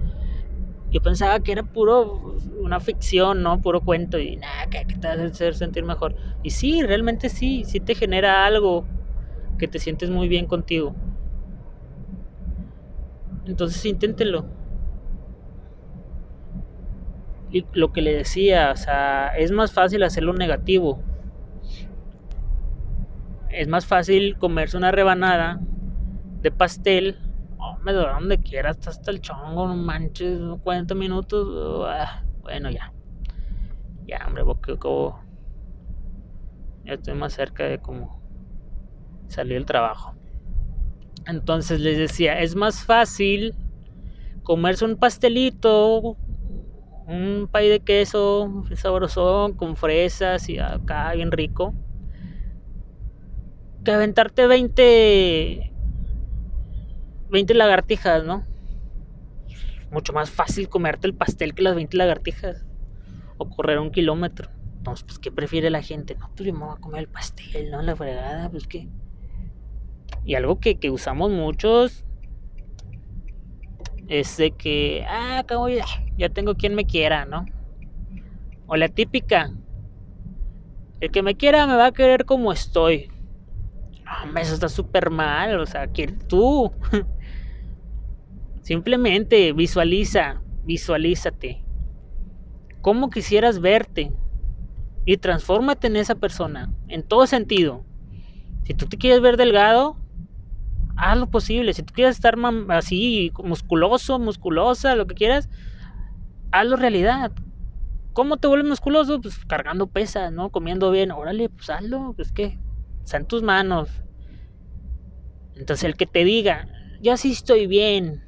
yo 0.90 1.02
pensaba 1.02 1.40
que 1.42 1.52
era 1.52 1.64
puro 1.64 2.38
una 2.60 2.80
ficción, 2.80 3.44
¿no? 3.44 3.62
Puro 3.62 3.82
cuento 3.82 4.20
y 4.20 4.38
nada, 4.38 4.68
que, 4.70 4.86
te 4.86 5.08
va 5.08 5.14
a 5.14 5.26
hacer 5.26 5.54
sentir 5.56 5.84
mejor. 5.84 6.16
Y 6.44 6.52
sí, 6.52 6.82
realmente 6.82 7.30
sí, 7.30 7.66
sí 7.66 7.80
te 7.80 7.94
genera 7.94 8.46
algo 8.46 8.86
que 9.58 9.68
te 9.68 9.80
sientes 9.80 10.10
muy 10.10 10.28
bien 10.30 10.46
contigo. 10.46 10.96
Entonces 13.46 13.86
inténtenlo. 13.86 14.46
Y 17.52 17.66
lo 17.74 17.92
que 17.92 18.02
le 18.02 18.14
decía, 18.14 18.72
o 18.72 18.78
sea, 18.78 19.30
es 19.38 19.52
más 19.52 19.74
fácil 19.74 20.04
hacerlo 20.04 20.34
negativo. 20.34 21.02
Es 23.50 23.68
más 23.68 23.86
fácil 23.86 24.38
comerse 24.38 24.78
una 24.78 24.92
rebanada 24.92 25.60
de 26.48 26.52
pastel 26.52 27.18
me 27.84 27.94
dura 27.94 28.14
donde 28.14 28.38
quieras, 28.38 28.78
hasta 28.88 29.12
el 29.12 29.22
chongo, 29.22 29.68
no 29.68 29.76
manches, 29.76 30.40
40 30.64 30.96
minutos, 30.96 31.86
ah, 31.88 32.24
bueno, 32.42 32.70
ya. 32.70 32.94
Ya, 34.06 34.24
hombre, 34.26 34.44
porque 34.46 34.78
como 34.78 35.20
ya 36.84 36.94
estoy 36.94 37.16
más 37.16 37.34
cerca 37.34 37.66
de 37.66 37.80
como 37.80 38.22
salir 39.28 39.56
del 39.56 39.66
trabajo. 39.66 40.14
Entonces 41.26 41.82
les 41.82 41.98
decía, 41.98 42.40
es 42.40 42.56
más 42.56 42.84
fácil 42.84 43.54
comerse 44.44 44.86
un 44.86 44.96
pastelito, 44.96 46.18
un 47.06 47.50
pay 47.52 47.68
de 47.68 47.82
queso 47.82 48.64
sabrosón 48.76 49.54
con 49.54 49.76
fresas 49.76 50.48
y 50.50 50.58
acá 50.58 51.12
bien 51.14 51.32
rico, 51.32 51.74
que 53.84 53.92
aventarte 53.92 54.48
20 54.48 55.77
20 57.30 57.54
lagartijas, 57.54 58.24
¿no? 58.24 58.46
Mucho 59.92 60.14
más 60.14 60.30
fácil 60.30 60.70
comerte 60.70 61.08
el 61.08 61.16
pastel 61.16 61.54
que 61.54 61.64
las 61.64 61.76
20 61.76 61.98
lagartijas. 61.98 62.66
O 63.38 63.50
correr 63.50 63.80
un 63.80 63.92
kilómetro. 63.92 64.50
Entonces, 64.78 65.04
pues, 65.06 65.20
¿qué 65.20 65.32
prefiere 65.32 65.70
la 65.70 65.82
gente? 65.82 66.16
No, 66.16 66.30
pues 66.36 66.48
yo 66.48 66.54
me 66.54 66.66
voy 66.66 66.76
a 66.76 66.80
comer 66.80 67.02
el 67.02 67.08
pastel, 67.08 67.72
¿no? 67.72 67.82
La 67.82 67.96
fregada, 67.96 68.50
pues 68.50 68.68
qué. 68.68 68.88
Y 70.24 70.36
algo 70.36 70.60
que, 70.60 70.78
usamos 70.90 71.32
muchos 71.32 72.06
es 74.08 74.38
de 74.38 74.52
que, 74.52 75.06
ah, 75.08 75.40
acabo 75.40 75.70
ya, 75.70 75.86
ya 76.18 76.30
tengo 76.30 76.56
quien 76.56 76.76
me 76.76 76.86
quiera, 76.86 77.26
¿no? 77.26 77.46
O 78.66 78.76
la 78.76 78.90
típica, 78.90 79.52
el 81.00 81.12
que 81.12 81.22
me 81.22 81.36
quiera 81.36 81.68
me 81.68 81.76
va 81.76 81.88
a 81.88 81.92
querer 81.92 82.26
como 82.26 82.52
estoy. 82.52 83.10
No, 84.34 84.40
eso 84.40 84.54
está 84.54 84.70
súper 84.70 85.10
mal, 85.10 85.60
o 85.60 85.66
sea, 85.66 85.88
que 85.88 86.08
tú 86.08 86.72
Simplemente 88.68 89.54
visualiza, 89.54 90.42
visualízate. 90.66 91.64
¿Cómo 92.82 93.10
quisieras 93.10 93.62
verte? 93.62 94.12
Y 95.06 95.16
transfórmate 95.16 95.88
en 95.88 95.96
esa 95.96 96.16
persona, 96.16 96.70
en 96.90 97.02
todo 97.02 97.28
sentido. 97.28 97.86
Si 98.66 98.74
tú 98.74 98.86
te 98.86 98.98
quieres 98.98 99.22
ver 99.22 99.38
delgado, 99.38 99.96
haz 100.98 101.18
lo 101.18 101.30
posible. 101.30 101.72
Si 101.72 101.82
tú 101.82 101.94
quieres 101.94 102.18
estar 102.18 102.36
así, 102.68 103.32
musculoso, 103.42 104.20
musculosa, 104.20 104.98
lo 104.98 105.08
que 105.08 105.16
quieras, 105.16 105.48
hazlo 106.52 106.76
realidad. 106.76 107.32
¿Cómo 108.12 108.36
te 108.36 108.50
vuelves 108.50 108.68
musculoso? 108.68 109.22
Pues 109.22 109.38
cargando 109.46 109.88
pesas, 109.88 110.34
¿no? 110.34 110.50
Comiendo 110.50 110.92
bien. 110.92 111.12
Órale, 111.14 111.48
pues 111.48 111.70
hazlo. 111.70 112.12
Pues 112.18 112.34
qué. 112.34 112.60
Está 113.02 113.16
en 113.16 113.28
tus 113.28 113.44
manos. 113.44 114.04
Entonces 115.56 115.86
el 115.86 115.96
que 115.96 116.06
te 116.06 116.26
diga, 116.26 116.68
yo 117.00 117.14
así 117.14 117.32
estoy 117.32 117.66
bien, 117.66 118.27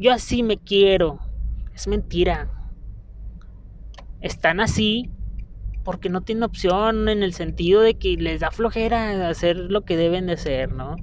yo 0.00 0.12
así 0.12 0.42
me 0.42 0.56
quiero. 0.56 1.20
Es 1.74 1.86
mentira. 1.86 2.50
Están 4.22 4.60
así 4.60 5.10
porque 5.84 6.08
no 6.08 6.22
tienen 6.22 6.42
opción 6.42 7.08
en 7.08 7.22
el 7.22 7.34
sentido 7.34 7.82
de 7.82 7.94
que 7.94 8.16
les 8.16 8.40
da 8.40 8.50
flojera 8.50 9.28
hacer 9.28 9.56
lo 9.56 9.82
que 9.82 9.96
deben 9.96 10.26
de 10.26 10.34
hacer, 10.34 10.72
¿no? 10.72 10.96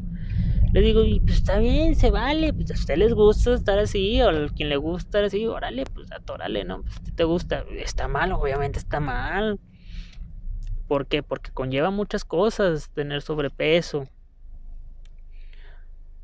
Les 0.74 0.84
digo, 0.84 1.02
pues 1.24 1.38
está 1.38 1.60
bien, 1.60 1.96
se 1.96 2.12
vale, 2.12 2.54
pues 2.54 2.72
a 2.72 2.74
usted 2.74 2.98
les 2.98 3.14
gusta 3.14 3.54
estar 3.54 3.80
así, 3.80 4.22
o 4.22 4.30
a 4.30 4.50
quien 4.50 4.70
le 4.70 4.78
gusta 4.78 5.08
estar 5.08 5.24
así, 5.24 5.46
órale, 5.46 5.86
pues 5.86 6.12
atórale, 6.12 6.64
¿no? 6.66 6.82
Pues 6.82 7.16
te 7.16 7.24
gusta, 7.24 7.64
está 7.78 8.08
mal, 8.08 8.32
obviamente 8.34 8.80
está 8.80 9.00
mal. 9.00 9.60
¿Por 10.88 11.08
qué? 11.08 11.22
Porque 11.24 11.52
conlleva 11.52 11.90
muchas 11.92 12.26
cosas 12.26 12.90
tener 12.94 13.22
sobrepeso 13.22 14.08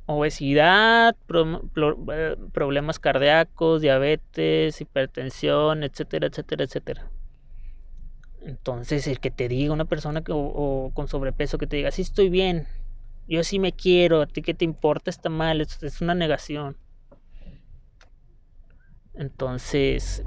obesidad, 0.05 1.15
eh, 1.33 2.35
problemas 2.51 2.99
cardíacos, 2.99 3.81
diabetes, 3.81 4.81
hipertensión, 4.81 5.83
etcétera, 5.83 6.27
etcétera, 6.27 6.63
etcétera. 6.65 7.09
Entonces, 8.41 9.07
el 9.07 9.19
que 9.19 9.31
te 9.31 9.47
diga 9.47 9.73
una 9.73 9.85
persona 9.85 10.21
que, 10.21 10.33
con 10.33 11.07
sobrepeso 11.07 11.57
que 11.57 11.67
te 11.67 11.77
diga, 11.77 11.91
sí 11.91 12.01
estoy 12.01 12.29
bien, 12.29 12.67
Yo 13.27 13.43
sí 13.43 13.57
me 13.57 13.71
quiero, 13.71 14.21
a 14.21 14.27
ti 14.27 14.41
que 14.41 14.53
te 14.53 14.65
importa 14.65 15.09
está 15.09 15.29
mal, 15.29 15.61
es 15.61 16.01
una 16.01 16.13
negación. 16.13 16.77
Entonces, 19.13 20.23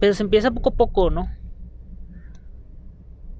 pero 0.00 0.12
se 0.14 0.22
empieza 0.22 0.50
poco 0.50 0.70
a 0.70 0.74
poco, 0.74 1.10
¿no? 1.10 1.28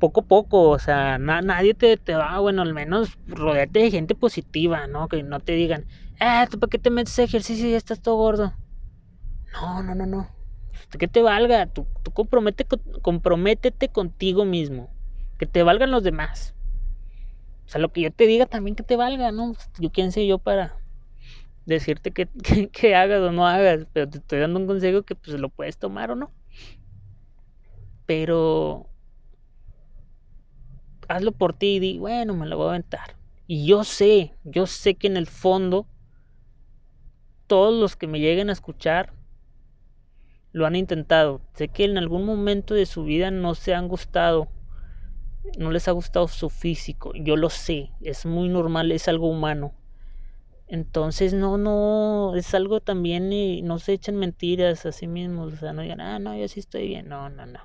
Poco 0.05 0.21
a 0.21 0.25
poco, 0.25 0.69
o 0.69 0.79
sea, 0.79 1.17
nadie 1.17 1.73
te, 1.73 1.97
te 1.97 2.15
va, 2.15 2.39
bueno, 2.39 2.61
al 2.61 2.75
menos 2.75 3.17
rodearte 3.27 3.79
de 3.79 3.91
gente 3.91 4.15
positiva, 4.15 4.87
¿no? 4.87 5.09
Que 5.09 5.23
no 5.23 5.41
te 5.41 5.53
digan, 5.53 5.87
ah, 6.21 6.47
¿tú 6.51 6.59
para 6.59 6.69
qué 6.69 6.79
te 6.79 6.91
metes 6.91 7.19
a 7.19 7.23
ejercicio 7.23 7.67
y 7.67 7.71
ya 7.71 7.79
estás 7.79 8.03
todo 8.03 8.17
gordo? 8.17 8.53
No, 9.55 9.83
no, 9.83 9.95
no, 9.95 10.05
no. 10.05 10.29
Que 10.99 11.09
te 11.09 11.23
valga, 11.23 11.65
tú, 11.69 11.87
tú 12.03 12.11
compromete, 12.11 12.67
comprométete 13.01 13.89
contigo 13.89 14.45
mismo. 14.45 14.91
Que 15.39 15.47
te 15.47 15.63
valgan 15.63 15.91
los 15.91 16.03
demás. 16.03 16.55
O 17.65 17.71
sea, 17.71 17.81
lo 17.81 17.91
que 17.91 18.03
yo 18.03 18.11
te 18.11 18.27
diga 18.27 18.45
también 18.45 18.77
que 18.77 18.83
te 18.83 18.97
valga, 18.97 19.33
¿no? 19.33 19.55
Yo 19.79 19.91
quién 19.91 20.13
sé 20.13 20.27
yo 20.27 20.37
para 20.39 20.77
decirte 21.65 22.11
que, 22.11 22.29
que, 22.73 22.95
hagas 22.95 23.23
o 23.23 23.33
no 23.33 23.47
hagas, 23.47 23.87
pero 23.95 24.07
te 24.07 24.19
estoy 24.19 24.41
dando 24.41 24.61
un 24.61 24.67
consejo 24.67 25.03
que 25.03 25.15
pues 25.15 25.41
lo 25.41 25.49
puedes 25.49 25.79
tomar 25.79 26.11
o 26.11 26.15
no. 26.15 26.31
Pero 28.05 28.91
hazlo 31.09 31.33
por 31.33 31.53
ti 31.53 31.77
y 31.77 31.79
di, 31.81 31.99
bueno, 31.99 32.35
me 32.35 32.47
lo 32.47 32.57
voy 32.57 32.67
a 32.67 32.71
aventar. 32.71 33.17
Y 33.47 33.67
yo 33.67 33.85
sé, 33.85 34.35
yo 34.45 34.67
sé 34.67 34.95
que 34.95 35.07
en 35.07 35.17
el 35.17 35.27
fondo 35.27 35.87
todos 37.47 37.75
los 37.79 37.97
que 37.97 38.07
me 38.07 38.21
lleguen 38.21 38.49
a 38.49 38.53
escuchar 38.53 39.13
lo 40.53 40.67
han 40.67 40.77
intentado. 40.77 41.41
Sé 41.55 41.69
que 41.69 41.85
en 41.85 41.99
algún 41.99 42.25
momento 42.25 42.75
de 42.75 42.87
su 42.87 43.05
vida 43.05 43.31
no 43.31 43.55
se 43.55 43.75
han 43.75 43.89
gustado, 43.89 44.49
no 45.59 45.71
les 45.71 45.89
ha 45.89 45.93
gustado 45.93 46.29
su 46.29 46.49
físico. 46.49 47.13
Yo 47.15 47.37
lo 47.37 47.51
sé, 47.51 47.91
es 48.01 48.25
muy 48.25 48.49
normal, 48.49 48.93
es 48.93 49.09
algo 49.09 49.29
humano. 49.29 49.75
Entonces, 50.67 51.35
no, 51.35 51.59
no, 51.59 52.35
es 52.37 52.55
algo 52.55 52.81
también 52.81 53.33
y 53.33 53.63
no 53.63 53.79
se 53.79 53.93
echen 53.93 54.17
mentiras 54.17 54.87
a 54.87 54.93
sí 54.93 55.07
mismos. 55.07 55.53
O 55.53 55.57
sea, 55.57 55.73
no 55.73 55.83
digan, 55.83 56.01
ah, 56.01 56.19
no, 56.19 56.37
yo 56.37 56.49
sí 56.49 56.61
estoy 56.61 56.89
bien. 56.89 57.09
No, 57.09 57.29
no, 57.29 57.47
no. 57.47 57.61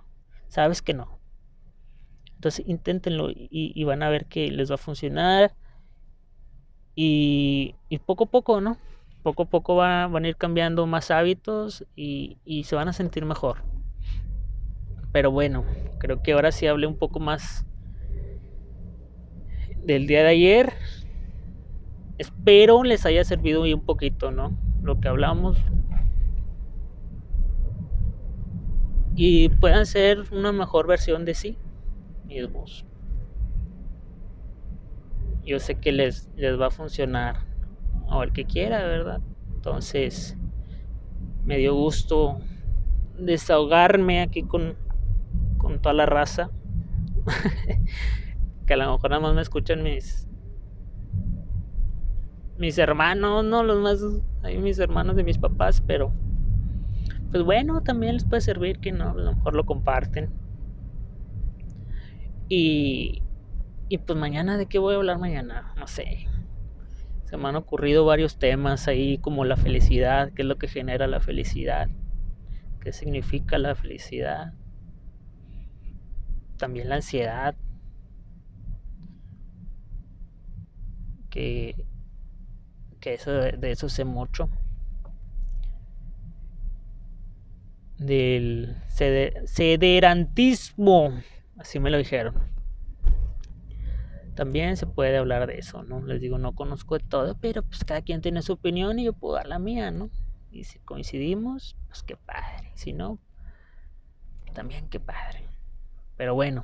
Sabes 0.48 0.82
que 0.82 0.94
no. 0.94 1.19
Entonces, 2.40 2.66
inténtenlo 2.70 3.32
y, 3.34 3.84
van 3.84 4.02
a 4.02 4.10
ver 4.10 4.26
que 4.26 4.50
les 4.50 4.72
va 4.72 4.76
a 4.76 4.78
funcionar. 4.78 5.54
Y, 6.96 7.76
poco 8.06 8.24
a 8.24 8.28
poco, 8.28 8.62
¿no? 8.62 8.78
Poco 9.24 9.44
a 9.44 9.46
poco 9.50 9.76
van 9.76 10.24
a 10.24 10.28
ir 10.30 10.38
cambiando 10.38 10.88
más 10.88 11.12
hábitos 11.12 11.86
y, 11.98 12.38
y 12.46 12.64
se 12.64 12.78
van 12.78 12.88
a 12.88 12.94
sentir 12.94 13.26
mejor. 13.26 13.58
Pero 15.12 15.32
bueno, 15.32 15.66
creo 15.98 16.24
que 16.24 16.32
ahora 16.32 16.54
sí 16.54 16.66
hablé 16.66 16.88
un 16.88 16.96
poco 16.96 17.20
más 17.20 17.66
del 19.84 20.08
día 20.08 20.24
de 20.24 20.30
ayer 20.30 20.74
espero 22.20 22.84
les 22.84 23.06
haya 23.06 23.26
servido 23.26 23.64
un 23.64 23.86
poquito, 23.86 24.32
¿no? 24.32 24.58
Lo 24.82 25.02
que 25.02 25.10
hablamos. 25.10 25.58
Y 29.18 29.50
puedan 29.50 29.86
ser 29.86 30.24
una 30.32 30.54
mejor 30.54 30.88
versión 30.88 31.26
de 31.26 31.34
sí 31.34 31.58
mismos. 32.30 32.86
Yo 35.44 35.60
sé 35.60 35.76
que 35.76 35.92
les, 35.92 36.30
les 36.36 36.60
va 36.60 36.68
a 36.68 36.72
funcionar. 36.72 37.48
O 38.08 38.24
el 38.24 38.32
que 38.32 38.46
quiera, 38.46 38.86
¿verdad? 38.86 39.22
Entonces, 39.56 40.38
me 41.44 41.58
dio 41.58 41.76
gusto 41.76 42.40
desahogarme 43.18 44.22
aquí 44.22 44.44
con, 44.44 44.76
con 45.58 45.82
toda 45.82 45.94
la 45.94 46.06
raza. 46.06 46.52
que 48.66 48.74
a 48.74 48.78
lo 48.78 48.92
mejor 48.92 49.10
nada 49.10 49.22
más 49.22 49.36
me 49.36 49.42
escuchan 49.42 49.84
mis, 49.84 50.28
mis 52.58 52.78
hermanos, 52.78 53.44
no 53.44 53.64
los 53.64 53.80
más, 53.80 54.04
mis 54.62 54.80
hermanos 54.80 55.16
de 55.16 55.24
mis 55.24 55.38
papás, 55.38 55.82
pero 55.86 56.14
pues 57.32 57.44
bueno, 57.44 57.82
también 57.82 58.14
les 58.14 58.26
puede 58.26 58.42
servir 58.42 58.80
que 58.80 58.92
no, 58.92 59.12
a 59.12 59.14
lo 59.14 59.34
mejor 59.34 59.56
lo 59.56 59.66
comparten. 59.66 60.30
Y, 62.50 63.22
y 63.88 64.00
pues 64.00 64.18
mañana, 64.18 64.58
¿de 64.58 64.66
qué 64.66 64.80
voy 64.80 64.96
a 64.96 64.98
hablar 64.98 65.20
mañana? 65.20 65.74
No 65.78 65.88
sé. 65.88 66.28
Se 67.26 67.38
me 67.38 67.48
han 67.48 67.56
ocurrido 67.56 68.06
varios 68.06 68.40
temas 68.40 68.88
ahí 68.88 69.20
como 69.20 69.46
la 69.46 69.56
felicidad, 69.56 70.34
qué 70.34 70.42
es 70.42 70.48
lo 70.48 70.58
que 70.58 70.68
genera 70.68 71.06
la 71.06 71.20
felicidad, 71.20 71.88
qué 72.82 72.92
significa 72.92 73.60
la 73.60 73.76
felicidad, 73.76 74.54
también 76.58 76.90
la 76.90 76.96
ansiedad, 76.96 77.56
que 81.30 81.76
que 83.00 83.14
eso, 83.14 83.32
de 83.32 83.72
eso 83.72 83.88
sé 83.90 84.06
mucho. 84.06 84.50
Del 87.98 88.78
sederantismo, 88.88 91.14
así 91.60 91.80
me 91.80 91.92
lo 91.92 91.98
dijeron. 91.98 92.36
También 94.36 94.78
se 94.78 94.88
puede 94.88 95.18
hablar 95.18 95.48
de 95.48 95.60
eso, 95.60 95.84
¿no? 95.84 96.02
Les 96.02 96.22
digo, 96.22 96.38
no 96.38 96.56
conozco 96.56 96.98
de 96.98 97.04
todo, 97.04 97.38
pero 97.40 97.62
pues 97.62 97.84
cada 97.84 98.02
quien 98.02 98.22
tiene 98.22 98.42
su 98.42 98.54
opinión 98.54 98.98
y 98.98 99.04
yo 99.04 99.14
puedo 99.14 99.36
dar 99.36 99.48
la 99.48 99.60
mía, 99.60 99.92
¿no? 99.92 100.10
Y 100.50 100.64
si 100.64 100.80
coincidimos, 100.80 101.76
pues 101.88 102.04
qué 102.04 102.16
padre. 102.16 102.72
Si 102.76 102.94
no, 102.94 103.20
también 104.54 104.90
qué 104.90 105.00
padre. 105.00 105.46
Pero 106.16 106.36
bueno, 106.36 106.64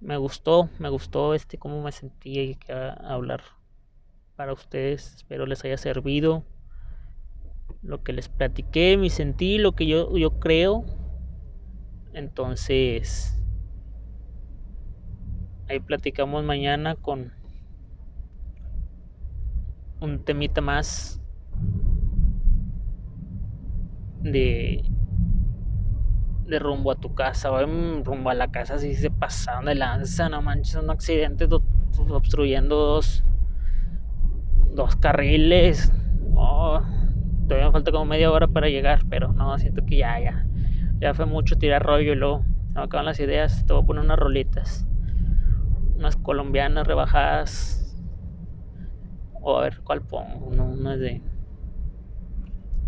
me 0.00 0.16
gustó, 0.16 0.70
me 0.78 0.88
gustó 0.88 1.34
este 1.34 1.58
cómo 1.58 1.82
me 1.82 1.92
sentí 1.92 2.40
y 2.40 2.54
que 2.56 2.72
hablar 2.72 3.42
para 4.36 4.52
ustedes. 4.52 5.14
Espero 5.14 5.46
les 5.46 5.64
haya 5.64 5.76
servido 5.76 6.44
lo 7.82 8.02
que 8.02 8.12
les 8.12 8.28
platiqué, 8.28 8.96
mi 8.96 9.10
sentí, 9.10 9.58
lo 9.58 9.72
que 9.72 9.86
yo, 9.86 10.16
yo 10.16 10.38
creo. 10.38 10.84
Entonces, 12.12 13.41
ahí 15.68 15.80
platicamos 15.80 16.44
mañana 16.44 16.96
con 16.96 17.32
un 20.00 20.24
temita 20.24 20.60
más 20.60 21.20
de 24.22 24.82
de 26.46 26.58
rumbo 26.58 26.90
a 26.90 26.96
tu 26.96 27.14
casa 27.14 27.50
o 27.50 27.64
rumbo 28.04 28.30
a 28.30 28.34
la 28.34 28.50
casa 28.50 28.78
si 28.78 28.94
se 28.94 29.10
pasaron 29.10 29.66
de 29.66 29.74
lanza 29.74 30.28
no 30.28 30.42
manches 30.42 30.74
un 30.74 30.90
accidente 30.90 31.48
obstruyendo 32.10 32.76
dos 32.76 33.24
dos 34.74 34.96
carriles. 34.96 35.92
Oh, 36.34 36.80
todavía 37.46 37.66
me 37.66 37.72
falta 37.72 37.92
como 37.92 38.06
media 38.06 38.30
hora 38.30 38.46
para 38.48 38.68
llegar, 38.68 39.00
pero 39.08 39.32
no, 39.32 39.58
siento 39.58 39.84
que 39.84 39.98
ya, 39.98 40.18
ya. 40.20 40.46
Ya 41.00 41.14
fue 41.14 41.26
mucho 41.26 41.56
tirar 41.56 41.82
rollo 41.82 42.12
y 42.12 42.16
luego 42.16 42.44
me 42.74 42.82
acaban 42.82 43.06
las 43.06 43.20
ideas. 43.20 43.64
Te 43.66 43.72
voy 43.72 43.82
a 43.82 43.86
poner 43.86 44.04
unas 44.04 44.18
rolitas. 44.18 44.86
Unas 46.02 46.16
colombianas 46.16 46.84
rebajadas. 46.84 47.96
O 49.40 49.56
a 49.56 49.62
ver 49.62 49.80
cuál 49.84 50.02
pongo. 50.02 50.46
Unas 50.46 50.98
de. 50.98 51.22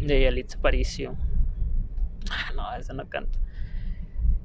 De 0.00 0.20
Yalitza 0.20 0.60
Paricio. 0.60 1.16
Ah, 2.30 2.52
no, 2.56 2.74
esa 2.74 2.92
no 2.92 3.08
canto. 3.08 3.38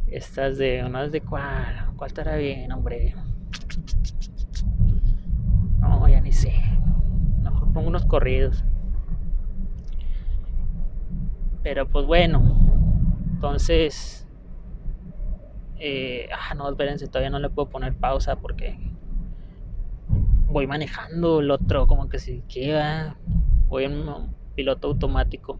Estas 0.07 0.59
de. 0.59 0.83
Unas 0.85 1.11
de 1.11 1.21
cuál. 1.21 1.93
¿Cuál 1.97 2.07
estará 2.09 2.35
bien, 2.35 2.71
hombre? 2.71 3.15
No, 5.79 6.07
ya 6.07 6.21
ni 6.21 6.31
sé 6.31 6.53
pongo 7.73 7.89
unos 7.89 8.05
corridos. 8.05 8.63
Pero 11.63 11.87
pues 11.87 12.05
bueno, 12.05 12.41
entonces... 13.33 14.18
Eh, 15.79 16.27
ah, 16.33 16.53
no, 16.55 16.69
espérense, 16.69 17.07
todavía 17.07 17.29
no 17.29 17.39
le 17.39 17.49
puedo 17.49 17.69
poner 17.69 17.95
pausa 17.95 18.35
porque 18.35 18.77
voy 20.47 20.67
manejando 20.67 21.39
el 21.39 21.51
otro, 21.51 21.87
como 21.87 22.09
que 22.09 22.19
si 22.19 22.41
queda, 22.49 23.17
voy 23.67 23.85
en 23.85 24.05
piloto 24.55 24.87
automático. 24.89 25.59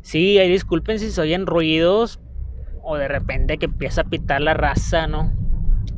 Sí, 0.00 0.38
ahí 0.38 0.50
disculpen 0.50 0.98
si 0.98 1.10
soy 1.10 1.34
en 1.34 1.46
ruidos 1.46 2.18
o 2.82 2.96
de 2.96 3.08
repente 3.08 3.58
que 3.58 3.66
empieza 3.66 4.00
a 4.00 4.04
pitar 4.04 4.40
la 4.40 4.54
raza, 4.54 5.06
¿no? 5.06 5.32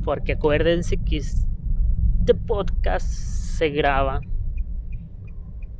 Porque 0.04 0.32
acuérdense 0.32 0.96
que 0.96 1.18
este 1.18 2.34
podcast 2.34 3.06
se 3.06 3.70
graba 3.70 4.20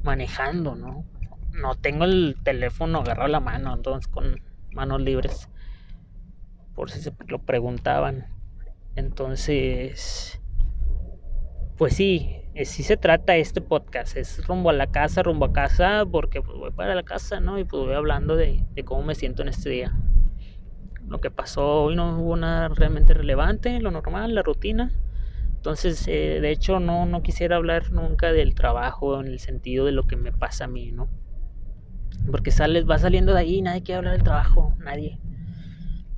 manejando, 0.05 0.74
¿no? 0.76 1.05
No 1.53 1.74
tengo 1.74 2.05
el 2.05 2.37
teléfono 2.43 3.01
agarrado 3.01 3.26
a 3.26 3.32
la 3.32 3.41
mano, 3.41 3.74
entonces 3.74 4.09
con 4.09 4.41
manos 4.75 5.01
libres. 5.01 5.49
Por 6.75 6.91
si 6.91 7.01
se 7.01 7.12
lo 7.29 7.39
preguntaban. 7.41 8.27
Entonces, 8.97 10.41
pues 11.77 11.95
sí, 11.97 12.37
sí 12.64 12.83
se 12.83 12.97
trata 12.97 13.37
este 13.37 13.61
podcast. 13.61 14.16
Es 14.16 14.47
rumbo 14.47 14.70
a 14.70 14.72
la 14.72 14.87
casa, 14.89 15.22
rumbo 15.22 15.47
a 15.47 15.53
casa, 15.53 16.05
porque 16.11 16.43
pues 16.43 16.59
voy 16.59 16.70
para 16.70 16.95
la 16.95 17.03
casa, 17.03 17.41
¿no? 17.41 17.59
Y 17.59 17.64
pues 17.64 17.85
voy 17.85 17.95
hablando 17.95 18.37
de, 18.37 18.64
de 18.75 18.85
cómo 18.85 19.03
me 19.03 19.14
siento 19.14 19.43
en 19.43 19.49
este 19.49 19.70
día. 19.70 19.93
lo 21.09 21.20
que 21.20 21.31
pasó 21.31 21.85
hoy 21.85 21.97
no 21.97 22.18
hubo 22.18 22.37
nada 22.37 22.68
realmente 22.68 23.14
relevante, 23.14 23.81
lo 23.81 23.91
normal, 23.91 24.35
la 24.35 24.43
rutina. 24.43 24.91
Entonces, 25.57 26.07
eh, 26.09 26.41
de 26.41 26.51
hecho, 26.51 26.81
no, 26.81 27.07
no 27.07 27.22
quisiera 27.22 27.57
hablar 27.57 27.91
nunca 27.93 28.33
del 28.33 28.55
trabajo 28.55 29.20
en 29.20 29.27
el 29.29 29.39
sentido 29.39 29.87
de 29.87 29.93
lo 29.93 30.07
que 30.07 30.16
me 30.16 30.33
pasa 30.33 30.64
a 30.64 30.68
mí, 30.68 30.93
¿no? 30.93 31.09
Porque 32.31 32.51
sales, 32.51 32.89
va 32.89 32.99
saliendo 32.99 33.33
de 33.35 33.41
ahí, 33.41 33.62
nadie 33.62 33.83
quiere 33.83 33.99
hablar 33.99 34.15
del 34.15 34.23
trabajo, 34.23 34.75
nadie. 34.79 35.19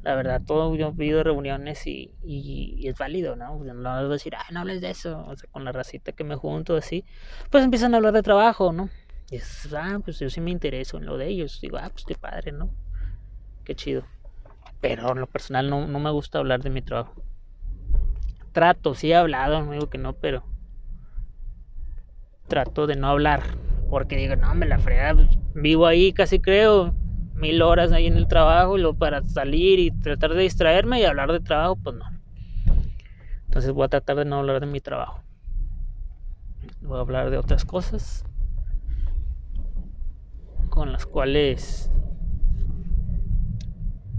La 0.03 0.15
verdad, 0.15 0.41
todo 0.47 0.75
yo 0.77 0.95
pido 0.95 1.25
reuniones 1.25 1.85
y, 1.87 2.15
y, 2.23 2.87
es 2.87 2.97
válido, 2.97 3.35
¿no? 3.35 3.59
No 3.59 3.83
vas 3.83 4.05
a 4.05 4.09
decir, 4.09 4.35
ay, 4.37 4.55
no 4.55 4.61
hables 4.61 4.81
de 4.81 4.91
eso. 4.91 5.25
O 5.27 5.37
sea, 5.37 5.51
con 5.51 5.65
la 5.65 5.73
racita 5.73 6.13
que 6.13 6.23
me 6.23 6.37
junto 6.37 6.77
así, 6.77 7.05
pues 7.51 7.65
empiezan 7.65 7.93
a 7.93 7.97
hablar 7.97 8.13
de 8.13 8.23
trabajo, 8.23 8.73
¿no? 8.73 8.89
Y 9.31 9.37
es, 9.37 9.69
ah, 9.75 9.99
pues 10.05 10.21
yo 10.21 10.31
sí 10.31 10.41
me 10.41 10.53
intereso 10.53 10.99
en 10.99 11.07
lo 11.07 11.19
de 11.19 11.27
ellos. 11.27 11.59
Digo, 11.61 11.79
ah, 11.79 11.89
pues 11.91 12.05
qué 12.05 12.15
padre, 12.15 12.53
¿no? 12.53 12.71
Qué 13.65 13.75
chido. 13.75 14.05
Pero 14.81 15.11
en 15.11 15.19
lo 15.19 15.27
personal 15.27 15.69
no, 15.69 15.89
no 15.89 15.99
me 15.99 16.11
gusta 16.13 16.39
hablar 16.39 16.63
de 16.63 16.71
mi 16.71 16.83
trabajo. 16.83 17.13
Trato, 18.53 18.95
sí 18.95 19.11
he 19.11 19.17
hablado, 19.17 19.61
no 19.63 19.73
digo 19.73 19.91
que 19.91 19.99
no, 19.99 20.13
pero 20.13 20.45
trato 22.47 22.87
de 22.87 22.95
no 22.95 23.09
hablar. 23.09 23.43
Porque 23.91 24.17
digo, 24.17 24.37
no, 24.37 24.55
me 24.55 24.67
la 24.67 24.79
frega, 24.79 25.15
pues, 25.15 25.29
vivo 25.57 25.87
ahí 25.87 26.13
casi 26.13 26.39
creo 26.39 26.95
mil 27.35 27.63
horas 27.63 27.93
ahí 27.93 28.07
en 28.07 28.17
el 28.17 28.29
trabajo 28.29 28.77
y 28.77 28.81
luego 28.81 28.99
para 28.99 29.23
salir 29.23 29.79
y 29.79 29.91
tratar 29.91 30.35
de 30.35 30.43
distraerme 30.43 31.01
y 31.01 31.05
hablar 31.05 31.33
de 31.33 31.41
trabajo, 31.41 31.77
pues 31.77 31.97
no. 31.97 32.05
Entonces 33.47 33.73
voy 33.73 33.85
a 33.85 33.89
tratar 33.89 34.17
de 34.17 34.25
no 34.25 34.37
hablar 34.37 34.61
de 34.61 34.67
mi 34.67 34.81
trabajo. 34.81 35.21
Voy 36.83 36.99
a 36.99 37.01
hablar 37.01 37.31
de 37.31 37.39
otras 37.39 37.65
cosas 37.65 38.25
con 40.69 40.93
las 40.93 41.07
cuales 41.07 41.91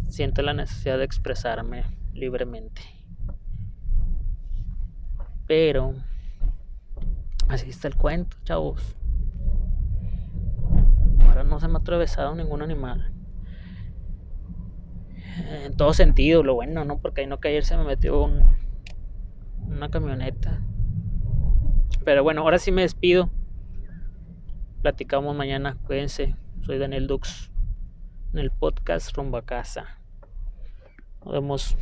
siento 0.09 0.41
la 0.41 0.53
necesidad 0.53 0.97
de 0.97 1.03
expresarme 1.03 1.83
libremente. 2.13 2.81
Pero 5.45 5.93
así 7.47 7.69
está 7.69 7.87
el 7.87 7.95
cuento, 7.95 8.37
chavos 8.43 8.96
no 11.43 11.59
se 11.59 11.67
me 11.67 11.75
ha 11.75 11.77
atravesado 11.77 12.35
ningún 12.35 12.61
animal. 12.61 13.13
En 15.63 15.75
todo 15.77 15.93
sentido, 15.93 16.43
lo 16.43 16.55
bueno, 16.55 16.83
¿no? 16.83 16.99
Porque 16.99 17.21
ahí 17.21 17.27
no 17.27 17.39
que 17.39 17.49
ayer 17.49 17.63
se 17.63 17.77
me 17.77 17.83
metió 17.83 18.23
un, 18.23 18.43
una 19.67 19.89
camioneta. 19.89 20.61
Pero 22.03 22.23
bueno, 22.23 22.41
ahora 22.41 22.57
sí 22.57 22.71
me 22.71 22.81
despido. 22.81 23.29
Platicamos 24.81 25.35
mañana, 25.35 25.77
cuídense. 25.85 26.35
Soy 26.61 26.77
Daniel 26.77 27.07
Dux 27.07 27.51
en 28.33 28.39
el 28.39 28.51
podcast 28.51 29.15
Rumba 29.15 29.41
Casa. 29.41 29.99
Nos 31.23 31.33
vemos. 31.33 31.77